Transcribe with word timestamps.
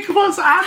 Mikros 0.00 0.38
an. 0.38 0.64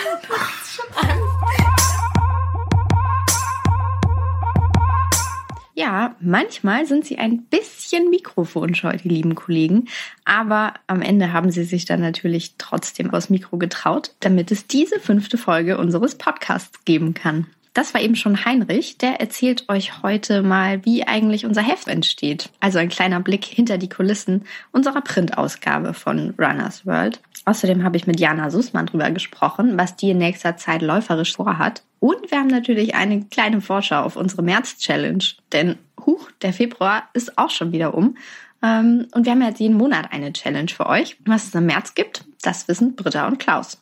Ja, 5.74 6.16
manchmal 6.20 6.86
sind 6.86 7.06
sie 7.06 7.18
ein 7.18 7.46
bisschen 7.46 8.12
mikrofonscheu, 8.12 8.96
die 8.98 9.10
lieben 9.10 9.34
Kollegen. 9.34 9.88
Aber 10.24 10.76
am 10.86 11.02
Ende 11.02 11.34
haben 11.34 11.50
sie 11.50 11.64
sich 11.64 11.86
dann 11.86 12.02
natürlich 12.02 12.56
trotzdem 12.60 13.12
aus 13.12 13.32
Mikro 13.32 13.58
getraut, 13.58 14.12
damit 14.20 14.52
es 14.52 14.68
diese 14.68 15.00
fünfte 15.00 15.40
Folge 15.40 15.80
unseres 15.80 16.16
Podcasts 16.16 16.86
geben 16.86 17.16
kann. 17.16 17.48
Das 17.74 17.96
war 17.96 18.02
eben 18.02 18.16
schon 18.16 18.46
Heinrich, 18.46 19.00
der 19.00 19.20
erzählt 19.20 19.68
euch 19.68 20.04
heute 20.04 20.44
mal, 20.44 20.86
wie 20.86 21.08
eigentlich 21.08 21.46
unser 21.46 21.64
Heft 21.64 21.88
entsteht. 21.88 22.50
Also 22.60 22.78
ein 22.78 22.90
kleiner 22.90 23.20
Blick 23.20 23.46
hinter 23.46 23.80
die 23.80 23.90
Kulissen 23.90 24.46
unserer 24.72 25.02
Printausgabe 25.02 25.96
von 25.96 26.36
Runners 26.38 26.86
World. 26.86 27.20
Außerdem 27.46 27.84
habe 27.84 27.98
ich 27.98 28.06
mit 28.06 28.20
Jana 28.20 28.52
Sussmann 28.52 28.86
drüber 28.86 29.10
gesprochen, 29.10 29.76
was 29.76 29.96
die 29.96 30.12
in 30.12 30.20
nächster 30.20 30.56
Zeit 30.56 30.84
läuferisch 30.84 31.36
vorhat. 31.36 31.82
Und 32.00 32.30
wir 32.30 32.38
haben 32.38 32.48
natürlich 32.48 32.94
eine 32.94 33.26
kleine 33.26 33.60
Vorschau 33.60 34.04
auf 34.04 34.18
unsere 34.18 34.44
März-Challenge. 34.44 35.24
Denn, 35.52 35.78
huch, 36.06 36.30
der 36.44 36.54
Februar 36.54 37.10
ist 37.14 37.40
auch 37.40 37.50
schon 37.50 37.72
wieder 37.72 37.96
um. 37.96 38.18
Ähm, 38.62 39.08
und 39.14 39.26
wir 39.26 39.32
haben 39.32 39.42
jetzt 39.42 39.60
jeden 39.60 39.78
Monat 39.78 40.12
eine 40.12 40.32
Challenge 40.32 40.70
für 40.70 40.86
euch. 40.86 41.18
Was 41.26 41.48
es 41.48 41.56
im 41.56 41.66
März 41.66 41.96
gibt, 41.96 42.24
das 42.44 42.68
wissen 42.68 42.96
Britta 42.96 43.28
und 43.28 43.40
Klaus. 43.40 43.80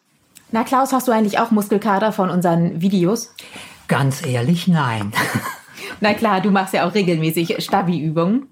Na 0.52 0.64
Klaus, 0.64 0.92
hast 0.94 1.08
du 1.08 1.12
eigentlich 1.12 1.40
auch 1.40 1.52
Muskelkater 1.52 2.12
von 2.12 2.30
unseren 2.30 2.82
Videos? 2.82 3.34
Ganz 3.92 4.26
ehrlich, 4.26 4.70
nein. 4.70 5.12
Na 6.00 6.14
klar, 6.14 6.40
du 6.40 6.50
machst 6.50 6.74
ja 6.74 6.88
auch 6.88 6.94
regelmäßig 6.94 7.62
Stabi-Übungen. 7.62 8.48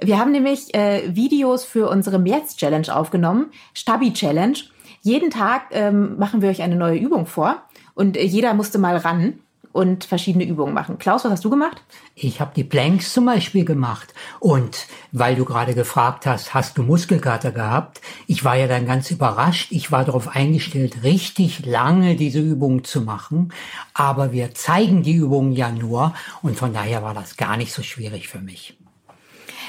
Wir 0.00 0.18
haben 0.18 0.32
nämlich 0.32 0.74
äh, 0.74 1.14
Videos 1.14 1.66
für 1.66 1.90
unsere 1.90 2.18
März-Challenge 2.18 2.96
aufgenommen, 2.96 3.50
Stabi-Challenge. 3.74 4.56
Jeden 5.02 5.28
Tag 5.28 5.64
ähm, 5.72 6.16
machen 6.16 6.40
wir 6.40 6.48
euch 6.48 6.62
eine 6.62 6.74
neue 6.74 6.96
Übung 6.96 7.26
vor 7.26 7.64
und 7.92 8.16
äh, 8.16 8.24
jeder 8.24 8.54
musste 8.54 8.78
mal 8.78 8.96
ran 8.96 9.40
und 9.76 10.04
verschiedene 10.04 10.44
Übungen 10.44 10.72
machen. 10.72 10.98
Klaus, 10.98 11.24
was 11.24 11.32
hast 11.32 11.44
du 11.44 11.50
gemacht? 11.50 11.82
Ich 12.14 12.40
habe 12.40 12.52
die 12.56 12.64
Planks 12.64 13.12
zum 13.12 13.26
Beispiel 13.26 13.64
gemacht. 13.64 14.14
Und 14.40 14.86
weil 15.12 15.36
du 15.36 15.44
gerade 15.44 15.74
gefragt 15.74 16.26
hast, 16.26 16.54
hast 16.54 16.78
du 16.78 16.82
Muskelkater 16.82 17.52
gehabt? 17.52 18.00
Ich 18.26 18.44
war 18.44 18.56
ja 18.56 18.66
dann 18.66 18.86
ganz 18.86 19.10
überrascht. 19.10 19.70
Ich 19.70 19.92
war 19.92 20.04
darauf 20.04 20.34
eingestellt, 20.34 21.04
richtig 21.04 21.66
lange 21.66 22.16
diese 22.16 22.40
Übung 22.40 22.84
zu 22.84 23.02
machen. 23.02 23.52
Aber 23.92 24.32
wir 24.32 24.54
zeigen 24.54 25.02
die 25.02 25.14
Übungen 25.14 25.52
ja 25.52 25.70
nur. 25.70 26.14
Und 26.42 26.56
von 26.56 26.72
daher 26.72 27.02
war 27.02 27.12
das 27.12 27.36
gar 27.36 27.56
nicht 27.56 27.72
so 27.72 27.82
schwierig 27.82 28.28
für 28.28 28.40
mich. 28.40 28.78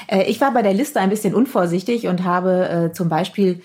Äh, 0.06 0.24
ich 0.24 0.40
war 0.40 0.52
bei 0.52 0.62
der 0.62 0.74
Liste 0.74 1.00
ein 1.00 1.10
bisschen 1.10 1.34
unvorsichtig 1.34 2.08
und 2.08 2.24
habe 2.24 2.68
äh, 2.68 2.92
zum 2.92 3.08
Beispiel 3.08 3.60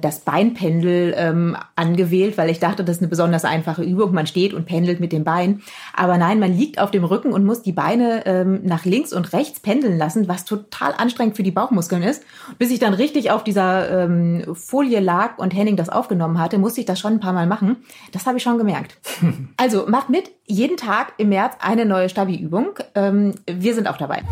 das 0.00 0.20
Beinpendel 0.20 1.14
ähm, 1.16 1.56
angewählt, 1.74 2.38
weil 2.38 2.50
ich 2.50 2.60
dachte, 2.60 2.84
das 2.84 2.96
ist 2.96 3.02
eine 3.02 3.08
besonders 3.08 3.44
einfache 3.44 3.82
Übung. 3.82 4.12
Man 4.12 4.26
steht 4.26 4.54
und 4.54 4.66
pendelt 4.66 5.00
mit 5.00 5.12
dem 5.12 5.24
Bein. 5.24 5.62
Aber 5.94 6.18
nein, 6.18 6.38
man 6.38 6.56
liegt 6.56 6.78
auf 6.78 6.90
dem 6.90 7.04
Rücken 7.04 7.32
und 7.32 7.44
muss 7.44 7.62
die 7.62 7.72
Beine 7.72 8.24
ähm, 8.26 8.60
nach 8.62 8.84
links 8.84 9.12
und 9.12 9.32
rechts 9.32 9.60
pendeln 9.60 9.98
lassen, 9.98 10.28
was 10.28 10.44
total 10.44 10.94
anstrengend 10.96 11.36
für 11.36 11.42
die 11.42 11.50
Bauchmuskeln 11.50 12.02
ist. 12.02 12.22
Bis 12.58 12.70
ich 12.70 12.78
dann 12.78 12.94
richtig 12.94 13.30
auf 13.30 13.44
dieser 13.44 14.04
ähm, 14.04 14.44
Folie 14.54 15.00
lag 15.00 15.38
und 15.38 15.54
Henning 15.54 15.76
das 15.76 15.88
aufgenommen 15.88 16.38
hatte, 16.38 16.58
musste 16.58 16.80
ich 16.80 16.86
das 16.86 17.00
schon 17.00 17.14
ein 17.14 17.20
paar 17.20 17.32
Mal 17.32 17.46
machen. 17.46 17.78
Das 18.12 18.26
habe 18.26 18.38
ich 18.38 18.42
schon 18.42 18.58
gemerkt. 18.58 18.96
also 19.56 19.86
macht 19.88 20.10
mit, 20.10 20.30
jeden 20.46 20.76
Tag 20.76 21.14
im 21.18 21.30
März 21.30 21.54
eine 21.60 21.86
neue 21.86 22.08
Stabi-Übung. 22.08 22.78
Ähm, 22.94 23.34
wir 23.46 23.74
sind 23.74 23.88
auch 23.88 23.96
dabei. 23.96 24.22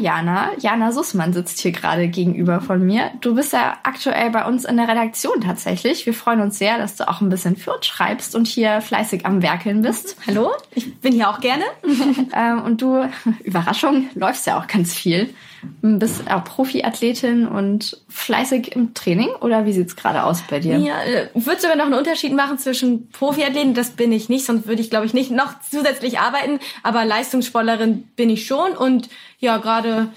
Jana. 0.00 0.50
Jana 0.58 0.92
Sussmann 0.92 1.32
sitzt 1.32 1.60
hier 1.60 1.72
gerade 1.72 2.08
gegenüber 2.08 2.60
von 2.60 2.84
mir. 2.84 3.10
Du 3.20 3.34
bist 3.34 3.52
ja 3.52 3.78
aktuell 3.82 4.30
bei 4.30 4.44
uns 4.44 4.64
in 4.64 4.76
der 4.76 4.88
Redaktion 4.88 5.40
tatsächlich. 5.40 6.06
Wir 6.06 6.14
freuen 6.14 6.40
uns 6.40 6.58
sehr, 6.58 6.78
dass 6.78 6.96
du 6.96 7.08
auch 7.08 7.20
ein 7.20 7.28
bisschen 7.28 7.56
für 7.56 7.74
uns 7.74 7.86
schreibst 7.86 8.34
und 8.34 8.46
hier 8.46 8.80
fleißig 8.80 9.26
am 9.26 9.42
Werkeln 9.42 9.82
bist. 9.82 10.16
Hallo, 10.26 10.50
ich 10.74 10.96
bin 11.00 11.12
hier 11.12 11.28
auch 11.30 11.40
gerne. 11.40 11.64
Ähm, 12.32 12.62
und 12.62 12.80
du, 12.80 13.08
Überraschung, 13.44 14.08
läufst 14.14 14.46
ja 14.46 14.58
auch 14.58 14.66
ganz 14.66 14.94
viel. 14.94 15.34
Bist 15.82 16.30
auch 16.30 16.44
Profiathletin 16.44 17.46
und 17.46 18.00
fleißig 18.08 18.74
im 18.74 18.94
Training 18.94 19.28
oder 19.40 19.66
wie 19.66 19.72
sieht's 19.72 19.94
gerade 19.94 20.24
aus 20.24 20.42
bei 20.48 20.58
dir? 20.58 20.78
Ja, 20.78 21.02
äh, 21.02 21.28
ich 21.34 21.46
würde 21.46 21.60
sogar 21.60 21.76
noch 21.76 21.86
einen 21.86 21.94
Unterschied 21.94 22.34
machen 22.34 22.58
zwischen 22.58 23.10
Profiathleten, 23.10 23.74
das 23.74 23.90
bin 23.90 24.10
ich 24.12 24.28
nicht, 24.28 24.46
sonst 24.46 24.66
würde 24.66 24.80
ich 24.80 24.90
glaube 24.90 25.06
ich 25.06 25.14
nicht 25.14 25.30
noch 25.30 25.54
zusätzlich 25.68 26.18
arbeiten, 26.18 26.60
aber 26.82 27.04
Leistungssportlerin 27.04 28.04
bin 28.16 28.30
ich 28.30 28.46
schon 28.46 28.72
und 28.72 29.08
ja, 29.38 29.58
gerade 29.58 30.08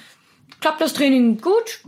klappt 0.61 0.79
das 0.79 0.93
Training 0.93 1.41
gut, 1.41 1.81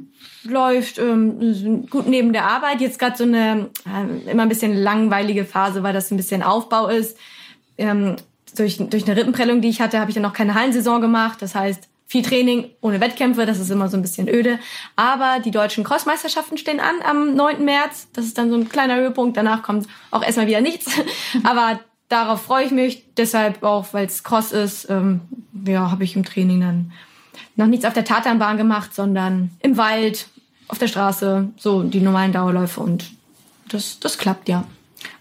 läuft 0.44 1.00
ähm, 1.00 1.88
gut 1.90 2.08
neben 2.08 2.34
der 2.34 2.46
Arbeit. 2.46 2.82
Jetzt 2.82 3.00
gerade 3.00 3.18
so 3.18 3.24
eine 3.24 3.70
äh, 3.86 4.32
immer 4.32 4.44
ein 4.44 4.50
bisschen 4.50 4.76
langweilige 4.76 5.46
Phase, 5.46 5.82
weil 5.82 5.94
das 5.94 6.12
ein 6.12 6.18
bisschen 6.18 6.44
Aufbau 6.44 6.88
ist. 6.88 7.18
Ähm, 7.78 8.18
durch, 8.56 8.78
durch 8.78 9.06
eine 9.06 9.16
Rippenprellung, 9.16 9.62
die 9.62 9.70
ich 9.70 9.82
hatte, 9.82 10.00
habe 10.00 10.12
ich 10.12 10.16
dann 10.16 10.24
noch 10.24 10.34
keine 10.34 10.56
Hallensaison 10.56 11.02
gemacht. 11.02 11.42
Das 11.42 11.56
heißt, 11.56 11.88
viel 12.08 12.22
Training 12.22 12.70
ohne 12.82 13.02
Wettkämpfe, 13.02 13.46
das 13.46 13.60
ist 13.60 13.72
immer 13.72 13.90
so 13.90 13.98
ein 13.98 14.02
bisschen 14.02 14.28
öde. 14.30 14.60
Aber 14.96 15.40
die 15.44 15.52
deutschen 15.52 15.84
Crossmeisterschaften 15.84 16.58
stehen 16.58 16.80
an 16.80 16.96
am 17.04 17.36
9. 17.36 17.64
März. 17.64 18.08
Das 18.14 18.26
ist 18.26 18.38
dann 18.38 18.50
so 18.50 18.56
ein 18.56 18.70
kleiner 18.70 18.96
Höhepunkt. 18.98 19.38
Danach 19.38 19.64
kommt 19.64 19.88
auch 20.12 20.24
erstmal 20.24 20.48
wieder 20.48 20.62
nichts. 20.62 20.92
Aber 21.44 21.80
darauf 22.10 22.44
freue 22.44 22.66
ich 22.66 22.72
mich. 22.72 23.04
Deshalb 23.18 23.64
auch, 23.64 23.88
weil 23.94 24.06
es 24.06 24.24
Cross 24.24 24.52
ist, 24.52 24.90
ähm, 24.90 25.22
ja, 25.66 25.92
habe 25.92 26.04
ich 26.04 26.16
im 26.16 26.24
Training 26.24 26.62
dann 26.62 26.92
noch 27.56 27.68
nichts 27.68 27.86
auf 27.86 27.94
der 27.94 28.06
Tatanbahn 28.06 28.58
gemacht, 28.58 28.94
sondern 28.94 29.52
im 29.62 29.78
Wald, 29.78 30.28
auf 30.68 30.78
der 30.78 30.88
Straße, 30.88 31.50
so 31.58 31.84
die 31.84 32.02
normalen 32.02 32.32
Dauerläufe 32.32 32.82
und 32.82 33.12
das, 33.70 34.00
das 34.00 34.18
klappt 34.18 34.50
ja. 34.50 34.66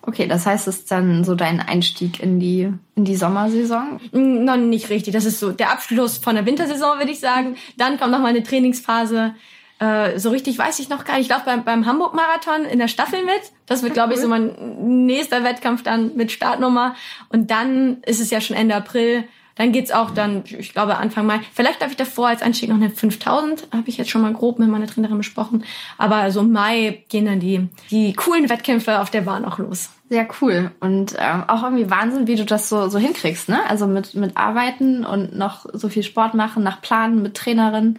Okay, 0.06 0.26
das 0.26 0.44
heißt, 0.44 0.69
es 0.69 0.81
ist 0.81 0.91
dann 0.91 1.25
so 1.25 1.34
dein 1.34 1.60
Einstieg 1.60 2.22
in 2.22 2.38
die, 2.38 2.70
in 2.94 3.04
die 3.04 3.16
Sommersaison? 3.16 4.00
Mm, 4.12 4.44
noch 4.44 4.56
nicht 4.56 4.91
richtig. 4.91 5.15
Das 5.15 5.25
ist 5.25 5.41
so 5.41 5.50
der 5.50 5.70
Abschluss 5.70 6.19
von 6.19 6.34
der 6.34 6.44
Wintersaison, 6.44 6.98
würde 6.98 7.10
ich 7.10 7.20
sagen. 7.20 7.56
Dann 7.78 7.98
kommt 7.98 8.12
noch 8.12 8.19
mal 8.19 8.28
eine 8.28 8.42
Trainingsphase. 8.42 9.34
Äh, 9.78 10.19
so 10.19 10.28
richtig 10.28 10.59
weiß 10.59 10.78
ich 10.78 10.91
noch 10.91 11.04
gar 11.04 11.16
nicht. 11.16 11.26
Ich 11.26 11.31
laufe 11.31 11.47
beim, 11.47 11.65
beim 11.65 11.87
Hamburg-Marathon 11.87 12.66
in 12.66 12.78
der 12.78 12.88
Staffel 12.88 13.25
mit. 13.25 13.53
Das 13.65 13.82
wird, 13.82 13.94
glaube 13.94 14.12
ich, 14.12 14.20
so 14.20 14.28
mein 14.28 15.06
nächster 15.06 15.42
Wettkampf 15.42 15.82
dann 15.82 16.15
mit 16.16 16.32
Startnummer. 16.32 16.94
Und 17.31 17.50
dann 17.50 18.03
ist 18.03 18.21
es 18.21 18.31
ja 18.31 18.42
schon 18.42 18.56
Ende 18.56 18.75
April. 18.75 19.25
Dann 19.56 19.72
geht's 19.72 19.92
auch 19.92 20.10
dann, 20.10 20.42
ich 20.47 20.72
glaube, 20.72 20.97
Anfang 20.97 21.26
Mai. 21.26 21.41
Vielleicht 21.53 21.81
darf 21.81 21.91
ich 21.91 21.97
davor 21.97 22.28
als 22.28 22.42
Anstieg 22.42 22.69
noch 22.69 22.76
eine 22.76 22.91
5000, 22.91 23.69
habe 23.72 23.88
ich 23.88 23.97
jetzt 23.97 24.10
schon 24.10 24.22
mal 24.22 24.32
grob 24.32 24.59
mit 24.59 24.69
meiner 24.69 24.87
Trainerin 24.87 25.19
besprochen. 25.19 25.65
Aber 25.97 26.31
so 26.31 26.41
im 26.41 26.53
Mai 26.53 27.04
gehen 27.09 27.26
dann 27.26 27.41
die, 27.41 27.69
die 27.91 28.15
coolen 28.15 28.48
Wettkämpfe 28.48 29.00
auf 29.00 29.10
der 29.10 29.22
Bahn 29.22 29.44
auch 29.44 29.59
los. 29.59 29.91
Sehr 30.10 30.26
cool. 30.41 30.72
Und 30.81 31.15
ähm, 31.19 31.44
auch 31.47 31.62
irgendwie 31.62 31.91
Wahnsinn, 31.91 32.26
wie 32.26 32.37
du 32.37 32.44
das 32.44 32.69
so, 32.69 32.88
so 32.88 32.98
hinkriegst, 32.98 33.48
ne? 33.48 33.60
Also 33.69 33.87
mit, 33.87 34.15
mit 34.15 34.37
Arbeiten 34.37 35.04
und 35.04 35.37
noch 35.37 35.66
so 35.72 35.88
viel 35.88 36.03
Sport 36.03 36.34
machen, 36.34 36.62
nach 36.62 36.81
Planen 36.82 37.22
mit 37.22 37.34
Trainerin. 37.36 37.98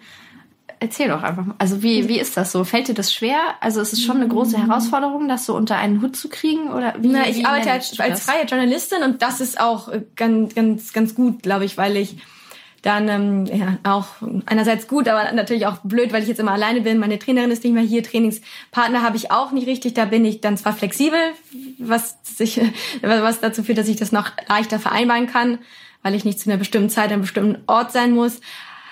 Erzähl 0.80 1.08
doch 1.08 1.24
einfach 1.24 1.46
mal. 1.46 1.56
Also 1.58 1.82
wie, 1.82 2.08
wie 2.10 2.20
ist 2.20 2.36
das 2.38 2.52
so? 2.52 2.64
Fällt 2.64 2.88
dir 2.88 2.94
das 2.94 3.14
schwer? 3.14 3.38
Also 3.62 3.82
ist 3.82 3.94
es 3.94 4.04
schon 4.04 4.18
eine 4.18 4.28
große 4.28 4.58
Herausforderung, 4.58 5.28
das 5.28 5.46
so 5.46 5.56
unter 5.56 5.78
einen 5.78 6.02
Hut 6.02 6.16
zu 6.16 6.30
kriegen? 6.30 6.70
Oder 6.70 6.96
wie, 7.00 7.08
Na, 7.08 7.28
ich 7.28 7.38
wie 7.38 7.46
arbeite 7.46 7.72
als, 7.72 8.00
als 8.00 8.24
freie 8.24 8.46
Journalistin 8.46 9.04
und 9.04 9.22
das 9.22 9.42
ist 9.42 9.60
auch 9.60 9.90
äh, 9.90 10.04
ganz, 10.16 10.54
ganz, 10.54 10.94
ganz 10.94 11.16
gut, 11.16 11.44
glaube 11.44 11.66
ich, 11.66 11.78
weil 11.78 11.96
ich 11.98 12.18
dann 12.86 13.10
ähm, 13.10 13.46
ja, 13.46 13.80
auch 13.84 14.06
einerseits 14.46 14.88
gut, 14.88 15.08
aber 15.08 15.32
natürlich 15.32 15.66
auch 15.66 15.78
blöd, 15.84 16.14
weil 16.14 16.22
ich 16.22 16.30
jetzt 16.30 16.40
immer 16.40 16.52
alleine 16.52 16.82
bin. 16.82 17.00
Meine 17.00 17.18
Trainerin 17.18 17.50
ist 17.50 17.64
nicht 17.64 17.74
mehr 17.74 17.82
hier, 17.82 18.04
Trainingspartner 18.04 19.02
habe 19.02 19.18
ich 19.18 19.32
auch 19.32 19.52
nicht 19.52 19.66
richtig. 19.66 19.96
Da 19.96 20.06
bin 20.06 20.24
ich 20.24 20.40
dann 20.40 20.56
zwar 20.56 20.74
flexibel, 20.74 21.20
was 21.80 22.18
sich, 22.24 22.62
was 23.02 23.40
dazu 23.40 23.64
führt, 23.64 23.80
dass 23.80 23.88
ich 23.88 23.96
das 23.96 24.12
noch 24.12 24.32
leichter 24.48 24.80
vereinbaren 24.80 25.26
kann, 25.26 25.58
weil 26.04 26.14
ich 26.14 26.26
nicht 26.26 26.40
zu 26.40 26.48
einer 26.48 26.60
bestimmten 26.60 26.92
Zeit 26.92 27.08
an 27.08 27.14
einem 27.14 27.22
bestimmten 27.22 27.64
Ort 27.66 27.92
sein 27.92 28.12
muss. 28.12 28.40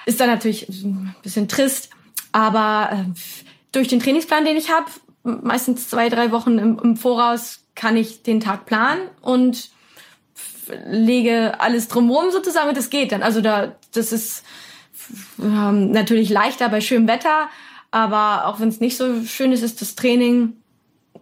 Ist 0.06 0.20
dann 0.20 0.30
natürlich 0.30 0.68
ein 0.70 1.16
bisschen 1.24 1.48
trist, 1.48 1.90
aber 2.32 2.90
äh, 2.92 3.20
durch 3.72 3.88
den 3.88 4.00
Trainingsplan, 4.00 4.46
den 4.46 4.58
ich 4.58 4.70
habe, 4.70 4.86
meistens 5.24 5.90
zwei, 5.90 6.10
drei 6.10 6.32
Wochen 6.32 6.58
im, 6.58 6.80
im 6.80 6.98
Voraus, 6.98 7.62
kann 7.76 7.98
ich 7.98 8.24
den 8.24 8.40
Tag 8.40 8.66
planen 8.66 9.02
und 9.22 9.70
lege 10.86 11.60
alles 11.60 11.88
drumherum 11.88 12.32
sozusagen 12.32 12.70
und 12.70 12.78
das 12.78 12.90
geht 12.90 13.12
dann. 13.12 13.24
Also 13.24 13.42
da, 13.42 13.76
das 13.94 14.12
ist 14.12 14.44
ähm, 15.42 15.92
natürlich 15.92 16.30
leichter 16.30 16.70
bei 16.70 16.82
schönem 16.82 17.08
Wetter, 17.08 17.50
aber 17.92 18.48
auch 18.48 18.60
wenn 18.60 18.70
es 18.70 18.80
nicht 18.80 18.98
so 18.98 19.24
schön 19.26 19.52
ist, 19.52 19.64
ist 19.64 19.82
das 19.82 19.96
Training 19.96 20.54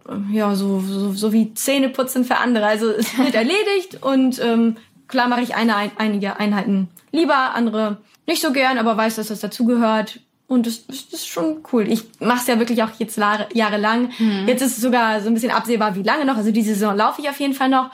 äh, 0.08 0.36
ja 0.36 0.54
so, 0.54 0.80
so, 0.80 1.12
so 1.12 1.32
wie 1.32 1.54
Zähneputzen 1.54 2.24
für 2.24 2.36
andere. 2.36 2.66
Also 2.66 2.90
es 2.90 3.16
wird 3.18 3.34
erledigt 3.34 4.02
und 4.02 4.40
ähm, 4.40 4.76
klar 5.08 5.28
mache 5.28 5.42
ich 5.42 5.54
eine, 5.54 5.74
einige 5.96 6.38
Einheiten 6.38 6.88
lieber, 7.10 7.54
andere 7.54 7.98
nicht 8.26 8.42
so 8.42 8.52
gern, 8.52 8.78
aber 8.78 8.96
weiß, 8.96 9.16
dass 9.16 9.28
das 9.28 9.40
dazugehört. 9.40 10.20
Und 10.48 10.66
das, 10.66 10.86
das 10.86 11.04
ist 11.12 11.28
schon 11.28 11.58
cool. 11.72 11.88
Ich 11.88 12.04
mache 12.20 12.40
es 12.40 12.46
ja 12.46 12.58
wirklich 12.58 12.82
auch 12.82 12.90
jetzt 12.98 13.16
jahrelang. 13.16 14.10
Mhm. 14.18 14.46
Jetzt 14.46 14.60
ist 14.60 14.76
es 14.76 14.82
sogar 14.82 15.20
so 15.22 15.28
ein 15.28 15.34
bisschen 15.34 15.50
absehbar, 15.50 15.94
wie 15.94 16.02
lange 16.02 16.26
noch. 16.26 16.36
Also 16.36 16.50
diese 16.50 16.74
Saison 16.74 16.94
laufe 16.96 17.22
ich 17.22 17.30
auf 17.30 17.40
jeden 17.40 17.54
Fall 17.54 17.70
noch. 17.70 17.90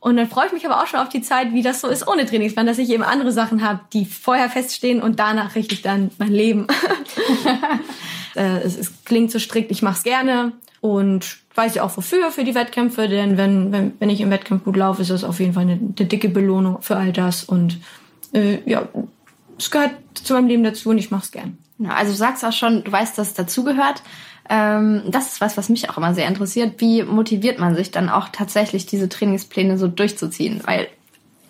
Und 0.00 0.16
dann 0.16 0.28
freue 0.28 0.46
ich 0.46 0.52
mich 0.52 0.64
aber 0.64 0.80
auch 0.82 0.86
schon 0.86 1.00
auf 1.00 1.08
die 1.08 1.22
Zeit, 1.22 1.52
wie 1.52 1.62
das 1.62 1.80
so 1.80 1.88
ist 1.88 2.06
ohne 2.06 2.24
Trainingsplan, 2.24 2.66
dass 2.66 2.78
ich 2.78 2.88
eben 2.90 3.02
andere 3.02 3.32
Sachen 3.32 3.62
habe, 3.62 3.80
die 3.92 4.04
vorher 4.04 4.48
feststehen 4.48 5.02
und 5.02 5.18
danach 5.18 5.56
richte 5.56 5.74
ich 5.74 5.82
dann 5.82 6.10
mein 6.18 6.32
Leben. 6.32 6.66
äh, 8.36 8.58
es, 8.58 8.78
es, 8.78 9.04
klingt 9.04 9.32
so 9.32 9.40
strikt, 9.40 9.72
ich 9.72 9.82
mache 9.82 9.96
es 9.98 10.02
gerne 10.04 10.52
und 10.80 11.38
weiß 11.56 11.74
ja 11.74 11.82
auch 11.82 11.96
wofür, 11.96 12.30
für 12.30 12.44
die 12.44 12.54
Wettkämpfe, 12.54 13.08
denn 13.08 13.36
wenn, 13.36 13.72
wenn, 13.72 13.92
wenn 13.98 14.10
ich 14.10 14.20
im 14.20 14.30
Wettkampf 14.30 14.62
gut 14.62 14.76
laufe, 14.76 15.02
ist 15.02 15.10
das 15.10 15.24
auf 15.24 15.40
jeden 15.40 15.54
Fall 15.54 15.64
eine, 15.64 15.72
eine 15.72 16.06
dicke 16.06 16.28
Belohnung 16.28 16.80
für 16.80 16.96
all 16.96 17.12
das 17.12 17.42
und 17.42 17.78
äh, 18.32 18.58
ja, 18.70 18.88
es 19.58 19.70
gehört 19.70 19.92
zu 20.14 20.34
meinem 20.34 20.48
Leben 20.48 20.64
dazu 20.64 20.90
und 20.90 20.98
ich 20.98 21.10
mache 21.10 21.24
es 21.24 21.32
gern. 21.32 21.58
Ja, 21.78 21.90
also 21.90 22.12
du 22.12 22.16
sagst 22.18 22.44
auch 22.44 22.52
schon, 22.52 22.84
du 22.84 22.90
weißt, 22.90 23.18
dass 23.18 23.28
es 23.28 23.34
dazugehört. 23.34 24.02
Ähm, 24.48 25.02
das 25.06 25.32
ist 25.32 25.40
was, 25.40 25.56
was 25.56 25.68
mich 25.68 25.90
auch 25.90 25.98
immer 25.98 26.14
sehr 26.14 26.26
interessiert. 26.26 26.80
Wie 26.80 27.02
motiviert 27.02 27.58
man 27.58 27.74
sich 27.74 27.90
dann 27.90 28.08
auch 28.08 28.28
tatsächlich, 28.30 28.86
diese 28.86 29.08
Trainingspläne 29.08 29.78
so 29.78 29.88
durchzuziehen? 29.88 30.62
Weil 30.64 30.88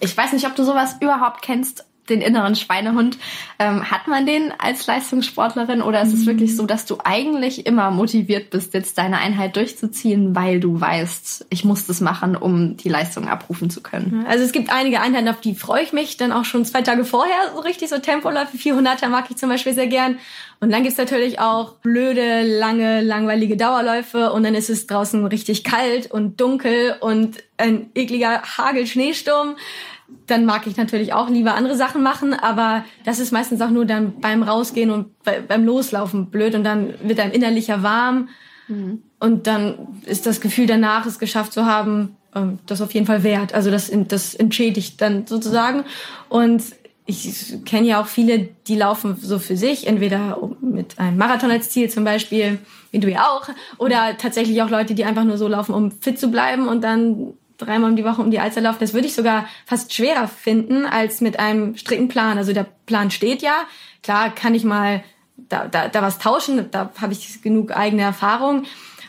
ich 0.01 0.17
weiß 0.17 0.33
nicht, 0.33 0.47
ob 0.47 0.55
du 0.57 0.65
sowas 0.65 0.97
überhaupt 1.01 1.43
kennst, 1.43 1.85
den 2.11 2.21
inneren 2.21 2.55
Schweinehund. 2.55 3.19
Ähm, 3.59 3.91
hat 3.91 4.07
man 4.07 4.27
den 4.27 4.53
als 4.59 4.87
Leistungssportlerin 4.87 5.83
oder 5.83 6.03
ist 6.03 6.13
es 6.13 6.27
wirklich 6.27 6.57
so, 6.57 6.67
dass 6.67 6.87
du 6.87 6.99
eigentlich 7.05 7.67
immer 7.67 7.91
motiviert 7.91 8.51
bist, 8.51 8.75
jetzt 8.75 8.99
deine 8.99 9.19
Einheit 9.19 9.57
durchzuziehen, 9.57 10.35
weil 10.35 10.61
du 10.61 10.81
weißt, 10.81 11.47
ich 11.51 11.65
muss 11.65 11.87
das 11.87 12.01
machen, 12.01 12.37
um 12.37 12.77
die 12.77 12.89
Leistung 12.89 13.29
abrufen 13.29 13.71
zu 13.71 13.83
können? 13.83 14.25
Also 14.29 14.45
es 14.45 14.53
gibt 14.53 14.71
einige 14.71 15.01
Einheiten, 15.01 15.29
auf 15.29 15.41
die 15.41 15.55
freue 15.55 15.83
ich 15.83 15.93
mich 15.93 16.17
dann 16.17 16.33
auch 16.33 16.45
schon 16.45 16.65
zwei 16.65 16.83
Tage 16.83 17.05
vorher 17.05 17.53
so 17.55 17.61
richtig, 17.61 17.89
so 17.89 17.99
Tempoläufe, 17.99 18.57
400er 18.57 19.09
mag 19.09 19.27
ich 19.31 19.37
zum 19.37 19.49
Beispiel 19.49 19.75
sehr 19.75 19.87
gern. 19.87 20.19
Und 20.61 20.73
dann 20.73 20.83
gibt's 20.83 20.99
natürlich 20.99 21.39
auch 21.39 21.75
blöde, 21.75 22.43
lange, 22.43 23.01
langweilige 23.01 23.57
Dauerläufe 23.57 24.33
und 24.33 24.43
dann 24.43 24.57
ist 24.57 24.71
es 24.71 24.87
draußen 24.89 25.25
richtig 25.27 25.63
kalt 25.63 26.11
und 26.11 26.41
dunkel 26.41 26.97
und 27.01 27.37
ein 27.59 27.91
ekliger 27.95 28.43
Hagel-Schneesturm 28.43 29.57
dann 30.27 30.45
mag 30.45 30.67
ich 30.67 30.77
natürlich 30.77 31.13
auch 31.13 31.29
lieber 31.29 31.55
andere 31.55 31.77
Sachen 31.77 32.03
machen, 32.03 32.35
aber 32.35 32.85
das 33.05 33.19
ist 33.19 33.33
meistens 33.33 33.61
auch 33.61 33.71
nur 33.71 33.85
dann 33.85 34.21
beim 34.21 34.43
Rausgehen 34.43 34.91
und 34.91 35.09
beim 35.25 35.65
Loslaufen 35.65 36.31
blöd 36.31 36.55
und 36.55 36.65
dann 36.65 36.95
wird 37.03 37.21
einem 37.21 37.33
innerlicher 37.33 37.83
warm 37.83 38.29
mhm. 38.69 39.03
und 39.21 39.47
dann 39.47 39.99
ist 40.05 40.27
das 40.27 40.41
Gefühl 40.41 40.67
danach, 40.67 41.07
es 41.07 41.19
geschafft 41.19 41.53
zu 41.53 41.67
haben, 41.67 42.17
ähm, 42.35 42.59
das 42.67 42.81
auf 42.81 42.93
jeden 42.93 43.07
Fall 43.07 43.23
wert. 43.23 43.55
Also 43.55 43.71
das, 43.71 43.91
das 44.09 44.35
entschädigt 44.35 45.01
dann 45.01 45.27
sozusagen 45.27 45.85
und 46.29 46.63
ich 47.07 47.65
kenne 47.65 47.87
ja 47.87 48.03
auch 48.03 48.07
viele, 48.07 48.51
die 48.67 48.77
laufen 48.77 49.17
so 49.19 49.39
für 49.39 49.57
sich, 49.57 49.87
entweder 49.87 50.39
mit 50.61 50.99
einem 50.99 51.17
Marathon 51.17 51.51
als 51.51 51.71
Ziel 51.71 51.89
zum 51.89 52.05
Beispiel, 52.05 52.59
wie 52.91 52.99
du 52.99 53.11
ja 53.11 53.29
auch, 53.29 53.49
oder 53.79 54.19
tatsächlich 54.19 54.61
auch 54.61 54.69
Leute, 54.69 54.95
die 54.95 55.07
einfach 55.07 55.25
nur 55.25 55.39
so 55.39 55.49
laufen, 55.49 55.75
um 55.75 55.91
fit 55.91 56.19
zu 56.19 56.31
bleiben 56.31 56.69
und 56.69 56.85
dann 56.85 57.33
dreimal 57.59 57.91
um 57.91 57.97
die 57.97 58.05
Woche 58.05 58.23
um 58.23 58.31
die 58.31 58.41
Alster 58.41 58.61
laufen, 58.61 58.79
das 58.81 58.95
würde 58.95 59.07
ich 59.07 59.15
sogar 59.15 59.47
fast 59.67 59.93
schwerer 59.93 60.29
finden 60.29 60.87
als 60.87 61.21
mit 61.21 61.39
einem 61.39 61.77
strikten 61.77 62.09
Plan. 62.09 62.39
Also 62.39 62.53
der 62.53 62.67
Plan 62.87 63.11
steht 63.11 63.43
ja. 63.43 63.65
Klar 64.03 64.35
kann 64.35 64.55
ich 64.55 64.65
mal 64.65 65.03
da, 65.37 65.67
da, 65.67 65.89
da 65.89 66.03
was 66.03 66.19
tauschen, 66.19 66.71
da 66.71 66.91
habe 67.01 67.13
ich 67.13 67.43
genug 67.43 67.77
eigene 67.77 68.03
Erfahrung. 68.03 68.65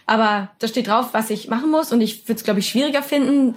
Aber 0.06 0.50
da 0.60 0.68
steht 0.68 0.88
drauf, 0.88 1.10
was 1.12 1.30
ich 1.30 1.50
machen 1.50 1.70
muss. 1.70 1.92
Und 1.92 2.02
ich 2.02 2.28
würde 2.28 2.40
es, 2.40 2.44
glaube 2.44 2.60
ich, 2.60 2.68
schwieriger 2.68 3.04
finden, 3.04 3.56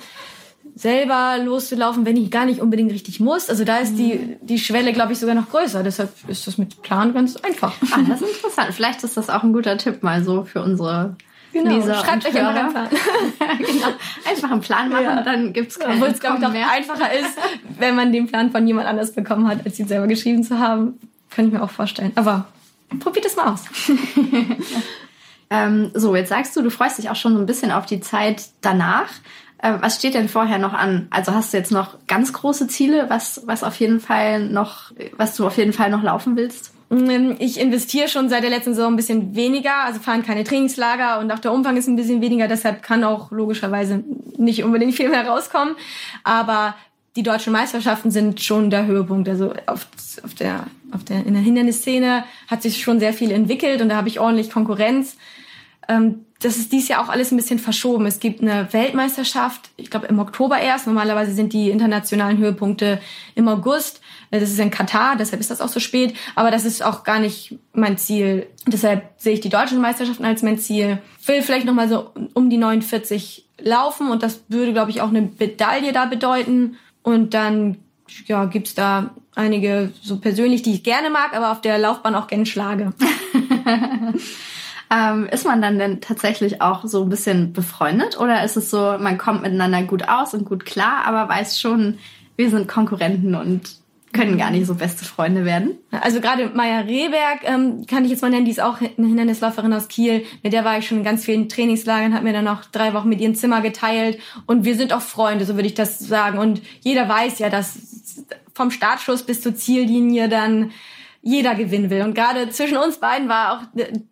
selber 0.75 1.39
loszulaufen, 1.43 2.05
wenn 2.05 2.17
ich 2.17 2.31
gar 2.31 2.45
nicht 2.45 2.61
unbedingt 2.61 2.93
richtig 2.93 3.21
muss. 3.21 3.49
Also 3.49 3.65
da 3.65 3.79
ist 3.79 3.97
die, 3.97 4.37
die 4.43 4.59
Schwelle, 4.59 4.93
glaube 4.93 5.13
ich, 5.13 5.19
sogar 5.19 5.35
noch 5.35 5.51
größer. 5.51 5.83
Deshalb 5.83 6.11
ist 6.29 6.47
das 6.47 6.59
mit 6.59 6.83
Plan 6.83 7.15
ganz 7.15 7.37
einfach. 7.37 7.75
Ah, 7.93 8.01
das 8.07 8.21
ist 8.21 8.37
interessant. 8.37 8.75
Vielleicht 8.75 9.03
ist 9.03 9.17
das 9.17 9.31
auch 9.31 9.43
ein 9.43 9.53
guter 9.53 9.79
Tipp 9.79 10.03
mal 10.03 10.23
so 10.25 10.45
für 10.45 10.63
unsere 10.63 11.17
Genau, 11.53 11.75
Leser 11.75 11.95
schreibt 11.97 12.27
euch 12.27 12.35
einfach 12.35 12.55
einen 12.55 12.73
Plan. 12.73 12.89
genau. 13.59 13.89
Einfach 14.29 14.51
einen 14.51 14.61
Plan 14.61 14.89
machen, 14.89 15.05
ja. 15.05 15.23
dann 15.23 15.53
gibt's 15.53 15.79
keinen 15.79 15.95
Obwohl 15.95 16.09
es, 16.09 16.21
glaube 16.21 16.37
ich, 16.37 16.43
noch 16.43 16.55
einfacher 16.55 17.13
ist, 17.13 17.39
wenn 17.79 17.95
man 17.95 18.13
den 18.13 18.27
Plan 18.27 18.51
von 18.51 18.67
jemand 18.67 18.89
anders 18.89 19.13
bekommen 19.13 19.47
hat, 19.49 19.65
als 19.65 19.79
ihn 19.79 19.89
selber 19.89 20.07
geschrieben 20.07 20.43
zu 20.45 20.59
haben. 20.59 20.99
Könnte 21.31 21.49
ich 21.49 21.59
mir 21.59 21.63
auch 21.63 21.71
vorstellen. 21.71 22.13
Aber 22.15 22.47
probiert 23.01 23.27
es 23.27 23.37
mal 23.37 23.53
aus. 23.53 23.65
ähm, 25.51 25.91
so, 25.95 26.17
jetzt 26.17 26.31
sagst 26.31 26.57
du, 26.57 26.63
du 26.63 26.71
freust 26.71 26.99
dich 26.99 27.11
auch 27.11 27.17
schon 27.17 27.35
so 27.35 27.41
ein 27.41 27.47
bisschen 27.47 27.71
auf 27.71 27.87
die 27.87 28.01
Zeit 28.01 28.51
danach. 28.61 29.09
Äh, 29.59 29.75
was 29.81 29.97
steht 29.97 30.15
denn 30.15 30.29
vorher 30.29 30.59
noch 30.59 30.75
an? 30.75 31.07
Also 31.11 31.33
hast 31.33 31.53
du 31.53 31.59
jetzt 31.59 31.73
noch 31.73 31.97
ganz 32.07 32.33
große 32.33 32.67
Ziele, 32.69 33.09
was, 33.09 33.43
was 33.47 33.65
auf 33.65 33.77
jeden 33.77 34.01
Fall 34.01 34.49
noch, 34.49 34.93
was 35.17 35.37
du 35.37 35.47
auf 35.47 35.57
jeden 35.57 35.73
Fall 35.73 35.91
noch 35.91 36.03
laufen 36.03 36.37
willst? 36.37 36.73
Ähm, 36.93 37.37
ich 37.39 37.59
investiere 37.59 38.09
schon 38.09 38.29
seit 38.29 38.43
der 38.43 38.51
letzten 38.51 38.75
Saison 38.75 38.93
ein 38.93 38.97
bisschen 38.97 39.35
weniger, 39.35 39.85
also 39.85 39.99
fahren 39.99 40.23
keine 40.23 40.45
Trainingslager 40.45 41.19
und 41.19 41.31
auch 41.33 41.39
der 41.39 41.53
Umfang 41.53 41.77
ist 41.77 41.89
ein 41.89 41.97
bisschen 41.97 42.21
weniger, 42.21 42.49
deshalb 42.49 42.83
kann 42.83 43.03
auch 43.03 43.33
logischerweise 43.33 44.05
nicht 44.37 44.63
unbedingt 44.63 44.95
viel 44.95 45.09
mehr 45.09 45.27
rauskommen. 45.27 45.75
Aber 46.23 46.75
die 47.17 47.23
deutschen 47.23 47.53
Meisterschaften 47.53 48.11
sind 48.11 48.41
schon 48.41 48.71
der 48.71 48.87
Höhepunkt. 48.87 49.29
Also 49.29 49.53
auf, 49.67 49.87
auf 50.23 50.35
der, 50.35 50.67
auf 50.93 51.05
der, 51.05 51.27
in 51.27 51.35
der 51.35 51.43
Hindernisszene 51.43 52.25
hat 52.49 52.63
sich 52.63 52.83
schon 52.83 53.01
sehr 53.01 53.13
viel 53.13 53.31
entwickelt 53.31 53.83
und 53.83 53.89
da 53.89 53.97
habe 53.97 54.09
ich 54.09 54.21
ordentlich 54.21 54.51
Konkurrenz. 54.51 55.17
Ähm, 55.89 56.25
das 56.43 56.57
ist 56.57 56.73
dies 56.73 56.89
Jahr 56.89 57.03
auch 57.05 57.09
alles 57.09 57.31
ein 57.31 57.37
bisschen 57.37 57.59
verschoben. 57.59 58.07
Es 58.07 58.21
gibt 58.21 58.43
eine 58.43 58.73
Weltmeisterschaft, 58.73 59.71
ich 59.77 59.91
glaube 59.91 60.07
im 60.07 60.19
Oktober 60.19 60.59
erst. 60.59 60.87
Normalerweise 60.87 61.33
sind 61.33 61.53
die 61.53 61.71
internationalen 61.71 62.39
Höhepunkte 62.39 63.01
im 63.35 63.49
August. 63.49 64.01
Das 64.31 64.43
ist 64.43 64.59
in 64.59 64.71
Katar, 64.71 65.17
deshalb 65.17 65.41
ist 65.41 65.51
das 65.51 65.61
auch 65.61 65.69
so 65.69 65.79
spät. 65.79 66.15
Aber 66.35 66.51
das 66.51 66.65
ist 66.65 66.83
auch 66.83 67.05
gar 67.05 67.19
nicht 67.19 67.59
mein 67.73 67.99
Ziel. 67.99 68.47
Deshalb 68.67 69.11
sehe 69.17 69.35
ich 69.35 69.41
die 69.41 69.51
deutschen 69.51 69.81
Meisterschaften 69.81 70.25
als 70.25 70.43
mein 70.43 70.59
Ziel. 70.59 70.99
Will 71.27 71.43
vielleicht 71.43 71.67
noch 71.67 71.75
mal 71.75 71.89
so 71.89 72.11
um 72.35 72.51
die 72.51 72.57
49 72.57 73.47
laufen 73.59 74.11
und 74.11 74.23
das 74.23 74.45
würde, 74.49 74.73
glaube 74.73 74.91
ich, 74.91 75.01
auch 75.01 75.09
eine 75.09 75.31
Medaille 75.39 75.93
da 75.93 76.07
bedeuten. 76.07 76.77
Und 77.03 77.35
dann 77.35 77.79
ja, 78.27 78.47
gibt's 78.47 78.75
da 78.75 79.15
einige 79.35 79.93
so 80.03 80.19
persönlich, 80.19 80.63
die 80.63 80.75
ich 80.75 80.83
gerne 80.83 81.11
mag, 81.11 81.35
aber 81.35 81.53
auf 81.53 81.61
der 81.61 81.79
Laufbahn 81.79 82.15
auch 82.15 82.27
gerne 82.27 82.47
schlage. 82.47 82.93
Ähm, 84.95 85.27
ist 85.33 85.47
man 85.47 85.63
dann 85.63 85.79
denn 85.79 86.03
tatsächlich 86.03 86.61
auch 86.61 86.85
so 86.85 87.03
ein 87.03 87.09
bisschen 87.09 87.55
befreundet 87.55 88.21
oder 88.21 88.45
ist 88.45 88.57
es 88.57 88.69
so, 88.69 88.97
man 88.99 89.17
kommt 89.17 89.41
miteinander 89.41 89.83
gut 89.85 90.07
aus 90.07 90.35
und 90.35 90.45
gut 90.45 90.67
klar, 90.67 91.07
aber 91.07 91.33
weiß 91.33 91.59
schon, 91.59 91.99
wir 92.37 92.51
sind 92.51 92.69
Konkurrenten 92.69 93.35
und 93.35 93.77
können 94.13 94.37
gar 94.37 94.51
nicht 94.51 94.67
so 94.67 94.75
beste 94.75 95.07
Freunde 95.07 95.47
werden. 95.47 95.79
Also 95.91 96.21
gerade 96.21 96.51
Maya 96.51 96.81
Rehberg 96.81 97.41
ähm, 97.45 97.87
kann 97.87 98.05
ich 98.05 98.11
jetzt 98.11 98.21
mal 98.21 98.31
nennen, 98.31 98.45
die 98.45 98.51
ist 98.51 98.61
auch 98.61 98.83
eine 98.83 99.07
Hindernisläuferin 99.07 99.73
aus 99.73 99.89
Kiel. 99.89 100.27
Mit 100.43 100.53
der 100.53 100.67
war 100.67 100.77
ich 100.77 100.87
schon 100.87 100.99
in 100.99 101.05
ganz 101.05 101.25
vielen 101.25 101.49
Trainingslagern, 101.49 102.13
hat 102.13 102.23
mir 102.23 102.35
dann 102.35 102.47
auch 102.47 102.63
drei 102.71 102.93
Wochen 102.93 103.09
mit 103.09 103.23
ihrem 103.23 103.35
Zimmer 103.35 103.63
geteilt 103.63 104.19
und 104.45 104.67
wir 104.67 104.77
sind 104.77 104.93
auch 104.93 105.01
Freunde, 105.01 105.47
so 105.47 105.55
würde 105.55 105.69
ich 105.69 105.75
das 105.75 106.01
sagen. 106.01 106.37
Und 106.37 106.61
jeder 106.83 107.09
weiß 107.09 107.39
ja, 107.39 107.49
dass 107.49 107.79
vom 108.55 108.71
Startschuss 108.71 109.23
bis 109.23 109.41
zur 109.41 109.55
Ziellinie 109.55 110.29
dann 110.29 110.73
jeder 111.23 111.55
gewinnen 111.55 111.89
will. 111.89 112.03
Und 112.03 112.15
gerade 112.15 112.51
zwischen 112.51 112.77
uns 112.77 112.99
beiden 112.99 113.29
war 113.29 113.53
auch 113.53 113.61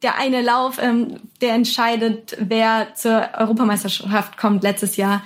der 0.03 0.17
eine 0.17 0.43
Lauf, 0.43 0.79
ähm, 0.81 1.17
der 1.41 1.55
entscheidet, 1.55 2.37
wer 2.39 2.95
zur 2.95 3.29
Europameisterschaft 3.37 4.37
kommt 4.37 4.63
letztes 4.63 4.97
Jahr, 4.97 5.23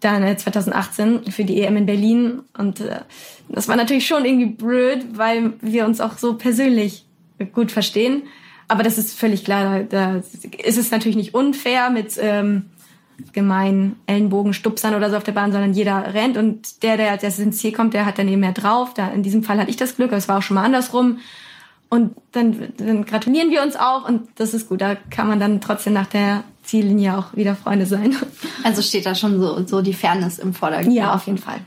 dann 0.00 0.24
äh, 0.24 0.36
2018 0.36 1.30
für 1.30 1.44
die 1.44 1.62
EM 1.62 1.76
in 1.76 1.86
Berlin. 1.86 2.42
Und 2.58 2.80
äh, 2.80 3.00
das 3.48 3.68
war 3.68 3.76
natürlich 3.76 4.06
schon 4.06 4.24
irgendwie 4.24 4.46
blöd, 4.46 5.06
weil 5.12 5.52
wir 5.60 5.86
uns 5.86 6.00
auch 6.00 6.18
so 6.18 6.34
persönlich 6.34 7.06
gut 7.52 7.70
verstehen. 7.70 8.24
Aber 8.66 8.82
das 8.82 8.98
ist 8.98 9.18
völlig 9.18 9.44
klar, 9.44 9.84
da, 9.84 10.22
da 10.22 10.22
ist 10.64 10.78
es 10.78 10.90
natürlich 10.90 11.16
nicht 11.16 11.34
unfair 11.34 11.90
mit 11.90 12.18
ähm, 12.20 12.66
gemein 13.32 13.96
Ellenbogen 14.06 14.54
stupsern 14.54 14.94
oder 14.94 15.10
so 15.10 15.16
auf 15.16 15.24
der 15.24 15.32
Bahn, 15.32 15.52
sondern 15.52 15.72
jeder 15.72 16.14
rennt 16.14 16.36
und 16.36 16.82
der, 16.82 16.96
der 16.96 17.10
als 17.10 17.22
erstes 17.22 17.44
ins 17.44 17.58
Ziel 17.58 17.72
kommt, 17.72 17.94
der 17.94 18.06
hat 18.06 18.18
dann 18.18 18.28
eben 18.28 18.40
mehr 18.40 18.52
drauf. 18.52 18.94
Da, 18.94 19.08
in 19.08 19.22
diesem 19.22 19.42
Fall 19.42 19.58
hatte 19.58 19.70
ich 19.70 19.76
das 19.76 19.96
Glück, 19.96 20.08
aber 20.10 20.18
es 20.18 20.28
war 20.28 20.38
auch 20.38 20.42
schon 20.42 20.56
mal 20.56 20.64
andersrum. 20.64 21.18
Und 21.88 22.14
dann, 22.32 22.68
dann 22.76 23.04
gratulieren 23.04 23.50
wir 23.50 23.62
uns 23.62 23.74
auch 23.74 24.08
und 24.08 24.28
das 24.36 24.54
ist 24.54 24.68
gut. 24.68 24.80
Da 24.80 24.94
kann 24.94 25.26
man 25.26 25.40
dann 25.40 25.60
trotzdem 25.60 25.92
nach 25.92 26.06
der 26.06 26.44
Ziellinie 26.62 27.18
auch 27.18 27.34
wieder 27.34 27.56
Freunde 27.56 27.86
sein. 27.86 28.16
Also 28.62 28.82
steht 28.82 29.06
da 29.06 29.14
schon 29.14 29.40
so, 29.40 29.66
so 29.66 29.82
die 29.82 29.94
Fairness 29.94 30.38
im 30.38 30.54
Vordergrund. 30.54 30.94
Ja, 30.94 31.14
auf 31.14 31.26
jeden 31.26 31.38
Fall. 31.38 31.60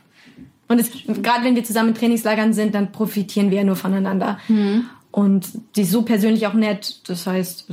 Und 0.67 0.79
es, 0.79 0.91
gerade 1.21 1.43
wenn 1.43 1.55
wir 1.55 1.63
zusammen 1.63 1.89
in 1.89 1.95
Trainingslagern 1.95 2.53
sind, 2.53 2.73
dann 2.73 2.91
profitieren 2.91 3.51
wir 3.51 3.57
ja 3.57 3.63
nur 3.63 3.75
voneinander. 3.75 4.39
Mhm. 4.47 4.85
Und 5.13 5.47
die 5.75 5.83
ist 5.83 5.91
so 5.91 6.01
persönlich 6.01 6.47
auch 6.47 6.55
nett. 6.55 7.07
Das 7.07 7.27
heißt, 7.27 7.65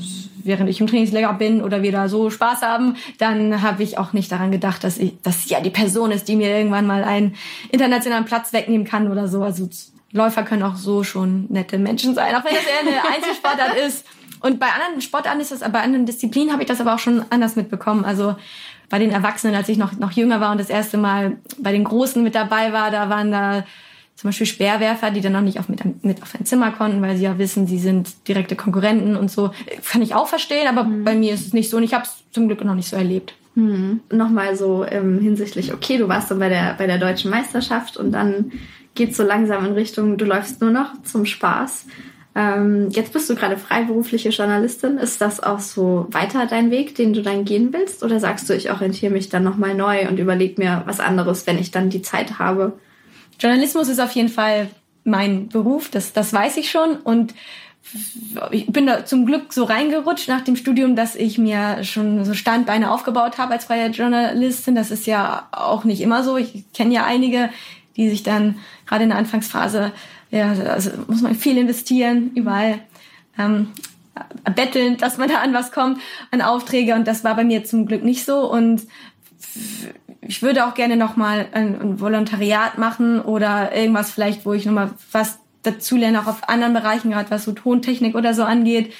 während 0.45 0.69
ich 0.69 0.79
im 0.79 0.87
Trainingslager 0.87 1.33
bin 1.33 1.63
oder 1.63 1.83
wir 1.83 1.91
da 1.91 2.07
so 2.07 2.29
Spaß 2.29 2.61
haben, 2.61 2.97
dann 3.17 3.63
habe 3.63 3.83
ich 3.83 3.97
auch 3.97 4.13
nicht 4.13 4.31
daran 4.31 4.53
gedacht, 4.53 4.85
dass 4.85 4.99
ich, 4.99 5.19
dass 5.23 5.45
sie 5.45 5.55
ja 5.55 5.63
die 5.63 5.71
Person 5.71 6.11
ist, 6.11 6.29
die 6.29 6.37
mir 6.37 6.55
irgendwann 6.55 6.87
mal 6.87 7.03
einen 7.03 7.35
internationalen 7.71 8.27
Platz 8.27 8.53
wegnehmen 8.53 8.87
kann 8.87 9.11
oder 9.11 9.27
so. 9.27 9.43
Also 9.43 9.71
Läufer 10.13 10.43
können 10.43 10.63
auch 10.63 10.77
so 10.77 11.03
schon 11.03 11.47
nette 11.49 11.79
Menschen 11.79 12.15
sein, 12.15 12.35
auch 12.35 12.45
wenn 12.45 12.53
das 12.53 12.65
eher 12.65 12.81
eine 12.81 13.09
Einzelsportart 13.17 13.75
ist. 13.87 14.05
Und 14.41 14.61
bei 14.61 14.67
anderen 14.67 15.01
Sportarten 15.01 15.41
ist 15.41 15.51
das, 15.51 15.61
bei 15.61 15.81
anderen 15.81 16.05
Disziplinen 16.05 16.53
habe 16.53 16.63
ich 16.63 16.69
das 16.69 16.83
aber 16.83 16.95
auch 16.95 16.99
schon 16.99 17.25
anders 17.31 17.57
mitbekommen. 17.57 18.05
Also 18.05 18.37
bei 18.91 18.99
den 18.99 19.13
Erwachsenen, 19.13 19.55
als 19.55 19.71
ich 19.71 19.79
noch, 19.79 19.93
noch 19.93 20.13
jünger 20.13 20.43
war 20.43 20.53
und 20.53 20.61
das 20.61 20.69
erste 20.69 20.99
Mal 20.99 21.39
bei 21.57 21.73
den 21.73 21.85
Großen 21.85 22.23
mit 22.23 22.35
dabei 22.35 22.75
war, 22.75 22.91
da 22.91 23.09
waren 23.09 23.33
da 23.33 23.65
zum 24.21 24.29
Beispiel 24.29 24.47
Speerwerfer, 24.47 25.11
die 25.11 25.23
dann 25.23 25.33
noch 25.33 25.41
nicht 25.41 25.59
auf 25.59 25.71
mit, 25.71 26.05
mit 26.05 26.21
auf 26.21 26.35
ein 26.35 26.45
Zimmer 26.45 26.73
konnten, 26.73 27.01
weil 27.01 27.17
sie 27.17 27.25
ja 27.25 27.39
wissen, 27.39 27.67
sie 27.67 27.79
sind 27.79 28.29
direkte 28.29 28.55
Konkurrenten 28.55 29.17
und 29.17 29.31
so. 29.31 29.51
Kann 29.91 30.03
ich 30.03 30.15
auch 30.15 30.29
verstehen, 30.29 30.69
aber 30.69 30.85
mhm. 30.85 31.05
bei 31.05 31.15
mir 31.15 31.33
ist 31.33 31.47
es 31.47 31.55
nicht 31.55 31.71
so 31.71 31.79
und 31.79 31.85
ich 31.85 31.95
habe 31.95 32.05
es 32.05 32.23
zum 32.31 32.47
Glück 32.47 32.63
noch 32.63 32.75
nicht 32.75 32.91
so 32.91 32.97
erlebt. 32.97 33.33
Hm. 33.55 34.01
Nochmal 34.13 34.57
so 34.57 34.85
ähm, 34.85 35.21
hinsichtlich, 35.21 35.73
okay, 35.73 35.97
du 35.97 36.07
warst 36.09 36.31
dann 36.31 36.39
bei 36.39 36.51
der, 36.51 36.75
bei 36.77 36.87
der 36.87 36.99
deutschen 36.99 37.31
Meisterschaft 37.31 37.97
und 37.97 38.13
dann 38.13 38.53
geht 38.95 39.17
so 39.17 39.23
langsam 39.23 39.65
in 39.65 39.73
Richtung, 39.73 40.19
du 40.19 40.27
läufst 40.27 40.61
nur 40.61 40.71
noch 40.71 41.01
zum 41.03 41.25
Spaß. 41.25 41.87
Ähm, 42.35 42.91
jetzt 42.91 43.15
bist 43.15 43.31
du 43.31 43.35
gerade 43.35 43.57
freiberufliche 43.57 44.29
Journalistin. 44.29 44.99
Ist 44.99 45.23
das 45.23 45.43
auch 45.43 45.61
so 45.61 46.09
weiter 46.11 46.47
dein 46.47 46.71
Weg, 46.71 46.95
den 46.95 47.15
du 47.15 47.23
dann 47.23 47.47
gehen 47.47 47.73
willst? 47.73 48.03
Oder 48.03 48.21
sagst 48.21 48.51
du, 48.51 48.55
ich 48.55 48.71
orientiere 48.71 49.15
mich 49.15 49.31
dann 49.31 49.45
nochmal 49.45 49.75
neu 49.75 50.07
und 50.09 50.19
überlege 50.19 50.61
mir 50.61 50.83
was 50.85 51.01
anderes, 51.01 51.47
wenn 51.47 51.59
ich 51.59 51.71
dann 51.71 51.89
die 51.89 52.03
Zeit 52.03 52.39
habe? 52.39 52.75
Journalismus 53.41 53.89
ist 53.89 54.01
auf 54.01 54.13
jeden 54.13 54.29
Fall 54.29 54.69
mein 55.05 55.49
Beruf, 55.49 55.89
das, 55.89 56.13
das 56.13 56.33
weiß 56.33 56.57
ich 56.59 56.71
schon. 56.71 56.97
Und 56.97 57.35
ich 58.51 58.67
bin 58.67 58.87
da 58.87 59.05
zum 59.05 59.27
Glück 59.27 59.53
so 59.53 59.65
reingerutscht 59.65 60.29
nach 60.29 60.43
dem 60.43 60.55
Studium, 60.55 60.95
dass 60.95 61.17
ich 61.17 61.39
mir 61.39 61.83
schon 61.83 62.25
so 62.25 62.35
Standbeine 62.35 62.91
aufgebaut 62.91 63.39
habe 63.39 63.55
als 63.55 63.65
freie 63.65 63.89
Journalistin. 63.89 64.75
Das 64.75 64.91
ist 64.91 65.07
ja 65.07 65.49
auch 65.51 65.85
nicht 65.85 66.01
immer 66.01 66.23
so. 66.23 66.37
Ich 66.37 66.65
kenne 66.75 66.95
ja 66.95 67.05
einige, 67.05 67.51
die 67.97 68.09
sich 68.09 68.23
dann 68.23 68.57
gerade 68.87 69.05
in 69.05 69.11
der 69.11 69.19
Anfangsphase 69.19 69.93
ja, 70.31 70.53
also 70.53 70.91
muss 71.09 71.23
man 71.23 71.35
viel 71.35 71.59
investieren, 71.59 72.31
überall 72.35 72.79
ähm, 73.39 73.69
betteln, 74.55 74.97
dass 74.97 75.19
man 75.19 75.29
da 75.29 75.41
an 75.41 75.55
was 75.55 75.73
kommt, 75.73 76.01
an 76.31 76.41
Aufträge. 76.41 76.95
Und 76.95 77.07
das 77.07 77.25
war 77.25 77.35
bei 77.35 77.45
mir 77.45 77.65
zum 77.65 77.87
Glück 77.87 78.05
nicht 78.05 78.25
so. 78.25 78.51
Und 78.51 78.83
ich 80.23 80.43
würde 80.43 80.67
auch 80.67 80.75
gerne 80.75 80.97
nochmal 80.97 81.47
ein, 81.53 81.81
ein 81.81 82.01
Volontariat 82.01 82.79
machen 82.79 83.21
oder 83.21 83.75
irgendwas 83.75 84.11
vielleicht, 84.11 84.45
wo 84.45 84.53
ich 84.53 84.67
nochmal 84.67 84.91
was 85.13 85.39
dazu 85.63 85.97
lerne, 85.97 86.21
auch 86.21 86.27
auf 86.27 86.49
anderen 86.49 86.75
Bereichen, 86.75 87.11
gerade 87.11 87.31
was 87.31 87.45
so 87.45 87.53
Tontechnik 87.53 88.15
oder 88.15 88.35
so 88.35 88.45
angeht. 88.45 88.93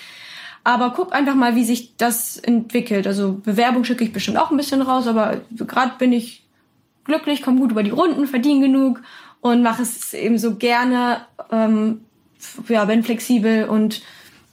Aber 0.63 0.93
guck 0.95 1.15
einfach 1.15 1.35
mal, 1.35 1.57
wie 1.57 1.65
sich 1.65 1.97
das 1.97 2.37
entwickelt. 2.37 3.07
Also 3.07 3.41
Bewerbung 3.45 3.85
schicke 3.85 4.05
ich 4.05 4.13
bestimmt 4.13 4.37
auch 4.37 4.51
ein 4.51 4.57
bisschen 4.57 4.83
raus, 4.83 5.07
aber 5.07 5.41
gerade 5.51 5.93
bin 5.99 6.13
ich 6.13 6.45
glücklich, 7.05 7.43
komme 7.43 7.61
gut 7.61 7.71
über 7.71 7.83
die 7.83 7.91
Runden, 7.91 8.27
verdiene 8.27 8.67
genug 8.67 9.01
und 9.41 9.63
mache 9.63 9.83
es 9.83 10.13
eben 10.13 10.39
so 10.39 10.57
gerne, 10.57 11.23
ähm, 11.51 12.03
ja, 12.69 12.85
bin 12.85 13.03
flexibel 13.03 13.65
und 13.65 14.03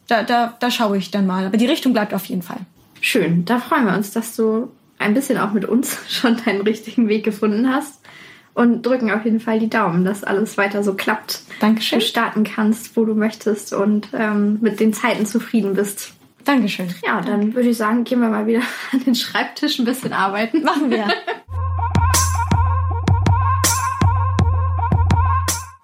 da, 0.07 0.23
da, 0.23 0.55
da 0.59 0.71
schaue 0.71 0.97
ich 0.97 1.11
dann 1.11 1.27
mal. 1.27 1.45
Aber 1.45 1.57
die 1.57 1.65
Richtung 1.65 1.91
bleibt 1.91 2.13
auf 2.13 2.25
jeden 2.25 2.41
Fall. 2.41 2.59
Schön, 3.01 3.43
da 3.45 3.59
freuen 3.59 3.85
wir 3.85 3.95
uns, 3.95 4.11
dass 4.11 4.35
du 4.35 4.71
ein 4.99 5.13
bisschen 5.13 5.37
auch 5.37 5.53
mit 5.53 5.65
uns 5.65 5.99
schon 6.09 6.37
deinen 6.43 6.61
richtigen 6.61 7.07
Weg 7.07 7.23
gefunden 7.23 7.73
hast 7.73 8.01
und 8.53 8.85
drücken 8.85 9.11
auf 9.11 9.25
jeden 9.25 9.39
Fall 9.39 9.59
die 9.59 9.69
Daumen, 9.69 10.03
dass 10.03 10.23
alles 10.23 10.57
weiter 10.57 10.83
so 10.83 10.95
klappt. 10.95 11.41
Dankeschön. 11.59 11.99
Du 11.99 12.05
starten 12.05 12.43
kannst, 12.43 12.97
wo 12.97 13.05
du 13.05 13.13
möchtest 13.13 13.73
und 13.73 14.09
ähm, 14.13 14.57
mit 14.61 14.79
den 14.79 14.93
Zeiten 14.93 15.25
zufrieden 15.25 15.75
bist. 15.75 16.13
Dankeschön. 16.43 16.87
Ja, 17.05 17.21
dann 17.21 17.53
würde 17.55 17.69
ich 17.69 17.77
sagen, 17.77 18.03
gehen 18.03 18.21
wir 18.21 18.29
mal 18.29 18.47
wieder 18.47 18.61
an 18.91 19.03
den 19.03 19.15
Schreibtisch 19.15 19.79
ein 19.79 19.85
bisschen 19.85 20.13
arbeiten. 20.13 20.63
Machen 20.63 20.89
wir. 20.89 21.07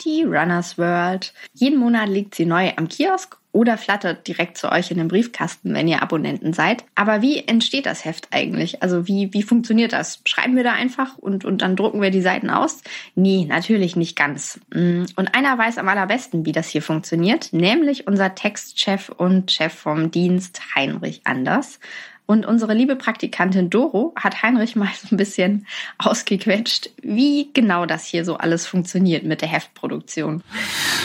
die 0.06 0.24
Runners 0.24 0.78
World. 0.78 1.34
Jeden 1.54 1.80
Monat 1.80 2.10
liegt 2.10 2.36
sie 2.36 2.46
neu 2.46 2.72
am 2.76 2.88
Kiosk 2.88 3.38
oder 3.54 3.78
flattert 3.78 4.28
direkt 4.28 4.58
zu 4.58 4.70
euch 4.70 4.92
in 4.92 4.98
den 4.98 5.08
Briefkasten, 5.08 5.74
wenn 5.74 5.88
ihr 5.88 6.02
Abonnenten 6.02 6.52
seid. 6.54 6.84
Aber 6.96 7.22
wie 7.22 7.48
entsteht 7.48 7.86
das 7.86 8.04
Heft 8.04 8.28
eigentlich? 8.32 8.82
Also 8.82 9.08
wie, 9.08 9.32
wie 9.32 9.44
funktioniert 9.44 9.94
das? 9.94 10.20
Schreiben 10.26 10.56
wir 10.56 10.64
da 10.64 10.74
einfach 10.74 11.18
und, 11.20 11.46
und 11.46 11.62
dann 11.62 11.76
drucken 11.76 12.02
wir 12.02 12.10
die 12.10 12.22
Seiten 12.22 12.50
aus? 12.50 12.82
Nee, 13.16 13.46
natürlich 13.48 13.96
nicht 13.96 14.18
ganz. 14.18 14.60
Mm, 14.74 15.04
und 15.16 15.36
einer 15.36 15.58
weiß 15.58 15.78
am 15.78 15.88
allerbesten, 15.88 16.46
wie 16.46 16.52
das 16.52 16.68
hier 16.68 16.82
funktioniert, 16.82 17.54
nämlich 17.54 18.08
unser 18.08 18.34
Textchef 18.34 19.10
und 19.10 19.52
Chef 19.52 19.74
vom 19.74 20.10
Dienst 20.10 20.76
Heinrich 20.76 21.22
Anders. 21.24 21.80
Und 22.26 22.46
unsere 22.46 22.74
liebe 22.74 22.96
Praktikantin 22.96 23.70
Doro 23.70 24.14
hat 24.16 24.42
Heinrich 24.42 24.76
mal 24.76 24.90
so 24.96 25.14
ein 25.14 25.18
bisschen 25.18 25.68
ausgequetscht, 26.00 26.90
wie 27.04 27.50
genau 27.54 27.86
das 27.86 28.06
hier 28.06 28.26
so 28.26 28.38
alles 28.38 28.66
funktioniert 28.66 29.24
mit 29.24 29.42
der 29.42 29.50
Heftproduktion. 29.50 30.42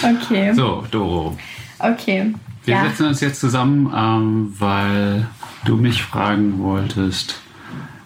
Okay. 0.02 0.54
So, 0.54 0.86
Doro. 0.90 1.36
Okay. 1.78 2.34
Wir 2.64 2.74
ja. 2.74 2.84
setzen 2.84 3.06
uns 3.06 3.20
jetzt 3.20 3.40
zusammen, 3.40 3.92
ähm, 3.96 4.54
weil 4.58 5.26
du 5.64 5.76
mich 5.76 6.02
fragen 6.02 6.58
wolltest, 6.58 7.40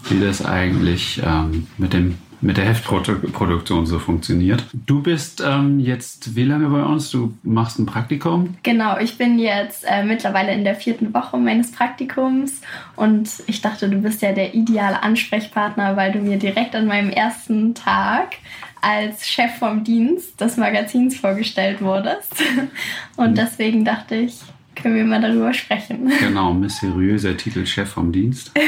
wie 0.09 0.21
das 0.21 0.45
eigentlich 0.45 1.23
ähm, 1.25 1.67
mit 1.79 1.93
dem 1.93 2.17
mit 2.43 2.57
der 2.57 2.64
Heftproduktion 2.64 3.87
so 3.87 4.00
funktioniert. 4.00 4.64
Du 4.73 5.00
bist 5.00 5.43
ähm, 5.47 5.79
jetzt 5.79 6.35
wie 6.35 6.45
lange 6.45 6.69
bei 6.69 6.83
uns? 6.83 7.11
Du 7.11 7.33
machst 7.45 7.79
ein 7.79 7.87
Praktikum? 7.87 8.57
Genau, 8.64 8.99
ich 8.99 9.17
bin 9.17 9.38
jetzt 9.38 9.85
äh, 9.88 10.02
mittlerweile 10.02 10.52
in 10.52 10.64
der 10.64 10.75
vierten 10.75 11.14
Woche 11.14 11.38
meines 11.38 11.71
Praktikums 11.71 12.61
und 12.97 13.31
ich 13.47 13.62
dachte, 13.62 13.88
du 13.88 13.99
bist 13.99 14.23
ja 14.23 14.33
der 14.33 14.55
ideale 14.55 15.02
Ansprechpartner, 15.02 15.97
weil 15.97 16.11
du 16.11 16.19
mir 16.19 16.37
direkt 16.37 16.75
an 16.75 16.87
meinem 16.87 17.11
ersten 17.11 17.75
Tag 17.75 18.33
als 18.82 19.26
Chef 19.26 19.58
vom 19.58 19.84
Dienst 19.84 20.40
des 20.40 20.58
Magazins 20.58 21.16
vorgestellt 21.16 21.80
wurdest. 21.80 22.34
Und 23.16 23.28
hm. 23.28 23.34
deswegen 23.34 23.84
dachte 23.84 24.16
ich, 24.16 24.40
können 24.74 24.96
wir 24.96 25.04
mal 25.04 25.20
darüber 25.20 25.54
sprechen. 25.54 26.12
Genau, 26.18 26.52
mysteriöser 26.52 27.36
Titel 27.36 27.64
Chef 27.64 27.88
vom 27.88 28.12
Dienst. 28.12 28.52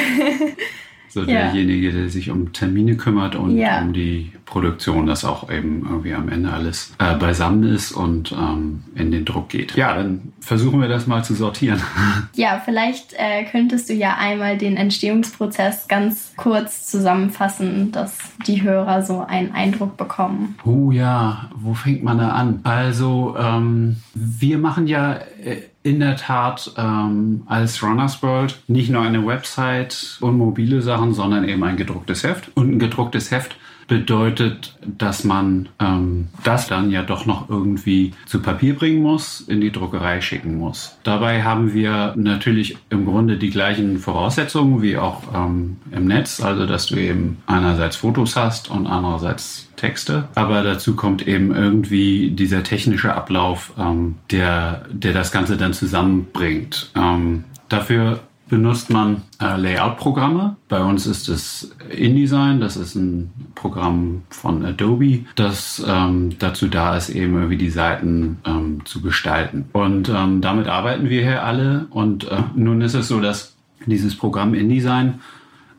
So 1.14 1.20
ja. 1.20 1.26
derjenige, 1.26 1.92
der 1.92 2.08
sich 2.08 2.28
um 2.28 2.52
Termine 2.52 2.96
kümmert 2.96 3.36
und 3.36 3.56
ja. 3.56 3.80
um 3.80 3.92
die 3.92 4.32
Produktion, 4.46 5.06
dass 5.06 5.24
auch 5.24 5.48
eben 5.48 5.86
irgendwie 5.88 6.12
am 6.12 6.28
Ende 6.28 6.52
alles 6.52 6.92
äh, 6.98 7.14
beisammen 7.14 7.72
ist 7.72 7.92
und 7.92 8.32
ähm, 8.32 8.82
in 8.96 9.12
den 9.12 9.24
Druck 9.24 9.48
geht. 9.48 9.76
Ja, 9.76 9.94
dann 9.94 10.32
versuchen 10.40 10.80
wir 10.80 10.88
das 10.88 11.06
mal 11.06 11.22
zu 11.22 11.34
sortieren. 11.34 11.80
Ja, 12.36 12.60
vielleicht 12.64 13.12
äh, 13.12 13.44
könntest 13.44 13.88
du 13.88 13.92
ja 13.92 14.16
einmal 14.18 14.58
den 14.58 14.76
Entstehungsprozess 14.76 15.86
ganz 15.86 16.32
kurz 16.36 16.86
zusammenfassen, 16.86 17.92
dass 17.92 18.18
die 18.46 18.62
Hörer 18.62 19.02
so 19.02 19.20
einen 19.20 19.52
Eindruck 19.52 19.96
bekommen. 19.96 20.56
Oh 20.64 20.90
ja, 20.90 21.48
wo 21.54 21.74
fängt 21.74 22.02
man 22.02 22.18
da 22.18 22.30
an? 22.30 22.60
Also, 22.64 23.36
ähm, 23.38 23.96
wir 24.14 24.58
machen 24.58 24.88
ja 24.88 25.14
äh, 25.44 25.62
in 25.84 26.00
der 26.00 26.16
Tat 26.16 26.72
ähm, 26.78 27.42
als 27.46 27.82
Runners 27.82 28.22
World 28.22 28.58
nicht 28.68 28.90
nur 28.90 29.02
eine 29.02 29.24
Website 29.24 30.16
und 30.20 30.38
mobile 30.38 30.80
Sachen, 30.80 31.12
sondern 31.12 31.46
eben 31.46 31.62
ein 31.62 31.76
gedrucktes 31.76 32.24
Heft. 32.24 32.50
Und 32.56 32.72
ein 32.72 32.78
gedrucktes 32.78 33.30
Heft 33.30 33.56
bedeutet, 33.86 34.76
dass 34.86 35.24
man 35.24 35.68
ähm, 35.80 36.28
das 36.42 36.68
dann 36.68 36.90
ja 36.90 37.02
doch 37.02 37.26
noch 37.26 37.48
irgendwie 37.48 38.12
zu 38.26 38.40
Papier 38.40 38.74
bringen 38.74 39.02
muss, 39.02 39.40
in 39.40 39.60
die 39.60 39.72
Druckerei 39.72 40.20
schicken 40.20 40.56
muss. 40.56 40.96
Dabei 41.02 41.42
haben 41.42 41.74
wir 41.74 42.14
natürlich 42.16 42.76
im 42.90 43.04
Grunde 43.04 43.36
die 43.36 43.50
gleichen 43.50 43.98
Voraussetzungen 43.98 44.82
wie 44.82 44.96
auch 44.96 45.22
ähm, 45.34 45.76
im 45.90 46.06
Netz, 46.06 46.40
also 46.40 46.66
dass 46.66 46.86
du 46.86 46.96
eben 46.96 47.38
einerseits 47.46 47.96
Fotos 47.96 48.36
hast 48.36 48.70
und 48.70 48.86
andererseits 48.86 49.68
Texte. 49.76 50.28
Aber 50.34 50.62
dazu 50.62 50.96
kommt 50.96 51.26
eben 51.26 51.54
irgendwie 51.54 52.30
dieser 52.30 52.62
technische 52.62 53.14
Ablauf, 53.14 53.72
ähm, 53.78 54.16
der, 54.30 54.86
der 54.90 55.12
das 55.12 55.32
Ganze 55.32 55.56
dann 55.56 55.72
zusammenbringt. 55.72 56.90
Ähm, 56.96 57.44
dafür 57.68 58.20
benutzt 58.48 58.90
man 58.90 59.22
äh, 59.40 59.56
Layout-Programme. 59.56 60.56
Bei 60.68 60.82
uns 60.82 61.06
ist 61.06 61.28
es 61.28 61.74
InDesign, 61.90 62.60
das 62.60 62.76
ist 62.76 62.94
ein 62.94 63.30
Programm 63.54 64.22
von 64.28 64.64
Adobe, 64.64 65.20
das 65.34 65.82
ähm, 65.86 66.38
dazu 66.38 66.68
da 66.68 66.96
ist, 66.96 67.08
eben 67.08 67.34
irgendwie 67.34 67.56
die 67.56 67.70
Seiten 67.70 68.38
ähm, 68.44 68.84
zu 68.84 69.00
gestalten. 69.00 69.66
Und 69.72 70.08
ähm, 70.08 70.40
damit 70.40 70.68
arbeiten 70.68 71.08
wir 71.08 71.22
hier 71.22 71.42
alle. 71.42 71.86
Und 71.90 72.24
äh, 72.30 72.42
nun 72.54 72.80
ist 72.82 72.94
es 72.94 73.08
so, 73.08 73.20
dass 73.20 73.56
dieses 73.86 74.16
Programm 74.16 74.54
InDesign 74.54 75.20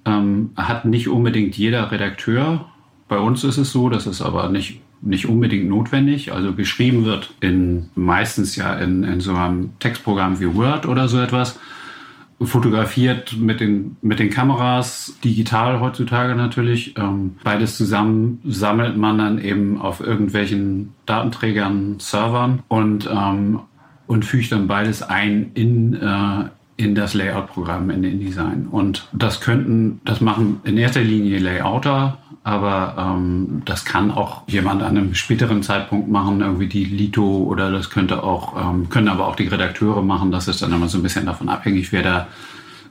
ähm, 0.05 0.51
hat 0.55 0.85
nicht 0.85 1.07
unbedingt 1.07 1.57
jeder 1.57 1.91
Redakteur. 1.91 2.65
Bei 3.07 3.17
uns 3.17 3.43
ist 3.43 3.57
es 3.57 3.71
so, 3.71 3.89
das 3.89 4.07
ist 4.07 4.21
aber 4.21 4.49
nicht 4.49 4.81
nicht 5.01 5.27
unbedingt 5.27 5.69
notwendig. 5.69 6.31
Also 6.33 6.53
geschrieben 6.53 7.05
wird 7.05 7.33
in 7.39 7.89
meistens 7.93 8.55
ja 8.55 8.73
in, 8.73 9.03
in 9.03 9.19
so 9.19 9.35
einem 9.35 9.77
Textprogramm 9.79 10.39
wie 10.39 10.55
Word 10.55 10.87
oder 10.87 11.07
so 11.07 11.19
etwas 11.19 11.59
fotografiert 12.41 13.37
mit 13.37 13.59
den, 13.59 13.95
mit 14.01 14.19
den 14.19 14.29
Kameras, 14.29 15.15
digital 15.23 15.79
heutzutage 15.79 16.35
natürlich. 16.35 16.97
Ähm, 16.97 17.37
beides 17.43 17.77
zusammen 17.77 18.41
sammelt 18.45 18.97
man 18.97 19.17
dann 19.17 19.39
eben 19.39 19.79
auf 19.79 20.01
irgendwelchen 20.01 20.93
Datenträgern, 21.05 21.99
Servern 21.99 22.63
und, 22.67 23.09
ähm, 23.11 23.61
und 24.07 24.25
fügt 24.25 24.51
dann 24.51 24.67
beides 24.67 25.01
ein 25.01 25.51
in, 25.53 25.93
äh, 25.93 26.45
in 26.77 26.93
das 26.93 27.13
Layout-Programm, 27.13 27.89
in 27.89 28.03
InDesign. 28.03 28.67
Und 28.69 29.07
das 29.13 29.39
könnten, 29.39 30.01
das 30.03 30.19
machen 30.19 30.59
in 30.63 30.77
erster 30.77 31.01
Linie 31.01 31.39
Layouter, 31.39 32.17
aber 32.43 32.95
ähm, 32.97 33.61
das 33.65 33.85
kann 33.85 34.11
auch 34.11 34.43
jemand 34.47 34.83
an 34.83 34.97
einem 34.97 35.15
späteren 35.15 35.63
Zeitpunkt 35.63 36.09
machen, 36.09 36.41
irgendwie 36.41 36.67
die 36.67 36.85
Lito 36.85 37.43
oder 37.43 37.71
das 37.71 37.89
könnte 37.89 38.23
auch, 38.23 38.55
ähm, 38.61 38.89
können 38.89 39.07
aber 39.07 39.27
auch 39.27 39.35
die 39.35 39.47
Redakteure 39.47 40.01
machen. 40.01 40.31
Das 40.31 40.47
ist 40.47 40.61
dann 40.61 40.73
immer 40.73 40.89
so 40.89 40.99
ein 40.99 41.03
bisschen 41.03 41.25
davon 41.25 41.49
abhängig, 41.49 41.91
wer 41.91 42.03
da 42.03 42.27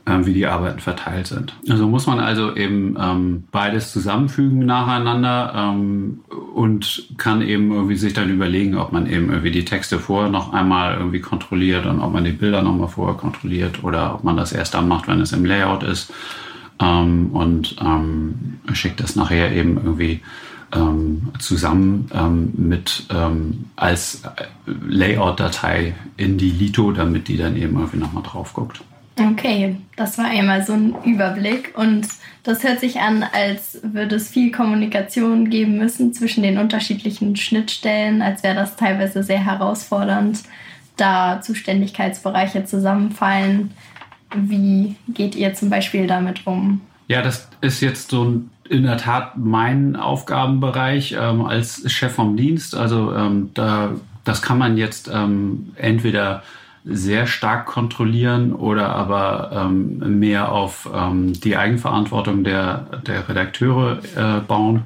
wie 0.06 0.34
die 0.34 0.46
Arbeiten 0.46 0.80
verteilt 0.80 1.26
sind. 1.28 1.54
Also 1.68 1.88
muss 1.88 2.06
man 2.06 2.20
also 2.20 2.54
eben 2.54 2.96
ähm, 3.00 3.44
beides 3.50 3.90
zusammenfügen 3.92 4.66
nacheinander 4.66 5.52
ähm, 5.56 6.20
und 6.54 7.08
kann 7.16 7.40
eben 7.40 7.72
irgendwie 7.72 7.96
sich 7.96 8.12
dann 8.12 8.28
überlegen, 8.28 8.76
ob 8.76 8.92
man 8.92 9.06
eben 9.06 9.30
irgendwie 9.30 9.50
die 9.50 9.64
Texte 9.64 9.98
vorher 9.98 10.30
noch 10.30 10.52
einmal 10.52 10.98
irgendwie 10.98 11.20
kontrolliert 11.20 11.86
und 11.86 12.00
ob 12.00 12.12
man 12.12 12.24
die 12.24 12.32
Bilder 12.32 12.62
nochmal 12.62 12.88
vorher 12.88 13.16
kontrolliert 13.16 13.82
oder 13.82 14.14
ob 14.14 14.24
man 14.24 14.36
das 14.36 14.52
erst 14.52 14.74
dann 14.74 14.88
macht, 14.88 15.08
wenn 15.08 15.20
es 15.20 15.32
im 15.32 15.44
Layout 15.44 15.82
ist. 15.82 16.12
ähm, 16.80 17.30
und 17.32 17.76
ähm, 17.80 18.58
schickt 18.72 19.00
das 19.00 19.16
nachher 19.16 19.52
eben 19.52 19.76
irgendwie 19.76 20.20
ähm, 20.74 21.28
zusammen 21.38 22.10
ähm, 22.12 22.52
mit 22.56 23.06
ähm, 23.10 23.66
als 23.76 24.22
Layout-Datei 24.66 25.94
in 26.16 26.36
die 26.36 26.50
Lito, 26.50 26.92
damit 26.92 27.28
die 27.28 27.36
dann 27.36 27.56
eben 27.56 27.76
irgendwie 27.76 27.98
nochmal 27.98 28.22
drauf 28.22 28.52
guckt. 28.52 28.82
Okay, 29.16 29.76
das 29.96 30.18
war 30.18 30.24
einmal 30.24 30.64
so 30.64 30.72
ein 30.72 30.94
Überblick 31.04 31.72
und 31.76 32.08
das 32.42 32.64
hört 32.64 32.80
sich 32.80 32.98
an, 32.98 33.22
als 33.22 33.78
würde 33.82 34.16
es 34.16 34.28
viel 34.28 34.50
Kommunikation 34.50 35.50
geben 35.50 35.78
müssen 35.78 36.12
zwischen 36.12 36.42
den 36.42 36.58
unterschiedlichen 36.58 37.36
Schnittstellen, 37.36 38.22
als 38.22 38.42
wäre 38.42 38.56
das 38.56 38.76
teilweise 38.76 39.22
sehr 39.22 39.44
herausfordernd, 39.44 40.42
da 40.96 41.40
Zuständigkeitsbereiche 41.40 42.64
zusammenfallen. 42.64 43.70
Wie 44.34 44.96
geht 45.08 45.36
ihr 45.36 45.54
zum 45.54 45.70
Beispiel 45.70 46.06
damit 46.08 46.46
um? 46.46 46.80
Ja, 47.06 47.22
das 47.22 47.48
ist 47.60 47.80
jetzt 47.80 48.10
so 48.10 48.42
in 48.68 48.82
der 48.82 48.96
Tat 48.96 49.36
mein 49.36 49.94
Aufgabenbereich 49.94 51.16
ähm, 51.18 51.44
als 51.44 51.90
Chef 51.90 52.12
vom 52.12 52.36
Dienst. 52.36 52.74
Also 52.74 53.14
ähm, 53.14 53.50
da, 53.54 53.92
das 54.24 54.42
kann 54.42 54.58
man 54.58 54.76
jetzt 54.76 55.08
ähm, 55.12 55.72
entweder 55.76 56.42
sehr 56.84 57.26
stark 57.26 57.66
kontrollieren 57.66 58.52
oder 58.52 58.90
aber 58.94 59.50
ähm, 59.52 60.18
mehr 60.18 60.52
auf 60.52 60.88
ähm, 60.94 61.32
die 61.32 61.56
Eigenverantwortung 61.56 62.44
der, 62.44 63.00
der 63.06 63.26
Redakteure 63.28 63.98
äh, 64.16 64.40
bauen. 64.40 64.82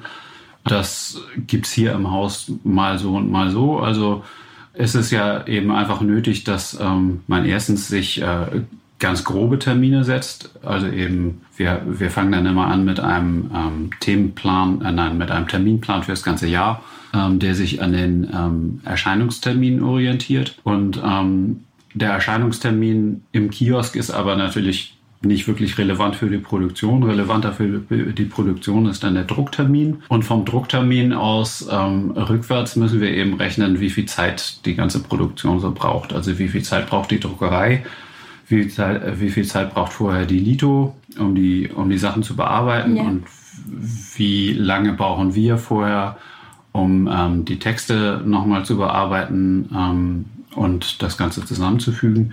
Das 0.64 1.20
gibt's 1.36 1.72
hier 1.72 1.92
im 1.92 2.10
Haus 2.10 2.52
mal 2.62 2.98
so 2.98 3.16
und 3.16 3.30
mal 3.30 3.50
so. 3.50 3.80
Also 3.80 4.22
es 4.74 4.94
ist 4.94 5.10
ja 5.10 5.46
eben 5.46 5.72
einfach 5.72 6.00
nötig, 6.00 6.44
dass 6.44 6.78
ähm, 6.80 7.22
man 7.26 7.44
erstens 7.44 7.88
sich 7.88 8.22
äh, 8.22 8.62
ganz 9.00 9.24
grobe 9.24 9.58
Termine 9.58 10.04
setzt. 10.04 10.50
Also 10.64 10.86
eben, 10.86 11.42
wir, 11.56 11.82
wir 11.84 12.10
fangen 12.10 12.30
dann 12.30 12.46
immer 12.46 12.68
an 12.68 12.84
mit 12.84 13.00
einem 13.00 13.50
ähm, 13.52 13.90
Themenplan, 13.98 14.82
äh, 14.82 14.92
nein, 14.92 15.18
mit 15.18 15.32
einem 15.32 15.48
Terminplan 15.48 16.04
für 16.04 16.12
das 16.12 16.22
ganze 16.22 16.46
Jahr, 16.46 16.82
ähm, 17.12 17.40
der 17.40 17.56
sich 17.56 17.82
an 17.82 17.92
den 17.92 18.30
ähm, 18.32 18.80
Erscheinungsterminen 18.84 19.82
orientiert. 19.82 20.56
Und 20.62 21.00
der 21.98 22.12
Erscheinungstermin 22.12 23.22
im 23.32 23.50
Kiosk 23.50 23.96
ist 23.96 24.10
aber 24.10 24.36
natürlich 24.36 24.98
nicht 25.20 25.48
wirklich 25.48 25.76
relevant 25.78 26.14
für 26.14 26.28
die 26.28 26.38
Produktion. 26.38 27.02
Relevanter 27.02 27.52
für 27.52 27.66
die 27.66 28.24
Produktion 28.24 28.86
ist 28.86 29.02
dann 29.02 29.14
der 29.14 29.24
Drucktermin. 29.24 30.02
Und 30.08 30.24
vom 30.24 30.44
Drucktermin 30.44 31.12
aus 31.12 31.68
ähm, 31.70 32.12
rückwärts 32.12 32.76
müssen 32.76 33.00
wir 33.00 33.10
eben 33.10 33.34
rechnen, 33.34 33.80
wie 33.80 33.90
viel 33.90 34.06
Zeit 34.06 34.64
die 34.64 34.76
ganze 34.76 35.02
Produktion 35.02 35.58
so 35.58 35.72
braucht. 35.72 36.12
Also 36.12 36.38
wie 36.38 36.48
viel 36.48 36.62
Zeit 36.62 36.88
braucht 36.88 37.10
die 37.10 37.18
Druckerei, 37.18 37.84
wie 38.46 38.62
viel 38.62 38.70
Zeit, 38.70 39.20
wie 39.20 39.30
viel 39.30 39.44
Zeit 39.44 39.74
braucht 39.74 39.92
vorher 39.92 40.24
die 40.24 40.38
Lito, 40.38 40.94
um 41.18 41.34
die, 41.34 41.68
um 41.68 41.90
die 41.90 41.98
Sachen 41.98 42.22
zu 42.22 42.36
bearbeiten 42.36 42.96
ja. 42.96 43.02
und 43.02 43.24
wie 44.14 44.52
lange 44.52 44.92
brauchen 44.92 45.34
wir 45.34 45.58
vorher, 45.58 46.16
um 46.70 47.08
ähm, 47.12 47.44
die 47.44 47.58
Texte 47.58 48.22
nochmal 48.24 48.64
zu 48.64 48.76
bearbeiten. 48.76 49.68
Ähm, 49.74 50.24
und 50.58 51.02
das 51.02 51.16
Ganze 51.16 51.44
zusammenzufügen. 51.44 52.32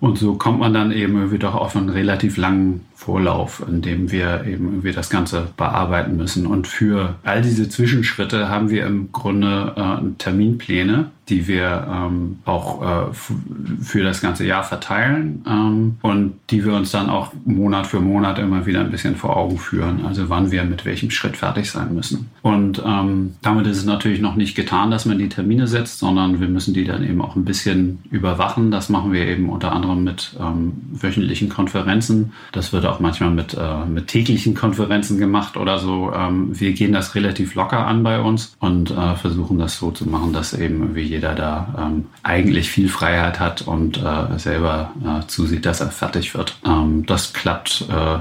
Und 0.00 0.18
so 0.18 0.34
kommt 0.34 0.58
man 0.58 0.74
dann 0.74 0.92
eben 0.92 1.16
irgendwie 1.16 1.38
doch 1.38 1.54
auf 1.54 1.76
einen 1.76 1.88
relativ 1.88 2.36
langen 2.36 2.84
Vorlauf, 2.94 3.64
in 3.66 3.80
dem 3.80 4.12
wir 4.12 4.44
eben 4.44 4.66
irgendwie 4.66 4.92
das 4.92 5.08
Ganze 5.08 5.48
bearbeiten 5.56 6.16
müssen. 6.16 6.46
Und 6.46 6.66
für 6.66 7.14
all 7.22 7.40
diese 7.40 7.68
Zwischenschritte 7.68 8.48
haben 8.50 8.68
wir 8.68 8.86
im 8.86 9.12
Grunde 9.12 9.72
äh, 9.76 10.06
Terminpläne, 10.18 11.10
die 11.28 11.48
wir 11.48 11.86
ähm, 11.90 12.38
auch 12.44 12.82
äh, 12.82 13.12
für 13.12 14.02
das 14.02 14.20
ganze 14.20 14.44
Jahr 14.44 14.62
verteilen 14.62 15.42
ähm, 15.48 15.96
und 16.02 16.34
die 16.50 16.64
wir 16.64 16.74
uns 16.74 16.90
dann 16.90 17.08
auch 17.08 17.32
Monat 17.44 17.86
für 17.86 18.00
Monat 18.00 18.38
immer 18.38 18.66
wieder 18.66 18.80
ein 18.80 18.90
bisschen 18.90 19.16
vor 19.16 19.36
Augen 19.36 19.58
führen, 19.58 20.04
also 20.04 20.28
wann 20.28 20.50
wir 20.50 20.64
mit 20.64 20.84
welchem 20.84 21.10
Schritt 21.10 21.36
fertig 21.36 21.70
sein 21.70 21.94
müssen. 21.94 22.30
Und 22.42 22.82
ähm, 22.84 23.36
damit 23.40 23.66
ist 23.66 23.78
es 23.78 23.84
natürlich 23.86 24.20
noch 24.20 24.36
nicht 24.36 24.54
getan, 24.54 24.90
dass 24.90 25.06
man 25.06 25.18
die 25.18 25.30
Termine 25.30 25.66
setzt, 25.66 25.98
sondern 25.98 26.40
wir 26.40 26.48
müssen 26.48 26.74
die 26.74 26.84
dann 26.84 27.02
eben 27.02 27.22
auch 27.22 27.36
ein 27.36 27.44
bisschen 27.44 28.00
überwachen. 28.10 28.70
Das 28.70 28.90
machen 28.90 29.12
wir 29.12 29.26
eben 29.26 29.48
unter 29.48 29.72
anderem 29.72 30.04
mit 30.04 30.36
ähm, 30.38 30.72
wöchentlichen 30.92 31.48
Konferenzen. 31.48 32.32
Das 32.52 32.72
wird 32.72 32.84
auch 32.84 33.00
manchmal 33.00 33.30
mit, 33.30 33.54
äh, 33.54 33.86
mit 33.86 34.08
täglichen 34.08 34.54
Konferenzen 34.54 35.18
gemacht 35.18 35.56
oder 35.56 35.78
so. 35.78 36.12
Ähm, 36.14 36.58
wir 36.58 36.72
gehen 36.72 36.92
das 36.92 37.14
relativ 37.14 37.54
locker 37.54 37.86
an 37.86 38.02
bei 38.02 38.20
uns 38.20 38.54
und 38.60 38.90
äh, 38.90 39.16
versuchen 39.16 39.58
das 39.58 39.78
so 39.78 39.90
zu 39.90 40.06
machen, 40.08 40.34
dass 40.34 40.52
eben 40.52 40.94
wie 40.94 41.13
jeder 41.14 41.34
da 41.34 41.74
ähm, 41.78 42.06
eigentlich 42.22 42.70
viel 42.70 42.88
Freiheit 42.88 43.40
hat 43.40 43.62
und 43.62 43.98
äh, 43.98 44.38
selber 44.38 44.92
äh, 45.04 45.26
zusieht, 45.26 45.64
dass 45.64 45.80
er 45.80 45.90
fertig 45.90 46.34
wird. 46.34 46.58
Ähm, 46.66 47.06
das 47.06 47.32
klappt 47.32 47.86
äh, 47.88 48.18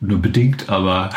nur 0.00 0.18
bedingt, 0.18 0.68
aber 0.68 1.10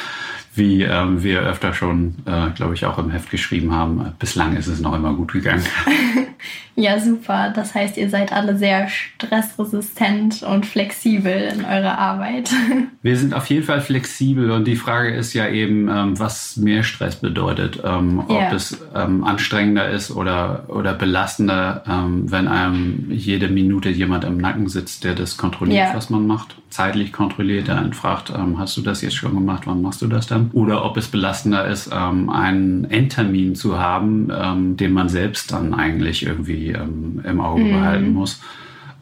wie 0.54 0.82
ähm, 0.82 1.22
wir 1.22 1.40
öfter 1.42 1.74
schon, 1.74 2.14
äh, 2.26 2.50
glaube 2.54 2.74
ich, 2.74 2.86
auch 2.86 2.98
im 2.98 3.10
Heft 3.10 3.30
geschrieben 3.30 3.74
haben, 3.74 4.12
bislang 4.18 4.56
ist 4.56 4.68
es 4.68 4.80
noch 4.80 4.94
immer 4.94 5.12
gut 5.14 5.32
gegangen. 5.32 5.64
Ja, 6.78 7.00
super. 7.00 7.52
Das 7.52 7.74
heißt, 7.74 7.96
ihr 7.96 8.08
seid 8.08 8.32
alle 8.32 8.56
sehr 8.56 8.86
stressresistent 8.88 10.44
und 10.44 10.64
flexibel 10.64 11.32
in 11.32 11.64
eurer 11.64 11.98
Arbeit. 11.98 12.52
Wir 13.02 13.16
sind 13.16 13.34
auf 13.34 13.46
jeden 13.46 13.64
Fall 13.64 13.80
flexibel 13.80 14.52
und 14.52 14.64
die 14.64 14.76
Frage 14.76 15.12
ist 15.12 15.34
ja 15.34 15.48
eben, 15.48 15.88
ähm, 15.88 16.16
was 16.20 16.56
mehr 16.56 16.84
Stress 16.84 17.16
bedeutet. 17.16 17.80
Ähm, 17.84 18.20
ob 18.20 18.30
yeah. 18.30 18.54
es 18.54 18.78
ähm, 18.94 19.24
anstrengender 19.24 19.90
ist 19.90 20.12
oder, 20.12 20.66
oder 20.68 20.94
belastender, 20.94 21.82
wenn 21.86 22.46
einem 22.46 23.10
jede 23.10 23.48
Minute 23.48 23.88
jemand 23.88 24.24
im 24.24 24.36
Nacken 24.36 24.68
sitzt, 24.68 25.02
der 25.04 25.14
das 25.14 25.36
kontrolliert, 25.36 25.88
yeah. 25.88 25.96
was 25.96 26.10
man 26.10 26.26
macht. 26.26 26.54
Zeitlich 26.70 27.12
kontrolliert, 27.12 27.68
der 27.68 27.78
einen 27.78 27.94
fragt, 27.94 28.32
hast 28.56 28.76
du 28.76 28.82
das 28.82 29.00
jetzt 29.02 29.16
schon 29.16 29.34
gemacht, 29.34 29.62
wann 29.64 29.80
machst 29.82 30.02
du 30.02 30.06
das 30.06 30.26
dann? 30.26 30.50
Oder 30.52 30.84
ob 30.84 30.96
es 30.96 31.08
belastender 31.08 31.66
ist, 31.66 31.90
einen 31.92 32.84
Endtermin 32.84 33.54
zu 33.54 33.78
haben, 33.78 34.76
den 34.76 34.92
man 34.92 35.08
selbst 35.08 35.50
dann 35.50 35.74
eigentlich 35.74 36.27
irgendwie 36.28 36.68
ähm, 36.70 37.20
im 37.24 37.40
Auge 37.40 37.64
mhm. 37.64 37.72
behalten 37.72 38.12
muss, 38.12 38.40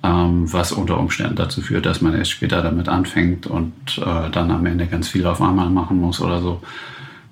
ähm, 0.02 0.50
was 0.52 0.72
unter 0.72 0.98
Umständen 0.98 1.36
dazu 1.36 1.60
führt, 1.60 1.86
dass 1.86 2.00
man 2.00 2.14
erst 2.14 2.30
später 2.30 2.62
damit 2.62 2.88
anfängt 2.88 3.46
und 3.46 3.72
äh, 3.98 4.30
dann 4.30 4.50
am 4.50 4.64
Ende 4.66 4.86
ganz 4.86 5.08
viel 5.08 5.26
auf 5.26 5.42
einmal 5.42 5.68
machen 5.70 6.00
muss 6.00 6.20
oder 6.20 6.40
so. 6.40 6.62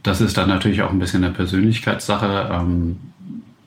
Das 0.02 0.20
ist 0.20 0.37
dann 0.37 0.48
natürlich 0.48 0.83
auch 0.83 0.90
ein 0.90 0.98
bisschen 0.98 1.24
eine 1.24 1.33
Persönlichkeitssache, 1.33 2.50
ähm, 2.52 2.98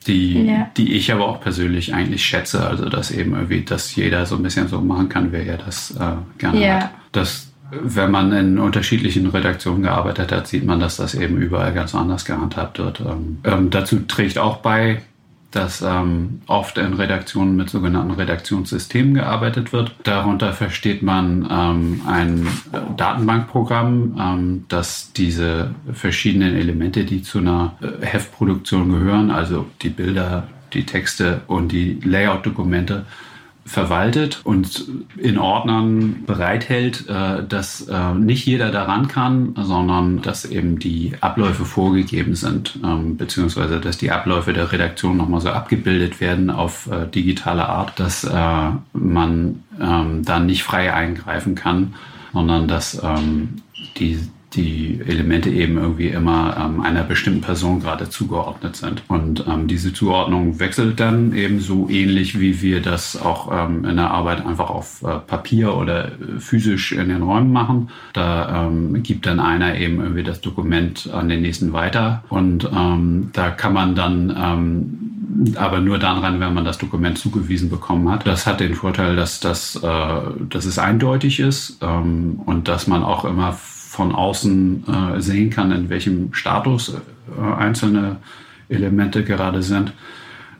die, 0.06 0.46
ja. 0.46 0.70
die 0.76 0.92
ich 0.92 1.12
aber 1.12 1.26
auch 1.26 1.40
persönlich 1.40 1.92
eigentlich 1.92 2.24
schätze. 2.24 2.66
Also, 2.66 2.88
dass 2.88 3.10
eben 3.10 3.34
irgendwie, 3.34 3.62
dass 3.62 3.94
jeder 3.96 4.24
so 4.24 4.36
ein 4.36 4.42
bisschen 4.42 4.68
so 4.68 4.80
machen 4.80 5.08
kann, 5.08 5.32
wer 5.32 5.44
er 5.44 5.58
das 5.58 5.90
äh, 5.98 6.38
gerne 6.38 6.64
ja. 6.64 6.80
hat. 6.82 6.90
Das 7.12 7.48
wenn 7.70 8.10
man 8.10 8.32
in 8.32 8.58
unterschiedlichen 8.58 9.26
Redaktionen 9.26 9.82
gearbeitet 9.82 10.32
hat, 10.32 10.46
sieht 10.46 10.64
man, 10.64 10.80
dass 10.80 10.96
das 10.96 11.14
eben 11.14 11.36
überall 11.36 11.74
ganz 11.74 11.94
anders 11.94 12.24
gehandhabt 12.24 12.78
wird. 12.78 13.00
Ähm, 13.00 13.38
ähm, 13.44 13.70
dazu 13.70 14.00
trägt 14.00 14.38
auch 14.38 14.58
bei, 14.58 15.02
dass 15.50 15.80
ähm, 15.80 16.42
oft 16.46 16.76
in 16.76 16.92
Redaktionen 16.92 17.56
mit 17.56 17.70
sogenannten 17.70 18.10
Redaktionssystemen 18.10 19.14
gearbeitet 19.14 19.72
wird. 19.72 19.94
Darunter 20.02 20.52
versteht 20.52 21.02
man 21.02 21.48
ähm, 21.50 22.02
ein 22.06 22.46
Datenbankprogramm, 22.96 24.16
ähm, 24.20 24.64
das 24.68 25.12
diese 25.14 25.74
verschiedenen 25.92 26.54
Elemente, 26.54 27.04
die 27.04 27.22
zu 27.22 27.38
einer 27.38 27.76
äh, 27.80 28.04
Heftproduktion 28.04 28.90
gehören, 28.90 29.30
also 29.30 29.66
die 29.80 29.88
Bilder, 29.88 30.48
die 30.74 30.84
Texte 30.84 31.40
und 31.46 31.72
die 31.72 31.98
Layout-Dokumente, 32.04 33.06
verwaltet 33.68 34.40
und 34.44 34.88
in 35.18 35.38
Ordnern 35.38 36.24
bereithält, 36.26 37.06
äh, 37.08 37.44
dass 37.46 37.82
äh, 37.82 38.14
nicht 38.14 38.46
jeder 38.46 38.70
daran 38.70 39.08
kann, 39.08 39.54
sondern 39.60 40.22
dass 40.22 40.46
eben 40.46 40.78
die 40.78 41.12
Abläufe 41.20 41.66
vorgegeben 41.66 42.34
sind, 42.34 42.78
ähm, 42.82 43.16
beziehungsweise 43.18 43.78
dass 43.78 43.98
die 43.98 44.10
Abläufe 44.10 44.54
der 44.54 44.72
Redaktion 44.72 45.18
nochmal 45.18 45.42
so 45.42 45.50
abgebildet 45.50 46.20
werden 46.20 46.50
auf 46.50 46.88
äh, 46.90 47.06
digitale 47.06 47.68
Art, 47.68 47.98
dass 48.00 48.28
man 48.92 49.62
ähm, 49.80 50.24
dann 50.24 50.46
nicht 50.46 50.62
frei 50.62 50.92
eingreifen 50.92 51.54
kann, 51.54 51.94
sondern 52.32 52.68
dass 52.68 53.02
ähm, 53.02 53.62
die 53.98 54.18
die 54.54 55.00
Elemente 55.06 55.50
eben 55.50 55.76
irgendwie 55.76 56.08
immer 56.08 56.56
ähm, 56.58 56.80
einer 56.80 57.04
bestimmten 57.04 57.42
Person 57.42 57.80
gerade 57.80 58.08
zugeordnet 58.08 58.76
sind. 58.76 59.02
Und 59.08 59.44
ähm, 59.46 59.66
diese 59.66 59.92
Zuordnung 59.92 60.58
wechselt 60.58 61.00
dann 61.00 61.34
eben 61.34 61.60
so 61.60 61.88
ähnlich, 61.90 62.40
wie 62.40 62.62
wir 62.62 62.80
das 62.80 63.20
auch 63.20 63.50
ähm, 63.52 63.84
in 63.84 63.96
der 63.96 64.10
Arbeit 64.10 64.46
einfach 64.46 64.70
auf 64.70 65.02
äh, 65.02 65.18
Papier 65.18 65.76
oder 65.76 66.06
äh, 66.06 66.40
physisch 66.40 66.92
in 66.92 67.10
den 67.10 67.22
Räumen 67.22 67.52
machen. 67.52 67.90
Da 68.14 68.66
ähm, 68.66 69.02
gibt 69.02 69.26
dann 69.26 69.38
einer 69.38 69.76
eben 69.76 70.00
irgendwie 70.00 70.22
das 70.22 70.40
Dokument 70.40 71.10
an 71.12 71.28
den 71.28 71.42
nächsten 71.42 71.74
weiter 71.74 72.24
und 72.30 72.68
ähm, 72.74 73.28
da 73.34 73.50
kann 73.50 73.74
man 73.74 73.94
dann 73.94 74.34
ähm, 74.34 75.54
aber 75.56 75.80
nur 75.80 75.98
dann 75.98 76.18
ran, 76.18 76.40
wenn 76.40 76.54
man 76.54 76.64
das 76.64 76.78
Dokument 76.78 77.18
zugewiesen 77.18 77.68
bekommen 77.68 78.10
hat. 78.10 78.26
Das 78.26 78.46
hat 78.46 78.60
den 78.60 78.74
Vorteil, 78.74 79.14
dass, 79.14 79.38
das, 79.40 79.76
äh, 79.76 80.20
dass 80.48 80.64
es 80.64 80.78
eindeutig 80.78 81.38
ist 81.38 81.80
und 81.80 82.62
dass 82.64 82.86
man 82.88 83.04
auch 83.04 83.24
immer 83.24 83.56
von 83.98 84.14
außen 84.14 84.84
äh, 84.86 85.20
sehen 85.20 85.50
kann, 85.50 85.72
in 85.72 85.88
welchem 85.88 86.32
Status 86.32 86.94
äh, 86.94 87.52
einzelne 87.58 88.18
Elemente 88.68 89.24
gerade 89.24 89.60
sind. 89.60 89.92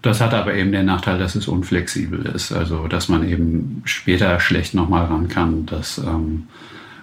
Das 0.03 0.21
hat 0.21 0.35
aber 0.35 0.55
eben 0.55 0.73
den 0.73 0.87
Nachteil, 0.87 1.21
dass 1.21 1.37
es 1.37 1.47
unflexibel 1.47 2.27
ist, 2.27 2.51
also 2.51 2.89
dass 2.89 3.09
man 3.09 3.29
eben 3.29 3.83
später 3.85 4.41
schlecht 4.41 4.75
nochmal 4.75 5.05
ran 5.05 5.29
kann, 5.29 5.67
dass 5.67 5.99
ähm, 5.99 6.49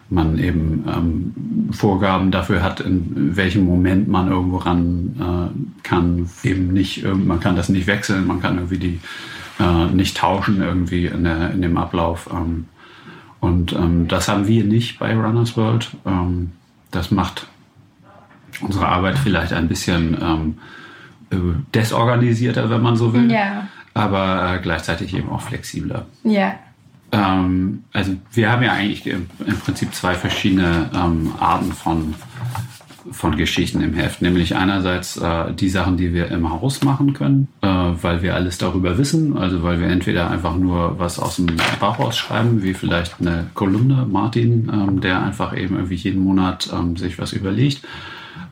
man 0.09 0.37
eben 0.37 0.83
ähm, 0.93 1.71
Vorgaben 1.71 2.31
dafür 2.31 2.61
hat, 2.61 2.81
in 2.81 3.37
welchem 3.37 3.63
Moment 3.63 4.09
man 4.09 4.29
irgendwo 4.29 4.57
ran 4.57 5.15
äh, 5.17 5.83
kann. 5.87 6.29
Eben 6.43 6.73
nicht, 6.73 7.05
man 7.05 7.39
kann 7.39 7.55
das 7.55 7.69
nicht 7.69 7.87
wechseln, 7.87 8.27
man 8.27 8.41
kann 8.41 8.55
irgendwie 8.55 8.77
die 8.77 8.99
äh, 9.61 9.85
nicht 9.85 10.17
tauschen 10.17 10.61
irgendwie 10.61 11.05
in, 11.05 11.23
der, 11.23 11.51
in 11.51 11.61
dem 11.61 11.77
Ablauf. 11.77 12.29
Ähm, 12.29 12.65
und 13.45 13.73
ähm, 13.73 14.07
das 14.07 14.27
haben 14.27 14.47
wir 14.47 14.63
nicht 14.63 14.97
bei 14.97 15.15
Runners 15.15 15.55
World. 15.55 15.91
Ähm, 16.05 16.51
das 16.89 17.11
macht 17.11 17.45
unsere 18.61 18.87
Arbeit 18.87 19.19
vielleicht 19.19 19.53
ein 19.53 19.67
bisschen 19.67 20.17
ähm, 20.19 20.57
äh, 21.29 21.35
desorganisierter, 21.75 22.71
wenn 22.71 22.81
man 22.81 22.95
so 22.95 23.13
will. 23.13 23.31
Ja. 23.31 23.67
Aber 23.93 24.55
äh, 24.55 24.59
gleichzeitig 24.61 25.13
eben 25.13 25.29
auch 25.29 25.41
flexibler. 25.41 26.07
Ja. 26.23 26.55
Ähm, 27.11 27.83
also 27.93 28.15
wir 28.33 28.51
haben 28.51 28.63
ja 28.63 28.71
eigentlich 28.71 29.05
im, 29.05 29.27
im 29.45 29.59
Prinzip 29.59 29.93
zwei 29.93 30.15
verschiedene 30.15 30.89
ähm, 30.95 31.33
Arten 31.39 31.71
von, 31.71 32.15
von 33.11 33.37
Geschichten 33.37 33.81
im 33.81 33.93
Heft. 33.93 34.21
Nämlich 34.21 34.55
einerseits 34.55 35.17
äh, 35.17 35.53
die 35.53 35.69
Sachen, 35.69 35.97
die 35.97 36.13
wir 36.13 36.29
im 36.29 36.49
Haus 36.49 36.83
machen 36.83 37.13
können, 37.13 37.47
äh, 37.61 37.67
weil 37.67 38.21
wir 38.21 38.35
alles 38.35 38.57
darüber 38.57 38.97
wissen. 38.97 39.37
Also 39.37 39.63
weil 39.63 39.79
wir 39.79 39.87
entweder 39.87 40.29
einfach 40.29 40.55
nur 40.55 40.99
was 40.99 41.19
aus 41.19 41.37
dem 41.37 41.47
Bauch 41.79 41.99
ausschreiben, 41.99 42.63
wie 42.63 42.73
vielleicht 42.73 43.15
eine 43.19 43.47
Kolumne 43.53 44.07
Martin, 44.09 44.71
ähm, 44.73 45.01
der 45.01 45.21
einfach 45.21 45.55
eben 45.55 45.75
irgendwie 45.75 45.95
jeden 45.95 46.23
Monat 46.23 46.69
ähm, 46.73 46.97
sich 46.97 47.19
was 47.19 47.33
überlegt 47.33 47.81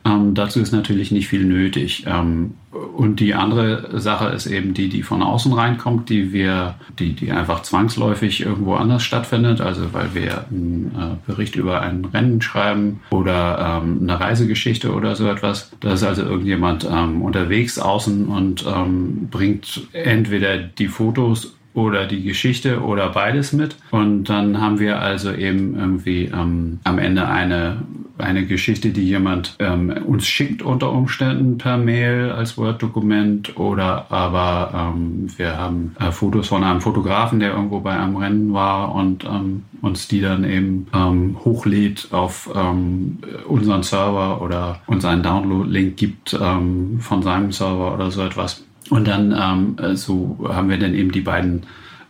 ähm, 0.06 0.34
dazu 0.34 0.60
ist 0.60 0.72
natürlich 0.72 1.10
nicht 1.10 1.28
viel 1.28 1.44
nötig. 1.44 2.04
Ähm, 2.06 2.54
und 2.96 3.20
die 3.20 3.34
andere 3.34 4.00
Sache 4.00 4.28
ist 4.28 4.46
eben 4.46 4.74
die, 4.74 4.88
die 4.88 5.02
von 5.02 5.22
außen 5.22 5.52
reinkommt, 5.52 6.10
die 6.10 6.32
wir, 6.32 6.74
die, 6.98 7.14
die 7.14 7.32
einfach 7.32 7.62
zwangsläufig 7.62 8.42
irgendwo 8.42 8.74
anders 8.74 9.02
stattfindet. 9.02 9.60
Also 9.60 9.94
weil 9.94 10.14
wir 10.14 10.46
einen 10.50 10.94
äh, 10.98 11.30
Bericht 11.30 11.56
über 11.56 11.80
ein 11.80 12.04
Rennen 12.04 12.42
schreiben 12.42 13.00
oder 13.10 13.80
ähm, 13.82 14.00
eine 14.02 14.20
Reisegeschichte 14.20 14.92
oder 14.92 15.16
so 15.16 15.26
etwas. 15.26 15.70
Da 15.80 15.94
ist 15.94 16.02
also 16.02 16.22
irgendjemand 16.22 16.86
ähm, 16.90 17.22
unterwegs 17.22 17.78
außen 17.78 18.26
und 18.26 18.64
ähm, 18.66 19.28
bringt 19.30 19.88
entweder 19.92 20.58
die 20.58 20.88
Fotos 20.88 21.56
oder 21.74 22.06
die 22.06 22.22
Geschichte 22.22 22.80
oder 22.82 23.08
beides 23.10 23.52
mit. 23.52 23.76
Und 23.90 24.24
dann 24.24 24.60
haben 24.60 24.78
wir 24.78 25.00
also 25.00 25.32
eben 25.32 25.76
irgendwie 25.76 26.26
ähm, 26.26 26.78
am 26.84 26.98
Ende 26.98 27.28
eine, 27.28 27.82
eine 28.16 28.46
Geschichte, 28.46 28.90
die 28.90 29.04
jemand 29.04 29.56
ähm, 29.58 29.92
uns 30.06 30.26
schickt 30.26 30.62
unter 30.62 30.92
Umständen 30.92 31.58
per 31.58 31.76
Mail 31.76 32.30
als 32.30 32.56
Word-Dokument 32.56 33.58
oder 33.58 34.06
aber 34.10 34.92
ähm, 34.94 35.26
wir 35.36 35.58
haben 35.58 35.96
äh, 35.98 36.12
Fotos 36.12 36.46
von 36.46 36.62
einem 36.62 36.80
Fotografen, 36.80 37.40
der 37.40 37.52
irgendwo 37.52 37.80
bei 37.80 37.98
einem 37.98 38.16
Rennen 38.16 38.52
war 38.52 38.94
und 38.94 39.24
ähm, 39.24 39.64
uns 39.82 40.06
die 40.06 40.20
dann 40.20 40.44
eben 40.44 40.86
ähm, 40.94 41.36
hochlädt 41.44 42.08
auf 42.12 42.48
ähm, 42.54 43.18
unseren 43.48 43.82
Server 43.82 44.40
oder 44.40 44.80
uns 44.86 45.04
einen 45.04 45.24
Download-Link 45.24 45.96
gibt 45.96 46.38
ähm, 46.40 47.00
von 47.00 47.22
seinem 47.22 47.50
Server 47.50 47.94
oder 47.94 48.12
so 48.12 48.22
etwas. 48.22 48.64
Und 48.90 49.08
dann 49.08 49.34
ähm, 49.78 49.96
so 49.96 50.38
haben 50.48 50.68
wir 50.68 50.78
dann 50.78 50.94
eben 50.94 51.10
die 51.10 51.20
beiden 51.20 51.62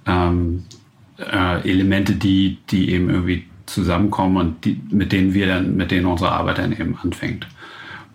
ähm, 0.06 0.64
äh, 1.18 1.68
Elemente, 1.68 2.14
die, 2.14 2.58
die 2.70 2.90
eben 2.90 3.10
irgendwie 3.10 3.44
zusammenkommen 3.66 4.36
und 4.36 4.64
die, 4.64 4.80
mit 4.90 5.12
denen 5.12 5.34
wir 5.34 5.46
dann, 5.46 5.76
mit 5.76 5.90
denen 5.90 6.06
unsere 6.06 6.32
Arbeit 6.32 6.58
dann 6.58 6.72
eben 6.72 6.96
anfängt. 7.02 7.46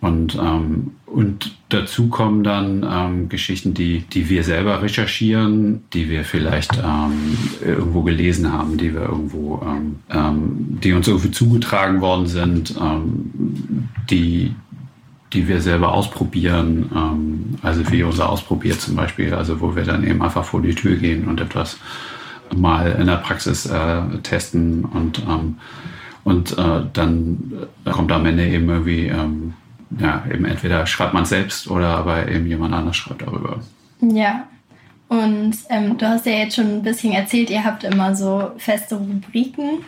Und, 0.00 0.34
ähm, 0.36 0.92
und 1.04 1.54
dazu 1.68 2.08
kommen 2.08 2.42
dann 2.42 2.86
ähm, 2.90 3.28
Geschichten, 3.28 3.74
die, 3.74 4.00
die 4.00 4.30
wir 4.30 4.44
selber 4.44 4.80
recherchieren, 4.80 5.84
die 5.92 6.08
wir 6.08 6.24
vielleicht 6.24 6.78
ähm, 6.78 7.36
irgendwo 7.62 8.02
gelesen 8.02 8.50
haben, 8.50 8.78
die 8.78 8.94
wir 8.94 9.02
irgendwo, 9.02 9.60
ähm, 9.62 9.96
ähm, 10.08 10.78
die 10.82 10.94
uns 10.94 11.06
irgendwie 11.06 11.32
zugetragen 11.32 12.00
worden 12.00 12.26
sind, 12.26 12.74
ähm, 12.80 13.88
die, 14.08 14.54
die 15.32 15.46
wir 15.46 15.60
selber 15.60 15.92
ausprobieren, 15.92 16.90
ähm, 16.94 17.58
also 17.62 17.90
wie 17.90 18.02
unser 18.02 18.28
Ausprobiert 18.28 18.80
zum 18.80 18.96
Beispiel, 18.96 19.34
also 19.34 19.60
wo 19.60 19.76
wir 19.76 19.84
dann 19.84 20.06
eben 20.06 20.22
einfach 20.22 20.44
vor 20.44 20.62
die 20.62 20.74
Tür 20.74 20.96
gehen 20.96 21.28
und 21.28 21.40
etwas 21.40 21.78
mal 22.56 22.92
in 22.92 23.06
der 23.06 23.16
Praxis 23.16 23.66
äh, 23.66 24.02
testen 24.22 24.84
und, 24.84 25.20
ähm, 25.28 25.58
und 26.24 26.58
äh, 26.58 26.82
dann 26.92 27.52
kommt 27.84 28.12
am 28.12 28.26
Ende 28.26 28.46
eben 28.46 28.68
irgendwie, 28.68 29.06
ähm, 29.06 29.54
ja, 29.98 30.24
eben 30.32 30.44
entweder 30.44 30.86
schreibt 30.86 31.14
man 31.14 31.24
selbst 31.24 31.70
oder 31.70 31.88
aber 31.88 32.28
eben 32.28 32.46
jemand 32.46 32.74
anders 32.74 32.96
schreibt 32.96 33.22
darüber. 33.22 33.60
Ja. 34.00 34.46
Und 35.08 35.56
ähm, 35.70 35.98
du 35.98 36.08
hast 36.08 36.26
ja 36.26 36.32
jetzt 36.32 36.54
schon 36.54 36.76
ein 36.76 36.82
bisschen 36.82 37.12
erzählt, 37.12 37.50
ihr 37.50 37.64
habt 37.64 37.82
immer 37.82 38.14
so 38.14 38.52
feste 38.58 38.94
Rubriken 38.94 39.80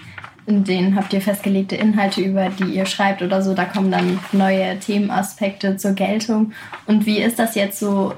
in 0.47 0.65
denen 0.65 0.97
habt 0.97 1.13
ihr 1.13 1.21
festgelegte 1.21 1.77
Inhalte, 1.77 2.21
über 2.21 2.49
die 2.49 2.75
ihr 2.75 2.87
schreibt 2.87 3.23
oder 3.23 3.43
so. 3.43 3.55
Da 3.55 3.65
kommen 3.65 3.91
dann 3.91 4.19
neue 4.33 4.79
Themenaspekte 4.79 5.77
zur 5.77 5.93
Geltung. 5.93 6.53
Und 6.87 7.07
wie 7.07 7.19
ist 7.19 7.39
das 7.39 7.55
jetzt 7.55 7.79
so 7.79 8.15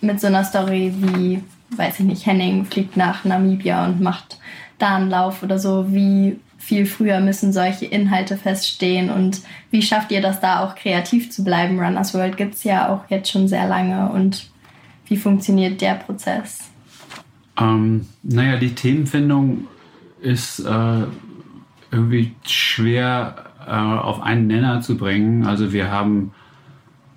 mit 0.00 0.20
so 0.20 0.28
einer 0.28 0.44
Story 0.44 0.92
wie, 0.96 1.42
weiß 1.76 2.00
ich 2.00 2.06
nicht, 2.06 2.26
Henning 2.26 2.64
fliegt 2.64 2.96
nach 2.96 3.24
Namibia 3.24 3.84
und 3.86 4.00
macht 4.00 4.38
da 4.78 4.96
einen 4.96 5.10
Lauf 5.10 5.42
oder 5.42 5.58
so? 5.58 5.92
Wie 5.92 6.38
viel 6.58 6.86
früher 6.86 7.20
müssen 7.20 7.52
solche 7.52 7.86
Inhalte 7.86 8.36
feststehen 8.36 9.10
und 9.10 9.42
wie 9.70 9.82
schafft 9.82 10.10
ihr 10.12 10.22
das 10.22 10.40
da 10.40 10.64
auch 10.64 10.76
kreativ 10.76 11.30
zu 11.30 11.44
bleiben? 11.44 11.78
Runners 11.78 12.14
World 12.14 12.36
gibt 12.36 12.54
es 12.54 12.64
ja 12.64 12.88
auch 12.88 13.10
jetzt 13.10 13.30
schon 13.30 13.48
sehr 13.48 13.66
lange 13.66 14.08
und 14.10 14.48
wie 15.06 15.16
funktioniert 15.16 15.80
der 15.80 15.96
Prozess? 15.96 16.60
Ähm, 17.60 18.06
naja, 18.22 18.56
die 18.56 18.74
Themenfindung 18.74 19.66
ist 20.22 20.60
äh, 20.60 21.02
irgendwie 21.94 22.34
schwer 22.44 23.36
äh, 23.66 23.70
auf 23.70 24.20
einen 24.20 24.46
Nenner 24.46 24.80
zu 24.80 24.96
bringen. 24.96 25.46
Also 25.46 25.72
wir 25.72 25.90
haben 25.90 26.32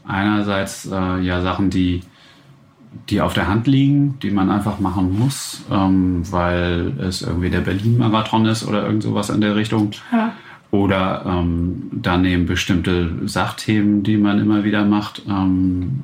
einerseits 0.06 0.86
äh, 0.86 1.20
ja 1.20 1.42
Sachen, 1.42 1.70
die, 1.70 2.02
die 3.10 3.22
auf 3.22 3.34
der 3.34 3.48
Hand 3.48 3.68
liegen, 3.68 4.20
die 4.22 4.32
man 4.32 4.50
einfach 4.50 4.80
machen 4.80 5.18
muss, 5.18 5.64
ähm, 5.72 6.22
weil 6.32 6.94
es 7.00 7.22
irgendwie 7.22 7.50
der 7.50 7.62
Berlin-Marathon 7.62 8.46
ist 8.46 8.66
oder 8.66 8.86
irgend 8.86 9.04
sowas 9.04 9.30
in 9.30 9.42
der 9.42 9.56
Richtung. 9.56 9.92
Ja. 10.12 10.34
Oder 10.70 11.24
ähm, 11.26 11.90
dann 11.92 12.26
eben 12.26 12.46
bestimmte 12.46 13.10
Sachthemen, 13.26 14.04
die 14.04 14.18
man 14.18 14.40
immer 14.40 14.64
wieder 14.64 14.86
macht. 14.86 15.24
Ähm, 15.28 16.04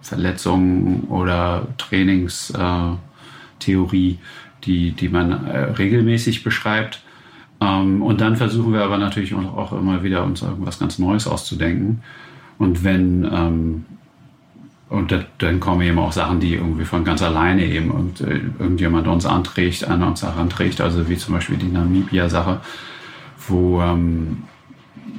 Verletzungen 0.00 1.04
oder 1.08 1.66
Trainingstheorie, 1.78 2.98
äh, 4.12 4.18
die, 4.64 4.92
die 4.92 5.08
man 5.08 5.46
äh, 5.46 5.58
regelmäßig 5.72 6.42
beschreibt. 6.42 7.02
Ähm, 7.60 8.02
und 8.02 8.20
dann 8.20 8.36
versuchen 8.36 8.72
wir 8.72 8.82
aber 8.82 8.98
natürlich 8.98 9.34
auch 9.34 9.72
immer 9.72 10.02
wieder 10.02 10.24
uns 10.24 10.42
irgendwas 10.42 10.78
ganz 10.78 10.98
Neues 10.98 11.26
auszudenken. 11.26 12.02
Und 12.58 12.84
wenn, 12.84 13.24
ähm, 13.24 13.84
und 14.88 15.10
da, 15.10 15.24
dann 15.38 15.60
kommen 15.60 15.82
eben 15.82 15.98
auch 15.98 16.12
Sachen, 16.12 16.40
die 16.40 16.54
irgendwie 16.54 16.84
von 16.84 17.04
ganz 17.04 17.22
alleine 17.22 17.64
eben 17.64 17.90
und, 17.90 18.20
äh, 18.20 18.40
irgendjemand 18.58 19.08
uns 19.08 19.26
anträgt, 19.26 19.84
an 19.84 20.02
uns 20.02 20.22
heranträgt, 20.22 20.80
also 20.80 21.08
wie 21.08 21.16
zum 21.16 21.34
Beispiel 21.34 21.56
die 21.56 21.68
Namibia-Sache, 21.68 22.60
wo 23.48 23.80
ähm, 23.82 24.44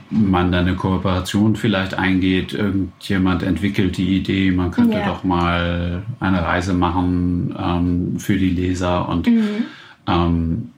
man 0.09 0.51
dann 0.51 0.67
eine 0.67 0.75
Kooperation 0.75 1.55
vielleicht 1.55 1.95
eingeht, 1.95 2.53
irgendjemand 2.53 3.43
entwickelt 3.43 3.97
die 3.97 4.15
Idee, 4.15 4.51
man 4.51 4.71
könnte 4.71 4.99
ja. 4.99 5.05
doch 5.05 5.23
mal 5.23 6.03
eine 6.19 6.43
Reise 6.43 6.73
machen 6.73 7.53
ähm, 7.59 8.19
für 8.19 8.37
die 8.37 8.49
Leser 8.49 9.09
und 9.09 9.27
mhm. 9.27 9.65
ähm, 10.07 10.69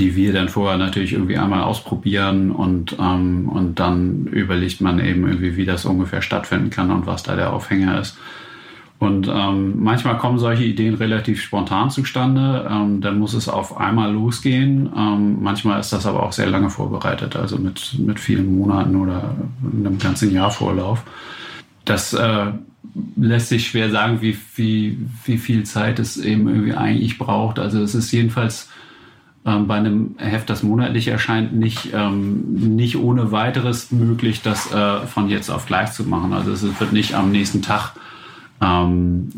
die 0.00 0.16
wir 0.16 0.32
dann 0.32 0.48
vorher 0.48 0.78
natürlich 0.78 1.12
irgendwie 1.12 1.36
einmal 1.36 1.62
ausprobieren 1.62 2.50
und, 2.50 2.96
ähm, 2.98 3.48
und 3.48 3.78
dann 3.78 4.26
überlegt 4.26 4.80
man 4.80 4.98
eben 4.98 5.26
irgendwie, 5.26 5.56
wie 5.56 5.66
das 5.66 5.84
ungefähr 5.84 6.22
stattfinden 6.22 6.70
kann 6.70 6.90
und 6.90 7.06
was 7.06 7.22
da 7.22 7.36
der 7.36 7.52
Aufhänger 7.52 8.00
ist. 8.00 8.16
Und 8.98 9.28
ähm, 9.28 9.82
manchmal 9.82 10.18
kommen 10.18 10.38
solche 10.38 10.64
Ideen 10.64 10.94
relativ 10.94 11.40
spontan 11.40 11.90
zustande. 11.90 12.68
Ähm, 12.70 13.00
dann 13.00 13.18
muss 13.18 13.32
es 13.32 13.48
auf 13.48 13.78
einmal 13.78 14.12
losgehen. 14.12 14.90
Ähm, 14.96 15.42
manchmal 15.42 15.80
ist 15.80 15.92
das 15.92 16.04
aber 16.04 16.22
auch 16.22 16.32
sehr 16.32 16.48
lange 16.48 16.68
vorbereitet, 16.68 17.36
also 17.36 17.56
mit, 17.58 17.98
mit 17.98 18.20
vielen 18.20 18.58
Monaten 18.58 18.96
oder 18.96 19.36
einem 19.62 19.98
ganzen 19.98 20.32
Jahr 20.32 20.50
Vorlauf. 20.50 21.02
Das 21.86 22.12
äh, 22.12 22.52
lässt 23.16 23.48
sich 23.48 23.68
schwer 23.68 23.90
sagen, 23.90 24.20
wie, 24.20 24.36
wie, 24.56 24.98
wie 25.24 25.38
viel 25.38 25.64
Zeit 25.64 25.98
es 25.98 26.18
eben 26.18 26.48
irgendwie 26.48 26.74
eigentlich 26.74 27.18
braucht. 27.18 27.58
Also 27.58 27.82
es 27.82 27.94
ist 27.94 28.12
jedenfalls 28.12 28.68
ähm, 29.46 29.66
bei 29.66 29.76
einem 29.76 30.16
Heft, 30.18 30.50
das 30.50 30.62
monatlich 30.62 31.08
erscheint, 31.08 31.54
nicht, 31.54 31.90
ähm, 31.94 32.76
nicht 32.76 32.96
ohne 32.96 33.32
weiteres 33.32 33.90
möglich, 33.90 34.42
das 34.42 34.72
äh, 34.72 35.06
von 35.06 35.28
jetzt 35.28 35.50
auf 35.50 35.66
gleich 35.66 35.92
zu 35.92 36.04
machen. 36.04 36.32
Also 36.32 36.52
es 36.52 36.62
wird 36.62 36.92
nicht 36.92 37.14
am 37.14 37.32
nächsten 37.32 37.62
Tag. 37.62 37.92
Ähm, 38.60 39.30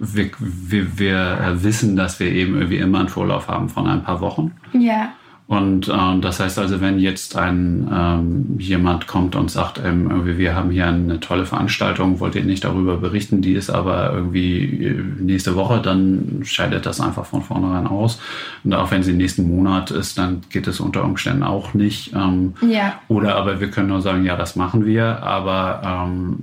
wir, 0.00 0.30
wir, 0.38 0.98
wir 0.98 1.62
wissen, 1.62 1.96
dass 1.96 2.18
wir 2.20 2.32
eben 2.32 2.54
irgendwie 2.54 2.78
immer 2.78 3.00
einen 3.00 3.08
Vorlauf 3.08 3.48
haben 3.48 3.68
von 3.68 3.86
ein 3.86 4.02
paar 4.02 4.20
Wochen. 4.20 4.52
Ja. 4.72 5.12
Und 5.50 5.88
ähm, 5.88 6.20
das 6.20 6.38
heißt 6.38 6.60
also, 6.60 6.80
wenn 6.80 7.00
jetzt 7.00 7.36
ein 7.36 7.90
ähm, 7.92 8.54
jemand 8.60 9.08
kommt 9.08 9.34
und 9.34 9.50
sagt, 9.50 9.80
ähm, 9.84 10.08
irgendwie, 10.08 10.38
wir 10.38 10.54
haben 10.54 10.70
hier 10.70 10.86
eine 10.86 11.18
tolle 11.18 11.44
Veranstaltung, 11.44 12.20
wollt 12.20 12.36
ihr 12.36 12.44
nicht 12.44 12.62
darüber 12.62 12.98
berichten, 12.98 13.42
die 13.42 13.54
ist 13.54 13.68
aber 13.68 14.12
irgendwie 14.12 14.86
äh, 14.86 15.04
nächste 15.18 15.56
Woche, 15.56 15.80
dann 15.82 16.42
scheidet 16.44 16.86
das 16.86 17.00
einfach 17.00 17.26
von 17.26 17.42
vornherein 17.42 17.88
aus. 17.88 18.20
Und 18.62 18.74
auch 18.74 18.92
wenn 18.92 19.02
sie 19.02 19.12
nächsten 19.12 19.48
Monat 19.48 19.90
ist, 19.90 20.18
dann 20.18 20.42
geht 20.50 20.68
es 20.68 20.78
unter 20.78 21.02
Umständen 21.02 21.42
auch 21.42 21.74
nicht. 21.74 22.12
Ähm, 22.14 22.54
ja. 22.60 23.00
Oder 23.08 23.34
aber 23.34 23.58
wir 23.58 23.72
können 23.72 23.88
nur 23.88 24.02
sagen, 24.02 24.24
ja, 24.24 24.36
das 24.36 24.54
machen 24.54 24.86
wir, 24.86 25.20
aber 25.24 25.82
ähm, 25.84 26.36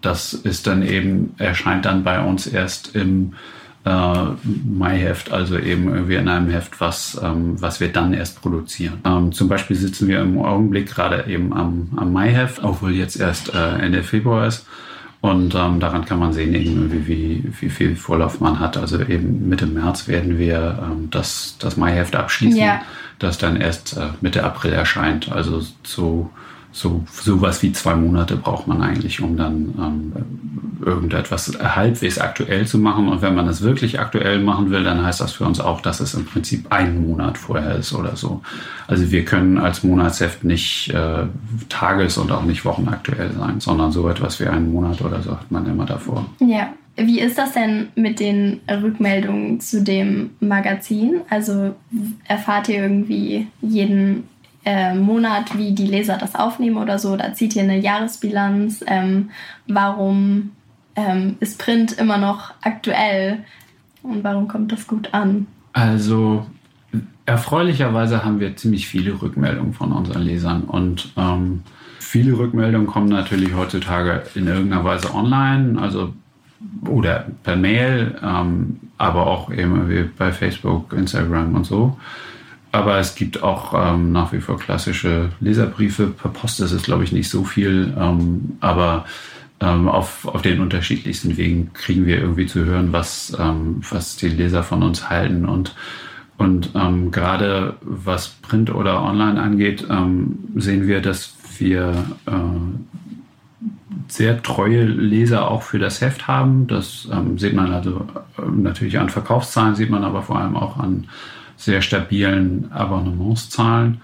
das 0.00 0.32
ist 0.32 0.66
dann 0.66 0.82
eben, 0.82 1.34
erscheint 1.36 1.84
dann 1.84 2.04
bei 2.04 2.24
uns 2.24 2.46
erst 2.46 2.96
im 2.96 3.34
äh, 3.86 4.24
Mai-Heft, 4.68 5.32
also 5.32 5.56
eben 5.58 5.88
irgendwie 5.94 6.16
in 6.16 6.28
einem 6.28 6.50
Heft, 6.50 6.80
was, 6.80 7.18
ähm, 7.22 7.54
was 7.62 7.78
wir 7.80 7.88
dann 7.92 8.12
erst 8.12 8.42
produzieren. 8.42 8.94
Ähm, 9.04 9.32
zum 9.32 9.48
Beispiel 9.48 9.76
sitzen 9.76 10.08
wir 10.08 10.20
im 10.20 10.38
Augenblick 10.38 10.88
gerade 10.88 11.24
eben 11.28 11.54
am, 11.54 11.90
am 11.96 12.12
Mai-Heft, 12.12 12.62
obwohl 12.64 12.92
jetzt 12.92 13.18
erst 13.18 13.54
äh, 13.54 13.78
Ende 13.78 14.02
Februar 14.02 14.46
ist. 14.46 14.66
Und 15.20 15.54
ähm, 15.54 15.80
daran 15.80 16.04
kann 16.04 16.18
man 16.18 16.32
sehen, 16.32 16.54
irgendwie, 16.54 17.06
wie, 17.06 17.44
wie 17.60 17.70
viel 17.70 17.96
Vorlauf 17.96 18.40
man 18.40 18.60
hat. 18.60 18.76
Also 18.76 19.00
eben 19.00 19.48
Mitte 19.48 19.66
März 19.66 20.08
werden 20.08 20.38
wir 20.38 20.78
ähm, 20.82 21.08
das, 21.10 21.56
das 21.58 21.76
Mai-Heft 21.76 22.14
abschließen, 22.16 22.60
Ja. 22.60 22.82
das 23.18 23.38
dann 23.38 23.56
erst 23.56 23.96
äh, 23.96 24.08
Mitte 24.20 24.44
April 24.44 24.72
erscheint. 24.72 25.30
Also 25.32 25.62
so 25.84 26.30
so 26.76 27.02
sowas 27.10 27.62
wie 27.62 27.72
zwei 27.72 27.94
Monate 27.94 28.36
braucht 28.36 28.66
man 28.66 28.82
eigentlich, 28.82 29.22
um 29.22 29.34
dann 29.38 29.74
ähm, 29.78 30.12
irgendetwas 30.84 31.58
halbwegs 31.58 32.18
aktuell 32.18 32.66
zu 32.66 32.76
machen. 32.76 33.08
Und 33.08 33.22
wenn 33.22 33.34
man 33.34 33.48
es 33.48 33.62
wirklich 33.62 33.98
aktuell 33.98 34.40
machen 34.40 34.70
will, 34.70 34.84
dann 34.84 35.02
heißt 35.02 35.22
das 35.22 35.32
für 35.32 35.44
uns 35.44 35.58
auch, 35.58 35.80
dass 35.80 36.00
es 36.00 36.12
im 36.12 36.26
Prinzip 36.26 36.66
ein 36.70 37.00
Monat 37.00 37.38
vorher 37.38 37.76
ist 37.76 37.94
oder 37.94 38.14
so. 38.14 38.42
Also 38.86 39.10
wir 39.10 39.24
können 39.24 39.56
als 39.56 39.84
Monatsheft 39.84 40.44
nicht 40.44 40.90
äh, 40.92 41.24
tages- 41.70 42.18
und 42.18 42.30
auch 42.30 42.44
nicht 42.44 42.66
wochenaktuell 42.66 43.30
sein, 43.32 43.58
sondern 43.58 43.90
so 43.90 44.06
etwas 44.10 44.38
wie 44.38 44.46
einen 44.46 44.70
Monat 44.70 45.00
oder 45.00 45.22
so 45.22 45.30
hat 45.30 45.50
man 45.50 45.64
immer 45.66 45.86
davor. 45.86 46.26
Ja. 46.40 46.74
Wie 46.98 47.20
ist 47.20 47.36
das 47.36 47.52
denn 47.52 47.88
mit 47.94 48.20
den 48.20 48.60
Rückmeldungen 48.70 49.60
zu 49.60 49.82
dem 49.84 50.30
Magazin? 50.40 51.20
Also 51.28 51.74
erfahrt 52.24 52.70
ihr 52.70 52.76
irgendwie 52.76 53.48
jeden 53.60 54.24
äh, 54.66 54.94
Monat, 54.94 55.56
wie 55.56 55.72
die 55.72 55.86
Leser 55.86 56.18
das 56.18 56.34
aufnehmen 56.34 56.76
oder 56.76 56.98
so? 56.98 57.12
Oder 57.12 57.32
zieht 57.32 57.54
ihr 57.56 57.62
eine 57.62 57.78
Jahresbilanz? 57.78 58.84
Ähm, 58.86 59.30
warum 59.68 60.50
ähm, 60.96 61.36
ist 61.40 61.58
Print 61.58 61.92
immer 61.92 62.18
noch 62.18 62.52
aktuell? 62.62 63.44
Und 64.02 64.24
warum 64.24 64.48
kommt 64.48 64.72
das 64.72 64.86
gut 64.86 65.14
an? 65.14 65.46
Also 65.72 66.46
erfreulicherweise 67.26 68.24
haben 68.24 68.40
wir 68.40 68.56
ziemlich 68.56 68.88
viele 68.88 69.20
Rückmeldungen 69.20 69.72
von 69.72 69.92
unseren 69.92 70.22
Lesern 70.22 70.62
und 70.62 71.12
ähm, 71.16 71.62
viele 71.98 72.38
Rückmeldungen 72.38 72.86
kommen 72.86 73.08
natürlich 73.08 73.54
heutzutage 73.54 74.22
in 74.34 74.46
irgendeiner 74.46 74.84
Weise 74.84 75.14
online, 75.14 75.80
also 75.80 76.12
oder 76.88 77.26
per 77.42 77.56
Mail, 77.56 78.18
ähm, 78.22 78.80
aber 78.96 79.26
auch 79.26 79.52
eben 79.52 80.10
bei 80.16 80.32
Facebook, 80.32 80.92
Instagram 80.92 81.54
und 81.54 81.66
so. 81.66 81.96
Aber 82.76 82.98
es 82.98 83.14
gibt 83.14 83.42
auch 83.42 83.72
ähm, 83.74 84.12
nach 84.12 84.34
wie 84.34 84.40
vor 84.42 84.58
klassische 84.58 85.30
Leserbriefe. 85.40 86.08
Per 86.08 86.30
Post 86.30 86.60
ist 86.60 86.72
es, 86.72 86.82
glaube 86.82 87.04
ich, 87.04 87.12
nicht 87.12 87.30
so 87.30 87.42
viel, 87.42 87.94
ähm, 87.98 88.58
aber 88.60 89.06
ähm, 89.60 89.88
auf, 89.88 90.28
auf 90.28 90.42
den 90.42 90.60
unterschiedlichsten 90.60 91.38
Wegen 91.38 91.72
kriegen 91.72 92.04
wir 92.04 92.18
irgendwie 92.18 92.44
zu 92.44 92.66
hören, 92.66 92.92
was, 92.92 93.34
ähm, 93.40 93.80
was 93.88 94.16
die 94.16 94.28
Leser 94.28 94.62
von 94.62 94.82
uns 94.82 95.08
halten. 95.08 95.46
Und, 95.46 95.74
und 96.36 96.72
ähm, 96.74 97.10
gerade 97.12 97.76
was 97.80 98.28
Print 98.28 98.74
oder 98.74 99.02
Online 99.02 99.40
angeht, 99.40 99.86
ähm, 99.88 100.38
sehen 100.56 100.86
wir, 100.86 101.00
dass 101.00 101.34
wir 101.58 101.94
äh, 102.26 102.30
sehr 104.08 104.42
treue 104.42 104.84
Leser 104.84 105.50
auch 105.50 105.62
für 105.62 105.78
das 105.78 106.02
Heft 106.02 106.28
haben. 106.28 106.66
Das 106.66 107.08
sieht 107.36 107.54
man 107.54 107.72
also 107.72 108.06
äh, 108.36 108.42
natürlich 108.54 108.98
an 108.98 109.08
Verkaufszahlen, 109.08 109.74
sieht 109.74 109.88
man 109.88 110.04
aber 110.04 110.20
vor 110.20 110.38
allem 110.38 110.56
auch 110.56 110.76
an 110.76 111.06
sehr 111.56 111.82
stabilen 111.82 112.70
Abonnementszahlen. 112.72 114.00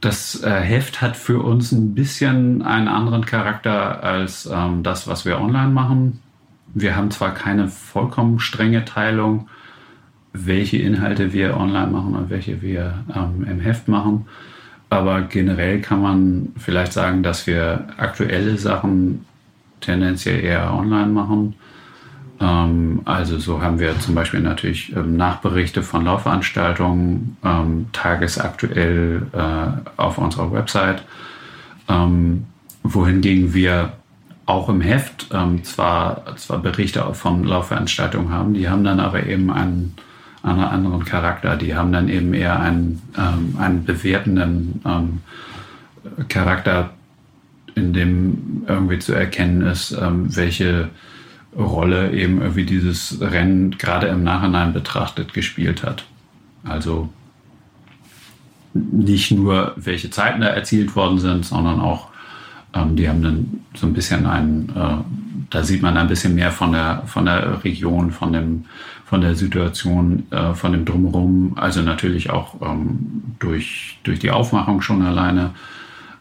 Das 0.00 0.42
äh, 0.42 0.50
Heft 0.50 1.02
hat 1.02 1.16
für 1.16 1.42
uns 1.42 1.72
ein 1.72 1.94
bisschen 1.94 2.62
einen 2.62 2.88
anderen 2.88 3.24
Charakter 3.24 4.02
als 4.04 4.46
ähm, 4.46 4.82
das, 4.82 5.08
was 5.08 5.24
wir 5.24 5.40
online 5.40 5.70
machen. 5.70 6.20
Wir 6.74 6.94
haben 6.94 7.10
zwar 7.10 7.34
keine 7.34 7.68
vollkommen 7.68 8.38
strenge 8.38 8.84
Teilung, 8.84 9.48
welche 10.32 10.76
Inhalte 10.76 11.32
wir 11.32 11.56
online 11.56 11.88
machen 11.88 12.14
und 12.14 12.30
welche 12.30 12.62
wir 12.62 13.04
ähm, 13.14 13.44
im 13.48 13.60
Heft 13.60 13.88
machen. 13.88 14.26
Aber 14.90 15.22
generell 15.22 15.80
kann 15.80 16.00
man 16.00 16.52
vielleicht 16.56 16.92
sagen, 16.92 17.22
dass 17.22 17.46
wir 17.46 17.88
aktuelle 17.96 18.56
Sachen 18.56 19.24
tendenziell 19.80 20.42
eher 20.44 20.72
online 20.72 21.08
machen. 21.08 21.54
Ähm, 22.40 23.00
also 23.04 23.38
so 23.38 23.62
haben 23.62 23.80
wir 23.80 23.98
zum 24.00 24.14
Beispiel 24.14 24.40
natürlich 24.40 24.94
ähm, 24.94 25.16
Nachberichte 25.16 25.82
von 25.82 26.04
Laufveranstaltungen 26.04 27.36
ähm, 27.44 27.86
tagesaktuell 27.92 29.26
äh, 29.32 30.00
auf 30.00 30.18
unserer 30.18 30.52
Website, 30.52 31.02
wohingegen 32.82 33.54
wir 33.54 33.94
auch 34.44 34.68
im 34.68 34.82
Heft 34.82 35.28
zwar, 35.62 36.36
zwar 36.36 36.58
Berichte 36.58 37.02
von 37.14 37.44
Laufveranstaltungen 37.44 38.30
haben, 38.30 38.52
die 38.52 38.68
haben 38.68 38.84
dann 38.84 39.00
aber 39.00 39.24
eben 39.24 39.50
einen, 39.50 39.94
einen 40.42 40.60
anderen 40.60 41.06
Charakter. 41.06 41.56
Die 41.56 41.74
haben 41.74 41.92
dann 41.92 42.10
eben 42.10 42.34
eher 42.34 42.60
einen, 42.60 43.00
einen 43.56 43.86
bewertenden 43.86 44.82
Charakter, 46.28 46.90
in 47.74 47.94
dem 47.94 48.64
irgendwie 48.68 48.98
zu 48.98 49.14
erkennen 49.14 49.62
ist, 49.62 49.96
welche 49.98 50.90
Rolle 51.56 52.12
eben 52.12 52.40
irgendwie 52.40 52.64
dieses 52.64 53.20
Rennen 53.20 53.78
gerade 53.78 54.08
im 54.08 54.22
Nachhinein 54.22 54.72
betrachtet 54.72 55.32
gespielt 55.32 55.82
hat. 55.82 56.04
Also 56.64 57.08
nicht 58.74 59.30
nur, 59.30 59.72
welche 59.76 60.10
Zeiten 60.10 60.40
da 60.40 60.48
erzielt 60.48 60.94
worden 60.94 61.18
sind, 61.18 61.44
sondern 61.44 61.80
auch, 61.80 62.08
ähm, 62.74 62.96
die 62.96 63.08
haben 63.08 63.22
dann 63.22 63.60
so 63.74 63.86
ein 63.86 63.92
bisschen 63.92 64.26
einen, 64.26 64.68
äh, 64.76 65.44
da 65.50 65.62
sieht 65.62 65.82
man 65.82 65.96
ein 65.96 66.08
bisschen 66.08 66.34
mehr 66.34 66.52
von 66.52 66.72
der, 66.72 67.02
von 67.06 67.24
der 67.24 67.64
Region, 67.64 68.10
von, 68.10 68.32
dem, 68.32 68.66
von 69.04 69.20
der 69.20 69.34
Situation, 69.34 70.26
äh, 70.30 70.52
von 70.52 70.72
dem 70.72 70.84
Drumherum, 70.84 71.54
also 71.56 71.80
natürlich 71.82 72.30
auch 72.30 72.60
ähm, 72.60 73.22
durch, 73.38 73.98
durch 74.04 74.18
die 74.18 74.30
Aufmachung 74.30 74.82
schon 74.82 75.02
alleine, 75.02 75.52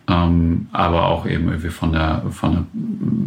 ähm, 0.10 0.68
aber 0.72 1.06
auch 1.06 1.26
eben 1.26 1.48
irgendwie 1.48 1.70
von 1.70 1.92
der, 1.92 2.24
von 2.32 2.52
der, 2.52 2.64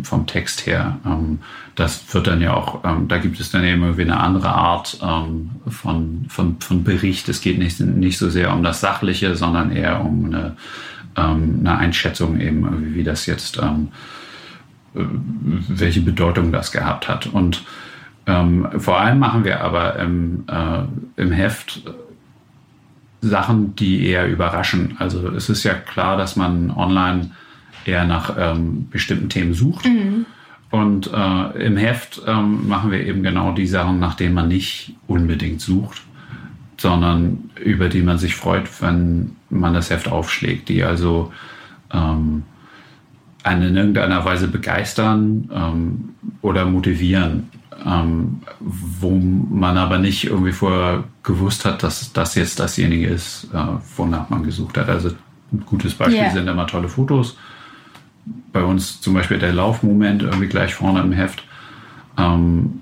vom 0.02 0.26
Text 0.26 0.66
her. 0.66 0.98
Ähm, 1.04 1.40
das 1.74 2.12
wird 2.14 2.26
dann 2.26 2.40
ja 2.40 2.54
auch, 2.54 2.82
ähm, 2.84 3.06
da 3.06 3.18
gibt 3.18 3.38
es 3.38 3.50
dann 3.50 3.64
eben 3.64 3.82
irgendwie 3.82 4.02
eine 4.02 4.18
andere 4.18 4.48
Art 4.48 4.98
ähm, 5.02 5.50
von, 5.68 6.24
von, 6.28 6.56
von 6.58 6.82
Bericht. 6.82 7.28
Es 7.28 7.42
geht 7.42 7.58
nicht, 7.58 7.80
nicht 7.80 8.18
so 8.18 8.30
sehr 8.30 8.54
um 8.54 8.62
das 8.62 8.80
Sachliche, 8.80 9.36
sondern 9.36 9.72
eher 9.72 10.00
um 10.00 10.26
eine, 10.26 10.56
ähm, 11.16 11.58
eine 11.60 11.76
Einschätzung 11.76 12.40
eben, 12.40 12.94
wie 12.94 13.04
das 13.04 13.26
jetzt, 13.26 13.58
ähm, 13.58 13.88
äh, 14.94 15.04
welche 15.68 16.00
Bedeutung 16.00 16.50
das 16.50 16.72
gehabt 16.72 17.08
hat. 17.08 17.26
Und 17.26 17.62
ähm, 18.26 18.66
vor 18.78 18.98
allem 18.98 19.18
machen 19.18 19.44
wir 19.44 19.60
aber 19.60 19.96
im, 19.96 20.44
äh, 20.48 21.20
im 21.20 21.30
Heft 21.30 21.82
Sachen, 23.20 23.76
die 23.76 24.06
eher 24.06 24.28
überraschen. 24.28 24.96
Also 24.98 25.28
es 25.28 25.48
ist 25.48 25.64
ja 25.64 25.74
klar, 25.74 26.16
dass 26.16 26.36
man 26.36 26.70
online 26.70 27.30
eher 27.84 28.04
nach 28.04 28.36
ähm, 28.38 28.88
bestimmten 28.90 29.28
Themen 29.28 29.54
sucht. 29.54 29.86
Und 30.70 31.10
äh, 31.12 31.66
im 31.66 31.76
Heft 31.76 32.22
ähm, 32.26 32.68
machen 32.68 32.90
wir 32.90 33.04
eben 33.04 33.22
genau 33.22 33.52
die 33.52 33.66
Sachen, 33.66 33.98
nach 33.98 34.14
denen 34.14 34.34
man 34.34 34.48
nicht 34.48 34.94
unbedingt 35.06 35.60
sucht, 35.60 36.02
sondern 36.76 37.50
über 37.62 37.88
die 37.88 38.02
man 38.02 38.18
sich 38.18 38.36
freut, 38.36 38.68
wenn 38.80 39.36
man 39.50 39.74
das 39.74 39.90
Heft 39.90 40.08
aufschlägt, 40.08 40.68
die 40.68 40.84
also 40.84 41.32
ähm, 41.92 42.44
einen 43.42 43.62
in 43.70 43.76
irgendeiner 43.76 44.24
Weise 44.24 44.48
begeistern 44.48 45.50
ähm, 45.52 46.10
oder 46.40 46.66
motivieren, 46.66 47.48
ähm, 47.86 48.42
wo 48.60 49.10
man 49.10 49.76
aber 49.76 49.98
nicht 49.98 50.24
irgendwie 50.24 50.52
vorher 50.52 51.04
gewusst 51.22 51.64
hat, 51.64 51.82
dass 51.82 52.12
das 52.12 52.34
jetzt 52.34 52.60
dasjenige 52.60 53.06
ist, 53.06 53.48
äh, 53.52 53.58
wonach 53.96 54.28
man 54.30 54.42
gesucht 54.42 54.76
hat. 54.78 54.88
Also 54.88 55.10
ein 55.52 55.64
gutes 55.66 55.94
Beispiel 55.94 56.22
Ja. 56.22 56.30
sind 56.30 56.48
immer 56.48 56.66
tolle 56.66 56.88
Fotos. 56.88 57.36
Bei 58.52 58.62
uns 58.62 59.00
zum 59.00 59.14
Beispiel 59.14 59.38
der 59.38 59.52
Laufmoment 59.52 60.22
irgendwie 60.22 60.48
gleich 60.48 60.74
vorne 60.74 61.00
im 61.00 61.12
Heft. 61.12 61.44
Ähm, 62.18 62.80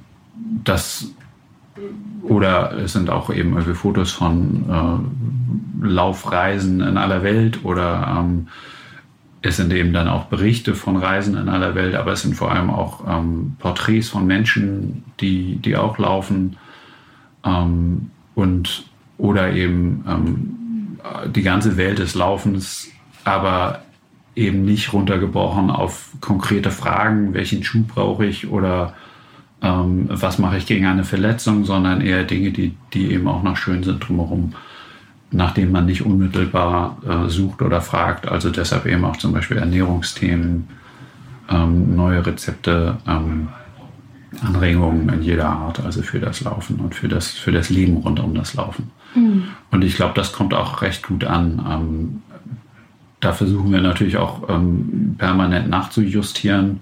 das 0.65 1.09
oder 2.23 2.77
es 2.79 2.93
sind 2.93 3.09
auch 3.11 3.31
eben 3.31 3.53
irgendwie 3.53 3.75
Fotos 3.75 4.13
von 4.13 4.65
äh, 5.83 5.87
Laufreisen 5.87 6.81
in 6.81 6.97
aller 6.97 7.23
Welt 7.23 7.65
oder 7.65 8.17
ähm, 8.19 8.49
es 9.41 9.57
sind 9.57 9.73
eben 9.73 9.93
dann 9.93 10.09
auch 10.09 10.25
Berichte 10.25 10.75
von 10.75 10.97
Reisen 10.97 11.37
in 11.37 11.49
aller 11.49 11.75
Welt, 11.75 11.95
aber 11.95 12.13
es 12.13 12.23
sind 12.23 12.35
vor 12.35 12.51
allem 12.51 12.71
auch 12.71 13.05
ähm, 13.09 13.57
Porträts 13.59 14.09
von 14.09 14.27
Menschen, 14.27 15.05
die, 15.21 15.57
die 15.57 15.77
auch 15.77 15.99
laufen 15.99 16.57
ähm, 17.45 18.11
und 18.35 18.85
oder 19.17 19.53
eben 19.53 20.05
ähm, 20.09 20.99
die 21.35 21.43
ganze 21.43 21.77
Welt 21.77 21.99
des 21.99 22.15
Laufens, 22.15 22.89
aber 23.25 23.83
eben 24.35 24.65
nicht 24.65 24.93
runtergebrochen 24.93 25.71
auf 25.71 26.13
konkrete 26.21 26.71
Fragen, 26.71 27.35
welchen 27.35 27.65
Schuh 27.65 27.85
brauche 27.87 28.27
ich 28.27 28.49
oder 28.49 28.95
ähm, 29.63 30.07
was 30.09 30.39
mache 30.39 30.59
ich 30.59 30.67
gegen 30.67 30.87
eine 30.87 31.05
Verletzung, 31.05 31.65
sondern 31.65 32.01
eher 32.01 32.25
Dinge, 32.25 32.53
die, 32.53 32.75
die 32.95 33.13
eben 33.13 33.27
auch 33.27 33.43
noch 33.43 33.57
schön 33.57 33.83
sind 33.83 34.01
drumherum, 34.01 34.55
nachdem 35.31 35.73
man 35.73 35.87
nicht 35.87 36.05
unmittelbar 36.05 36.99
äh, 37.07 37.29
sucht 37.29 37.63
oder 37.63 37.81
fragt. 37.81 38.29
Also 38.29 38.51
deshalb 38.51 38.87
eben 38.87 39.05
auch 39.05 39.17
zum 39.17 39.33
Beispiel 39.33 39.59
Ernährungsthemen, 39.59 40.69
ähm, 41.51 41.97
neue 41.97 42.25
Rezepte, 42.25 42.97
ähm, 43.07 43.49
Anregungen 44.43 45.09
in 45.09 45.23
jeder 45.23 45.49
Art, 45.49 45.81
also 45.81 46.03
für 46.03 46.21
das 46.21 46.43
Laufen 46.43 46.77
und 46.77 46.95
für 46.95 47.09
das, 47.09 47.31
für 47.31 47.53
das 47.53 47.71
Leben 47.71 47.97
rund 47.99 48.21
um 48.21 48.35
das 48.35 48.55
Laufen. 48.55 48.91
Mhm. 49.15 49.45
Und 49.71 49.85
ich 49.85 49.97
glaube, 49.97 50.13
das 50.15 50.33
kommt 50.33 50.55
auch 50.55 50.83
recht 50.83 51.07
gut 51.07 51.25
an. 51.25 51.65
Ähm, 51.69 52.23
da 53.21 53.33
versuchen 53.33 53.73
wir 53.73 53.81
natürlich 53.81 54.17
auch 54.17 54.49
ähm, 54.49 55.17
permanent 55.19 55.69
nachzujustieren 55.69 56.81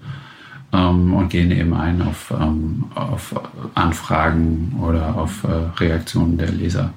ähm, 0.71 1.13
und 1.13 1.29
gehen 1.29 1.51
eben 1.51 1.73
ein 1.73 2.01
auf, 2.01 2.33
ähm, 2.37 2.85
auf 2.95 3.33
Anfragen 3.75 4.77
oder 4.81 5.15
auf 5.15 5.43
äh, 5.43 5.79
Reaktionen 5.79 6.37
der 6.37 6.51
Leser. 6.51 6.93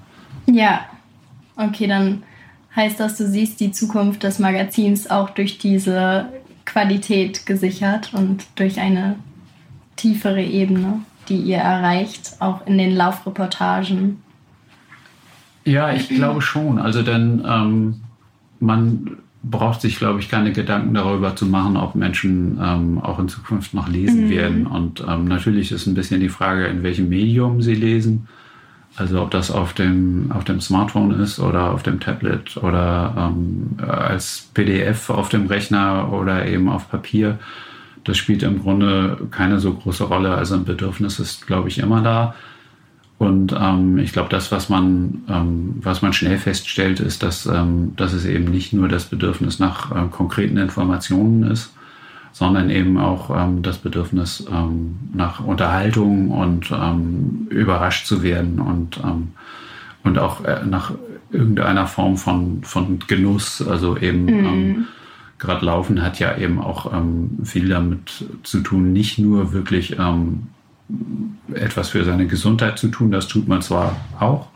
Ja, 0.47 0.81
okay, 1.61 1.87
dann 1.87 2.23
heißt 2.75 3.01
das, 3.01 3.17
du 3.17 3.27
siehst 3.27 3.61
die 3.61 3.73
Zukunft 3.73 4.23
des 4.23 4.39
Magazins 4.39 5.11
auch 5.11 5.31
durch 5.31 5.59
diese 5.59 6.29
Qualität 6.65 7.47
gesichert 7.47 8.13
und 8.15 8.47
durch 8.55 8.81
eine 8.81 9.17
tiefere 9.97 10.43
Ebene, 10.43 11.01
die 11.29 11.37
ihr 11.37 11.59
erreicht, 11.59 12.37
auch 12.39 12.67
in 12.67 12.79
den 12.79 12.95
Laufreportagen. 12.95 14.23
Ja, 15.65 15.93
ich 15.93 16.09
glaube 16.09 16.43
schon. 16.43 16.79
Also 16.79 17.03
denn 17.03 17.45
ähm, 17.47 18.01
man 18.61 19.19
braucht 19.43 19.81
sich, 19.81 19.97
glaube 19.97 20.21
ich, 20.21 20.29
keine 20.29 20.53
Gedanken 20.53 20.95
darüber 20.95 21.35
zu 21.35 21.47
machen, 21.47 21.77
ob 21.77 21.95
Menschen 21.95 22.59
ähm, 22.63 22.99
auch 23.01 23.19
in 23.19 23.29
Zukunft 23.29 23.75
noch 23.75 23.89
lesen 23.89 24.27
mhm. 24.27 24.31
werden. 24.31 24.67
Und 24.67 25.05
ähm, 25.07 25.25
natürlich 25.25 25.73
ist 25.73 25.87
ein 25.87 25.95
bisschen 25.95 26.21
die 26.21 26.29
Frage, 26.29 26.67
in 26.67 26.83
welchem 26.83 27.09
Medium 27.09 27.63
sie 27.63 27.75
lesen. 27.75 28.29
Also 29.01 29.23
ob 29.23 29.31
das 29.31 29.51
auf 29.51 29.73
dem, 29.73 30.31
auf 30.31 30.45
dem 30.45 30.61
Smartphone 30.61 31.19
ist 31.21 31.39
oder 31.39 31.73
auf 31.73 31.83
dem 31.83 32.01
Tablet 32.01 32.59
oder 32.59 33.15
ähm, 33.17 33.79
als 33.79 34.51
PDF 34.53 35.09
auf 35.09 35.31
dem 35.31 35.47
Rechner 35.47 36.13
oder 36.13 36.45
eben 36.47 36.69
auf 36.69 36.91
Papier. 36.91 37.39
Das 38.05 38.19
spielt 38.19 38.43
im 38.43 38.61
Grunde 38.61 39.17
keine 39.31 39.59
so 39.59 39.73
große 39.73 40.05
Rolle. 40.05 40.35
Also 40.35 40.55
ein 40.55 40.67
Bedürfnis 40.67 41.19
ist, 41.19 41.47
glaube 41.47 41.69
ich, 41.69 41.79
immer 41.79 42.03
da. 42.03 42.35
Und 43.17 43.55
ähm, 43.59 43.97
ich 43.97 44.13
glaube, 44.13 44.29
das, 44.29 44.53
was 44.53 44.69
man, 44.69 45.23
ähm, 45.31 45.77
was 45.81 46.03
man 46.03 46.13
schnell 46.13 46.37
feststellt, 46.37 47.01
ist, 47.01 47.23
dass, 47.23 47.47
ähm, 47.47 47.95
dass 47.97 48.13
es 48.13 48.27
eben 48.27 48.51
nicht 48.51 48.75
nur 48.75 48.89
das 48.89 49.07
Bedürfnis 49.07 49.59
nach 49.59 49.97
äh, 49.97 50.09
konkreten 50.11 50.59
Informationen 50.59 51.45
ist, 51.45 51.73
sondern 52.33 52.71
eben 52.71 52.99
auch 52.99 53.31
ähm, 53.31 53.63
das 53.63 53.79
Bedürfnis 53.79 54.47
ähm, 54.51 54.99
nach 55.13 55.41
Unterhaltung 55.41 56.31
und 56.31 56.71
ähm, 56.71 57.49
überrascht 57.51 58.07
zu 58.07 58.23
werden 58.23 58.61
und, 58.61 59.01
ähm, 59.05 59.33
und 60.05 60.19
auch 60.19 60.45
äh, 60.45 60.65
nach 60.65 60.93
irgendeiner 61.33 61.87
Form 61.87 62.17
von, 62.17 62.63
von 62.63 62.99
Genuss. 63.07 63.67
Also 63.67 63.97
eben 63.97 64.25
mhm. 64.25 64.45
ähm, 64.45 64.87
gerade 65.39 65.65
Laufen 65.67 66.03
hat 66.03 66.19
ja 66.19 66.37
eben 66.37 66.61
auch 66.61 66.93
ähm, 66.93 67.39
viel 67.45 67.69
damit 67.69 68.25
zu 68.43 68.61
tun, 68.61 68.93
nicht 68.93 69.19
nur 69.19 69.53
wirklich 69.53 69.97
etwas 71.55 71.89
für 71.89 72.05
seine 72.05 72.27
Gesundheit 72.27 72.79
zu 72.79 72.89
tun. 72.89 73.11
Das 73.11 73.29
tut 73.29 73.47
man 73.49 73.63
zwar 73.63 73.97
auch, 74.19 74.49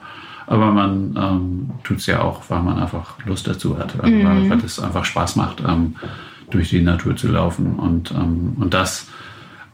aber 0.46 0.72
man 0.72 1.16
ähm, 1.16 1.70
tut 1.84 1.98
es 1.98 2.06
ja 2.06 2.22
auch, 2.22 2.42
weil 2.48 2.62
man 2.62 2.78
einfach 2.78 3.24
Lust 3.24 3.46
dazu 3.46 3.78
hat, 3.78 3.98
also 4.00 4.14
mhm. 4.14 4.50
weil 4.50 4.58
es 4.58 4.80
einfach 4.80 5.04
Spaß 5.04 5.36
macht, 5.36 5.62
ähm, 5.66 5.94
durch 6.54 6.70
die 6.70 6.82
Natur 6.82 7.16
zu 7.16 7.28
laufen. 7.28 7.74
Und, 7.74 8.10
ähm, 8.12 8.56
und 8.58 8.72
das 8.72 9.08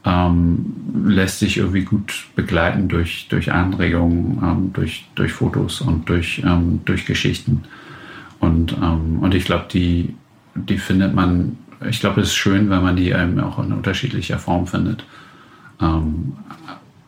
ähm, 0.05 0.75
lässt 1.05 1.38
sich 1.40 1.59
irgendwie 1.59 1.83
gut 1.83 2.27
begleiten 2.35 2.88
durch, 2.88 3.29
durch 3.29 3.53
Anregungen, 3.53 4.40
ähm, 4.43 4.73
durch, 4.73 5.07
durch 5.14 5.33
Fotos 5.33 5.81
und 5.81 6.09
durch, 6.09 6.43
ähm, 6.45 6.81
durch 6.85 7.07
Geschichten. 7.07 7.62
Und, 8.40 8.73
und 8.73 9.35
ich 9.35 9.45
glaube, 9.45 9.66
die, 9.71 10.14
die 10.55 10.79
findet 10.79 11.14
man, 11.14 11.59
ich 11.87 12.01
glaube, 12.01 12.23
es 12.23 12.29
ist 12.29 12.37
schön, 12.37 12.71
wenn 12.71 12.83
man 12.83 12.97
die 12.97 13.11
eben 13.11 13.38
auch 13.38 13.62
in 13.62 13.71
unterschiedlicher 13.71 14.38
Form 14.38 14.66
findet. 14.66 15.05
Ähm, 15.79 16.33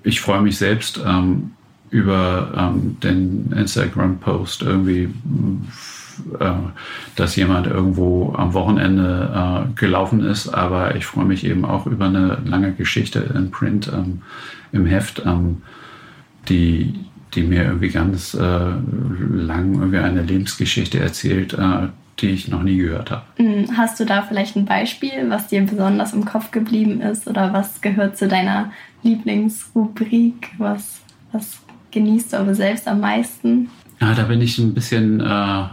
ich 0.02 0.20
freue 0.20 0.42
mich 0.42 0.58
selbst 0.58 1.00
ähm, 1.06 1.52
über 1.90 2.52
ähm, 2.56 2.96
den 3.02 3.52
Instagram-Post 3.52 4.62
irgendwie, 4.62 5.08
äh, 6.38 6.52
dass 7.16 7.36
jemand 7.36 7.66
irgendwo 7.66 8.34
am 8.36 8.54
Wochenende 8.54 9.66
äh, 9.68 9.72
gelaufen 9.78 10.24
ist, 10.24 10.48
aber 10.48 10.94
ich 10.96 11.06
freue 11.06 11.24
mich 11.24 11.44
eben 11.44 11.64
auch 11.64 11.86
über 11.86 12.06
eine 12.06 12.38
lange 12.44 12.72
Geschichte 12.72 13.20
in 13.34 13.50
Print 13.50 13.90
ähm, 13.92 14.22
im 14.72 14.86
Heft, 14.86 15.22
ähm, 15.24 15.62
die, 16.48 16.94
die 17.34 17.42
mir 17.42 17.64
irgendwie 17.64 17.90
ganz 17.90 18.34
äh, 18.34 18.38
lang 18.38 19.74
irgendwie 19.74 19.98
eine 19.98 20.22
Lebensgeschichte 20.22 20.98
erzählt, 20.98 21.54
äh, 21.54 21.88
die 22.18 22.30
ich 22.30 22.48
noch 22.48 22.62
nie 22.62 22.76
gehört 22.76 23.10
habe. 23.10 23.22
Hm, 23.36 23.76
hast 23.76 23.98
du 23.98 24.04
da 24.04 24.22
vielleicht 24.22 24.56
ein 24.56 24.64
Beispiel, 24.64 25.28
was 25.28 25.48
dir 25.48 25.62
besonders 25.62 26.12
im 26.12 26.24
Kopf 26.24 26.50
geblieben 26.50 27.00
ist 27.00 27.26
oder 27.26 27.52
was 27.52 27.80
gehört 27.80 28.16
zu 28.16 28.28
deiner 28.28 28.70
Lieblingsrubrik? 29.02 30.50
Was, 30.58 31.00
was 31.32 31.58
genießt 31.90 32.32
du 32.32 32.38
aber 32.38 32.54
selbst 32.54 32.86
am 32.88 33.00
meisten? 33.00 33.70
Ja, 34.00 34.14
da 34.14 34.24
bin 34.24 34.40
ich 34.40 34.58
ein 34.58 34.74
bisschen 34.74 35.20
äh, 35.20 35.64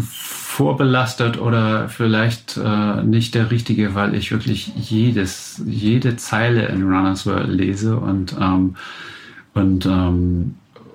vorbelastet 0.00 1.38
oder 1.38 1.88
vielleicht 1.88 2.56
äh, 2.56 3.02
nicht 3.02 3.34
der 3.34 3.50
Richtige, 3.50 3.94
weil 3.94 4.14
ich 4.14 4.32
wirklich 4.32 4.72
jedes, 4.76 5.62
jede 5.64 6.16
Zeile 6.16 6.66
in 6.66 6.82
Runner's 6.82 7.26
World 7.26 7.48
lese 7.48 7.96
und, 7.96 8.34
ähm, 8.40 8.76
und 9.54 9.86
ähm, 9.86 10.54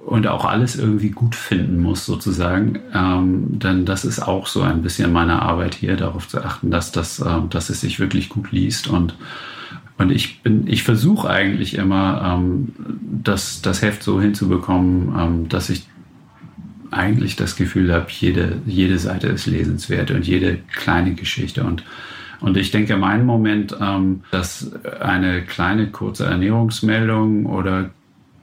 und 0.10 0.26
auch 0.26 0.44
alles 0.46 0.76
irgendwie 0.76 1.12
gut 1.12 1.36
finden 1.36 1.80
muss, 1.84 2.04
sozusagen. 2.04 2.80
Ähm, 2.96 3.60
denn 3.60 3.86
das 3.86 4.06
ist 4.06 4.20
auch 4.20 4.48
so 4.48 4.64
ein 4.64 4.82
bisschen 4.82 5.14
meine 5.14 5.44
Arbeit 5.44 5.76
hier, 5.76 5.96
darauf 5.98 6.28
zu 6.28 6.44
achten, 6.44 6.72
dass, 6.72 6.92
das, 6.92 7.20
äh, 7.20 7.42
dass 7.52 7.70
es 7.70 7.82
sich 7.82 8.00
wirklich 8.00 8.30
gut 8.30 8.52
liest. 8.52 8.88
Und, 8.88 9.16
und 10.00 10.12
ich 10.12 10.42
bin, 10.42 10.66
ich 10.66 10.82
versuche 10.82 11.30
eigentlich 11.30 11.76
immer, 11.76 12.24
ähm, 12.26 12.70
das, 13.24 13.62
das 13.62 13.84
Heft 13.84 14.02
so 14.02 14.20
hinzubekommen, 14.20 15.14
ähm, 15.16 15.50
dass 15.50 15.70
ich 15.70 15.86
eigentlich 16.92 17.36
das 17.36 17.56
Gefühl 17.56 17.94
habe, 17.94 18.08
jede, 18.10 18.58
jede 18.66 19.00
Seite 19.00 19.28
ist 19.28 19.46
lesenswert 19.46 20.12
und 20.12 20.28
jede 20.28 20.58
kleine 20.76 21.14
Geschichte. 21.14 21.64
Und, 21.64 21.84
und 22.40 22.58
ich 22.58 22.72
denke, 22.72 22.98
mein 22.98 23.26
Moment, 23.26 23.76
ähm, 23.80 24.24
dass 24.32 24.72
eine 25.00 25.44
kleine 25.44 25.88
kurze 25.88 26.26
Ernährungsmeldung 26.26 27.46
oder 27.46 27.92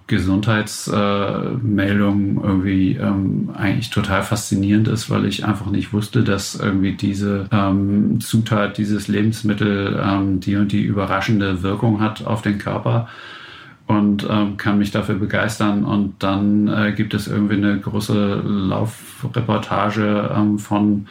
Gesundheitsmeldung 0.06 2.36
äh, 2.36 2.40
irgendwie 2.46 2.94
ähm, 2.94 3.50
eigentlich 3.56 3.90
total 3.90 4.22
faszinierend 4.22 4.86
ist, 4.86 5.10
weil 5.10 5.24
ich 5.24 5.44
einfach 5.44 5.66
nicht 5.66 5.92
wusste, 5.92 6.22
dass 6.22 6.54
irgendwie 6.54 6.92
diese 6.92 7.48
ähm, 7.50 8.20
Zutat, 8.20 8.78
dieses 8.78 9.08
Lebensmittel 9.08 10.00
ähm, 10.00 10.38
die 10.38 10.54
und 10.54 10.70
die 10.70 10.82
überraschende 10.82 11.64
Wirkung 11.64 12.00
hat 12.00 12.24
auf 12.24 12.42
den 12.42 12.58
Körper 12.58 13.08
und 13.86 14.26
ähm, 14.28 14.56
kann 14.56 14.78
mich 14.78 14.90
dafür 14.90 15.16
begeistern. 15.16 15.84
Und 15.84 16.22
dann 16.22 16.68
äh, 16.68 16.92
gibt 16.92 17.14
es 17.14 17.28
irgendwie 17.28 17.54
eine 17.56 17.78
große 17.78 18.42
Laufreportage 18.44 20.30
ähm, 20.36 20.58
von 20.58 21.06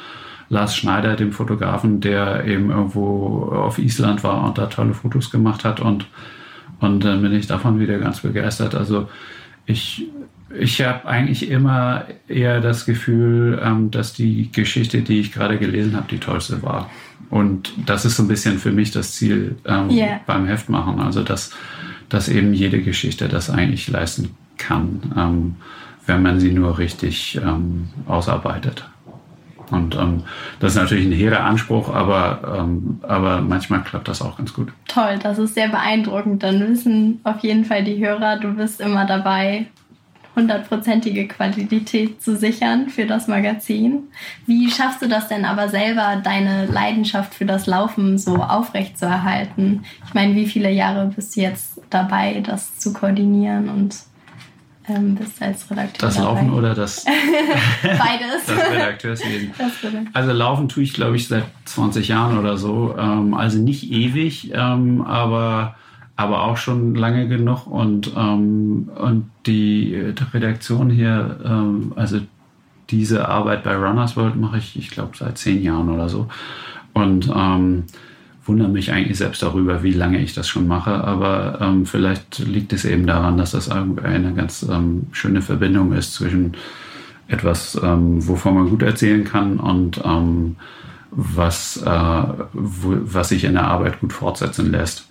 Lars 0.49 0.75
Schneider, 0.75 1.15
dem 1.15 1.31
Fotografen, 1.31 2.01
der 2.01 2.45
eben 2.45 2.69
irgendwo 2.69 3.51
auf 3.51 3.79
Island 3.79 4.23
war 4.23 4.43
und 4.43 4.57
da 4.57 4.67
tolle 4.67 4.93
Fotos 4.93 5.31
gemacht 5.31 5.63
hat 5.63 5.79
und 5.79 6.05
und 6.79 7.03
dann 7.03 7.21
bin 7.21 7.33
ich 7.33 7.47
davon 7.47 7.79
wieder 7.79 7.97
ganz 7.99 8.21
begeistert. 8.21 8.75
Also 8.75 9.09
ich, 9.65 10.07
ich 10.57 10.81
habe 10.81 11.07
eigentlich 11.07 11.49
immer 11.49 12.05
eher 12.27 12.61
das 12.61 12.85
Gefühl, 12.85 13.59
ähm, 13.63 13.91
dass 13.91 14.13
die 14.13 14.51
Geschichte, 14.51 15.01
die 15.01 15.19
ich 15.19 15.31
gerade 15.31 15.57
gelesen 15.57 15.95
habe, 15.95 16.07
die 16.09 16.19
tollste 16.19 16.61
war. 16.61 16.89
Und 17.29 17.73
das 17.85 18.05
ist 18.05 18.17
so 18.17 18.23
ein 18.23 18.27
bisschen 18.27 18.59
für 18.59 18.71
mich 18.71 18.91
das 18.91 19.13
Ziel 19.13 19.55
ähm, 19.65 19.89
yeah. 19.89 20.19
beim 20.25 20.45
Heftmachen. 20.45 20.99
Also 20.99 21.23
dass, 21.23 21.51
dass 22.09 22.29
eben 22.29 22.53
jede 22.53 22.81
Geschichte 22.81 23.27
das 23.27 23.49
eigentlich 23.49 23.87
leisten 23.87 24.35
kann, 24.57 25.01
ähm, 25.17 25.55
wenn 26.05 26.21
man 26.21 26.39
sie 26.39 26.51
nur 26.51 26.77
richtig 26.77 27.39
ähm, 27.43 27.89
ausarbeitet. 28.07 28.85
Und 29.71 29.95
ähm, 29.95 30.23
das 30.59 30.73
ist 30.73 30.81
natürlich 30.81 31.05
ein 31.05 31.11
hehrer 31.11 31.43
Anspruch, 31.43 31.93
aber, 31.93 32.59
ähm, 32.59 32.99
aber 33.01 33.41
manchmal 33.41 33.81
klappt 33.81 34.07
das 34.07 34.21
auch 34.21 34.37
ganz 34.37 34.53
gut. 34.53 34.71
Toll, 34.87 35.17
das 35.21 35.39
ist 35.39 35.55
sehr 35.55 35.69
beeindruckend. 35.69 36.43
Dann 36.43 36.59
wissen 36.59 37.19
auf 37.23 37.39
jeden 37.39 37.65
Fall 37.65 37.83
die 37.83 37.97
Hörer, 37.97 38.39
du 38.39 38.53
bist 38.53 38.79
immer 38.79 39.05
dabei, 39.05 39.65
hundertprozentige 40.35 41.27
Qualität 41.27 42.21
zu 42.21 42.35
sichern 42.35 42.89
für 42.89 43.05
das 43.05 43.27
Magazin. 43.27 44.03
Wie 44.45 44.69
schaffst 44.69 45.01
du 45.01 45.07
das 45.07 45.27
denn 45.27 45.45
aber 45.45 45.69
selber, 45.69 46.21
deine 46.23 46.65
Leidenschaft 46.65 47.33
für 47.33 47.45
das 47.45 47.67
Laufen 47.67 48.17
so 48.17 48.35
aufrecht 48.37 48.97
zu 48.97 49.05
erhalten? 49.05 49.83
Ich 50.07 50.13
meine, 50.13 50.35
wie 50.35 50.45
viele 50.45 50.71
Jahre 50.71 51.11
bist 51.15 51.35
du 51.35 51.41
jetzt 51.41 51.81
dabei, 51.89 52.41
das 52.45 52.77
zu 52.77 52.93
koordinieren 52.93 53.69
und 53.69 53.95
ähm, 54.87 55.15
bist 55.15 55.41
als 55.41 55.69
Redakteur. 55.69 56.09
Das 56.09 56.17
Laufen 56.19 56.53
oder 56.53 56.75
das, 56.75 57.05
Beides. 57.81 58.45
das 58.45 58.71
Redakteurswesen? 58.71 59.51
Das. 59.57 59.71
Also 60.13 60.31
Laufen 60.31 60.69
tue 60.69 60.83
ich, 60.83 60.93
glaube 60.93 61.15
ich, 61.15 61.27
seit 61.27 61.45
20 61.65 62.07
Jahren 62.07 62.37
oder 62.37 62.57
so. 62.57 62.95
Ähm, 62.97 63.33
also 63.33 63.57
nicht 63.57 63.91
ewig, 63.91 64.51
ähm, 64.53 65.01
aber, 65.01 65.75
aber 66.15 66.43
auch 66.43 66.57
schon 66.57 66.95
lange 66.95 67.27
genug. 67.27 67.67
Und, 67.67 68.13
ähm, 68.15 68.89
und 68.95 69.29
die, 69.45 70.13
die 70.13 70.23
Redaktion 70.33 70.89
hier, 70.89 71.39
ähm, 71.45 71.93
also 71.95 72.19
diese 72.89 73.27
Arbeit 73.27 73.63
bei 73.63 73.75
Runners 73.75 74.15
World 74.15 74.35
mache 74.35 74.57
ich, 74.57 74.77
ich 74.77 74.89
glaube, 74.91 75.17
seit 75.17 75.37
zehn 75.37 75.61
Jahren 75.61 75.89
oder 75.89 76.07
so. 76.07 76.27
Und 76.93 77.29
ähm, 77.35 77.83
wundere 78.45 78.69
mich 78.69 78.91
eigentlich 78.91 79.17
selbst 79.17 79.41
darüber, 79.41 79.83
wie 79.83 79.91
lange 79.91 80.19
ich 80.19 80.33
das 80.33 80.47
schon 80.47 80.67
mache. 80.67 81.03
Aber 81.03 81.59
ähm, 81.61 81.85
vielleicht 81.85 82.39
liegt 82.39 82.73
es 82.73 82.85
eben 82.85 83.07
daran, 83.07 83.37
dass 83.37 83.51
das 83.51 83.69
eine 83.69 84.33
ganz 84.35 84.65
ähm, 84.69 85.07
schöne 85.11 85.41
Verbindung 85.41 85.93
ist 85.93 86.13
zwischen 86.13 86.53
etwas, 87.27 87.79
ähm, 87.83 88.25
wovon 88.27 88.53
man 88.53 88.69
gut 88.69 88.83
erzählen 88.83 89.23
kann 89.23 89.59
und 89.59 89.99
ähm, 90.05 90.57
was, 91.09 91.81
äh, 91.81 92.23
wo, 92.53 92.97
was 93.01 93.29
sich 93.29 93.45
in 93.45 93.53
der 93.53 93.65
Arbeit 93.65 93.99
gut 93.99 94.13
fortsetzen 94.13 94.71
lässt. 94.71 95.07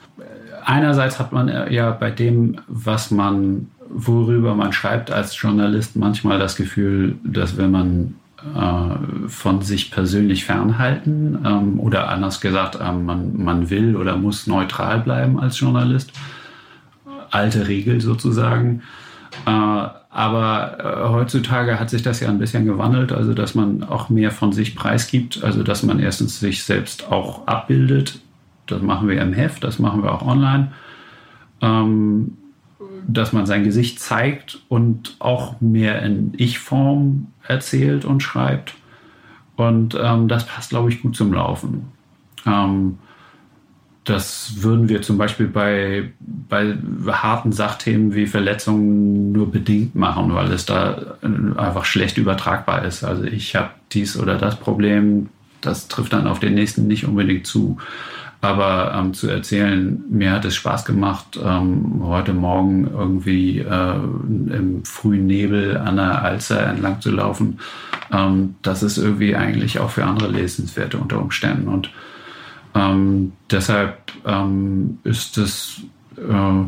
Einerseits 0.65 1.19
hat 1.19 1.33
man 1.33 1.71
ja 1.71 1.91
bei 1.91 2.11
dem, 2.11 2.57
was 2.67 3.11
man, 3.11 3.69
worüber 3.89 4.55
man 4.55 4.73
schreibt 4.73 5.11
als 5.11 5.41
Journalist, 5.41 5.97
manchmal 5.97 6.39
das 6.39 6.57
Gefühl, 6.57 7.17
dass 7.23 7.57
wenn 7.57 7.71
man 7.71 8.15
äh, 8.55 9.29
von 9.29 9.63
sich 9.63 9.91
persönlich 9.91 10.45
fernhalten 10.45 11.39
ähm, 11.45 11.81
oder 11.81 12.09
anders 12.09 12.41
gesagt, 12.41 12.79
ähm, 12.81 13.07
man, 13.07 13.43
man 13.43 13.71
will 13.71 13.97
oder 13.97 14.17
muss 14.17 14.47
neutral 14.47 15.01
bleiben 15.01 15.41
als 15.41 15.59
Journalist. 15.59 16.13
Alte 17.31 17.69
Regel 17.69 18.01
sozusagen. 18.01 18.83
Äh, 19.47 19.51
aber 20.15 20.79
äh, 20.79 21.09
heutzutage 21.09 21.81
hat 21.81 21.91
sich 21.91 22.03
das 22.03 22.21
ja 22.21 22.29
ein 22.29 22.39
bisschen 22.39 22.67
gewandelt, 22.67 23.13
also 23.13 23.35
dass 23.35 23.55
man 23.55 23.83
auch 23.83 24.11
mehr 24.11 24.31
von 24.31 24.53
sich 24.53 24.77
preisgibt, 24.77 25.43
also 25.43 25.63
dass 25.63 25.83
man 25.83 25.99
erstens 25.99 26.39
sich 26.39 26.65
selbst 26.65 27.11
auch 27.11 27.47
abbildet. 27.47 28.21
Das 28.67 28.83
machen 28.83 29.09
wir 29.09 29.21
im 29.21 29.33
Heft, 29.33 29.65
das 29.65 29.79
machen 29.79 30.03
wir 30.03 30.13
auch 30.13 30.27
online. 30.27 30.73
Ähm, 31.61 32.37
dass 33.07 33.33
man 33.33 33.47
sein 33.47 33.65
Gesicht 33.65 34.01
zeigt 34.01 34.61
und 34.69 35.17
auch 35.19 35.61
mehr 35.61 36.03
in 36.03 36.33
Ich-Form 36.37 37.27
erzählt 37.47 38.05
und 38.05 38.23
schreibt. 38.23 38.75
Und 39.57 39.97
ähm, 40.01 40.29
das 40.29 40.47
passt, 40.47 40.71
glaube 40.71 40.89
ich, 40.91 41.03
gut 41.03 41.15
zum 41.15 41.33
Laufen. 41.33 41.93
Ähm, 42.47 42.99
das 44.05 44.63
würden 44.63 44.91
wir 44.91 45.01
zum 45.01 45.17
Beispiel 45.17 45.47
bei, 45.47 46.13
bei 46.21 46.77
harten 47.09 47.53
Sachthemen 47.53 48.15
wie 48.15 48.27
Verletzungen 48.27 49.33
nur 49.33 49.51
bedingt 49.51 49.95
machen, 49.95 50.35
weil 50.35 50.53
es 50.53 50.67
da 50.67 51.17
einfach 51.57 51.87
schlecht 51.87 52.19
übertragbar 52.19 52.85
ist. 52.85 53.03
Also 53.03 53.25
ich 53.25 53.57
habe 53.57 53.71
dies 53.93 54.19
oder 54.19 54.37
das 54.37 54.57
Problem, 54.57 55.31
das 55.63 55.89
trifft 55.89 56.13
dann 56.13 56.27
auf 56.27 56.39
den 56.39 56.53
nächsten 56.53 56.87
nicht 56.87 57.07
unbedingt 57.07 57.47
zu. 57.47 57.79
Aber 58.45 58.93
ähm, 58.95 59.15
zu 59.15 59.27
erzählen, 59.27 60.05
mir 60.11 60.33
hat 60.33 60.45
es 60.45 60.55
Spaß 60.55 60.85
gemacht, 60.85 61.41
ähm, 61.43 62.03
heute 62.03 62.35
Morgen 62.35 62.87
irgendwie 62.93 63.61
äh, 63.61 63.95
im 63.95 64.85
frühen 64.85 65.27
Nebel 65.27 65.79
an 65.79 65.97
der 65.97 66.21
Alster 66.23 66.67
entlang 66.67 67.01
zu 67.01 67.11
laufen, 67.11 67.59
ähm, 68.13 68.57
das 68.61 68.83
ist 68.83 68.99
irgendwie 68.99 69.35
eigentlich 69.35 69.79
auch 69.79 69.89
für 69.89 70.05
andere 70.05 70.29
lesenswerte 70.31 70.99
unter 70.99 71.23
Umständen. 71.23 71.69
Und 71.69 71.91
ähm, 72.75 73.33
deshalb 73.51 74.13
ähm, 74.27 74.99
ist 75.05 75.39
es, 75.39 75.81
äh, 76.19 76.65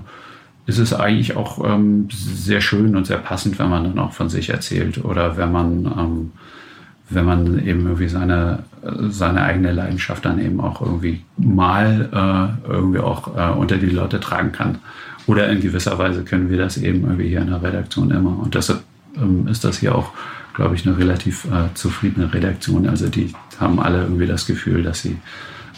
ist 0.65 0.79
es 0.79 0.95
eigentlich 0.95 1.37
auch 1.37 1.63
ähm, 1.63 2.09
sehr 2.11 2.63
schön 2.63 2.97
und 2.97 3.07
sehr 3.07 3.19
passend, 3.19 3.59
wenn 3.59 3.69
man 3.69 3.85
dann 3.85 3.99
auch 3.99 4.15
von 4.15 4.31
sich 4.31 4.49
erzählt 4.49 5.05
oder 5.05 5.37
wenn 5.37 5.53
man 5.53 6.33
wenn 7.09 7.25
man 7.25 7.65
eben 7.65 7.85
irgendwie 7.85 8.09
seine, 8.09 8.61
seine 9.09 9.43
eigene 9.43 9.73
Leidenschaft 9.73 10.25
dann 10.25 10.41
eben 10.41 10.61
auch 10.61 10.81
irgendwie 10.81 11.23
mal 11.37 12.59
äh, 12.67 12.71
irgendwie 12.71 12.99
auch 12.99 13.37
äh, 13.37 13.53
unter 13.57 13.77
die 13.77 13.87
Leute 13.87 14.19
tragen 14.19 14.53
kann. 14.53 14.79
Oder 15.27 15.49
in 15.49 15.61
gewisser 15.61 15.99
Weise 15.99 16.25
können 16.25 16.51
wir 16.51 16.59
das 16.59 16.77
eben 16.77 17.03
irgendwie 17.03 17.29
hier 17.29 17.43
in 17.43 17.51
der 17.51 17.63
Redaktion 17.63 18.11
immer. 18.11 18.39
Und 18.39 18.55
deshalb 18.55 18.83
ähm, 19.17 19.47
ist 19.49 19.65
das 19.65 19.79
hier 19.79 19.95
auch, 19.95 20.13
glaube 20.55 20.75
ich, 20.75 20.87
eine 20.87 20.99
relativ 20.99 21.45
äh, 21.47 21.73
zufriedene 21.75 22.33
Redaktion. 22.33 22.89
Also 22.89 23.09
die 23.09 23.33
haben 23.61 23.79
alle 23.81 24.03
irgendwie 24.03 24.27
das 24.27 24.47
Gefühl, 24.47 24.83
dass 24.83 25.03
sie, 25.03 25.17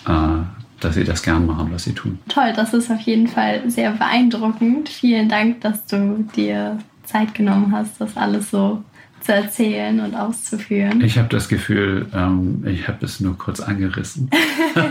äh, 0.07 0.39
dass 0.81 0.95
sie 0.95 1.05
das 1.05 1.23
gern 1.23 1.47
machen, 1.47 1.69
was 1.73 1.85
sie 1.85 1.93
tun. 1.93 2.19
Toll, 2.29 2.53
das 2.57 2.73
ist 2.73 2.91
auf 2.91 3.01
jeden 3.01 3.27
Fall 3.27 3.71
sehr 3.71 3.93
beeindruckend. 3.93 4.89
Vielen 4.89 5.29
Dank, 5.29 5.61
dass 5.61 5.85
du 5.87 6.27
dir 6.37 6.79
Zeit 7.05 7.35
genommen 7.35 7.73
hast, 7.73 8.01
das 8.01 8.17
alles 8.17 8.51
so 8.51 8.83
zu 9.21 9.33
erzählen 9.35 10.01
und 10.01 10.15
auszuführen. 10.15 11.01
Ich 11.03 11.19
habe 11.19 11.29
das 11.29 11.49
Gefühl, 11.49 12.07
ähm, 12.15 12.65
ich 12.67 12.89
habe 12.89 13.05
es 13.05 13.21
nur 13.21 13.37
kurz 13.39 13.61
angerissen. 13.61 14.31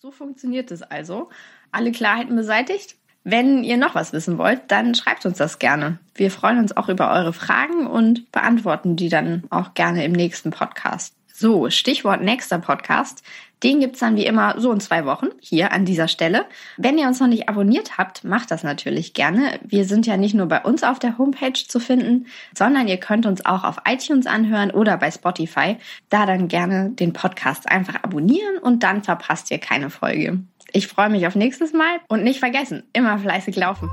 so 0.00 0.10
funktioniert 0.10 0.70
es 0.70 0.82
also. 0.82 1.30
Alle 1.70 1.92
Klarheiten 1.92 2.36
beseitigt. 2.36 2.96
Wenn 3.24 3.62
ihr 3.62 3.76
noch 3.76 3.94
was 3.94 4.12
wissen 4.12 4.36
wollt, 4.36 4.62
dann 4.68 4.94
schreibt 4.94 5.24
uns 5.26 5.38
das 5.38 5.60
gerne. 5.60 5.98
Wir 6.14 6.30
freuen 6.30 6.58
uns 6.58 6.76
auch 6.76 6.88
über 6.88 7.12
eure 7.12 7.32
Fragen 7.32 7.86
und 7.86 8.32
beantworten 8.32 8.96
die 8.96 9.08
dann 9.08 9.44
auch 9.50 9.74
gerne 9.74 10.04
im 10.04 10.12
nächsten 10.12 10.50
Podcast. 10.50 11.14
So, 11.32 11.70
Stichwort 11.70 12.22
nächster 12.22 12.58
Podcast. 12.58 13.22
Den 13.62 13.80
gibt's 13.80 14.00
dann 14.00 14.16
wie 14.16 14.26
immer 14.26 14.60
so 14.60 14.72
in 14.72 14.80
zwei 14.80 15.04
Wochen 15.06 15.28
hier 15.40 15.72
an 15.72 15.84
dieser 15.84 16.08
Stelle. 16.08 16.46
Wenn 16.76 16.98
ihr 16.98 17.06
uns 17.06 17.20
noch 17.20 17.28
nicht 17.28 17.48
abonniert 17.48 17.96
habt, 17.98 18.24
macht 18.24 18.50
das 18.50 18.64
natürlich 18.64 19.14
gerne. 19.14 19.60
Wir 19.62 19.84
sind 19.84 20.06
ja 20.06 20.16
nicht 20.16 20.34
nur 20.34 20.46
bei 20.46 20.60
uns 20.62 20.82
auf 20.82 20.98
der 20.98 21.18
Homepage 21.18 21.52
zu 21.52 21.78
finden, 21.78 22.26
sondern 22.56 22.88
ihr 22.88 22.96
könnt 22.96 23.26
uns 23.26 23.44
auch 23.46 23.64
auf 23.64 23.76
iTunes 23.86 24.26
anhören 24.26 24.70
oder 24.70 24.96
bei 24.96 25.10
Spotify. 25.10 25.76
Da 26.08 26.26
dann 26.26 26.48
gerne 26.48 26.90
den 26.90 27.12
Podcast 27.12 27.68
einfach 27.68 28.02
abonnieren 28.02 28.58
und 28.58 28.82
dann 28.82 29.02
verpasst 29.02 29.50
ihr 29.50 29.58
keine 29.58 29.90
Folge. 29.90 30.40
Ich 30.72 30.88
freue 30.88 31.10
mich 31.10 31.26
auf 31.26 31.34
nächstes 31.34 31.72
Mal 31.72 32.00
und 32.08 32.24
nicht 32.24 32.40
vergessen, 32.40 32.82
immer 32.92 33.18
fleißig 33.18 33.56
laufen. 33.56 33.90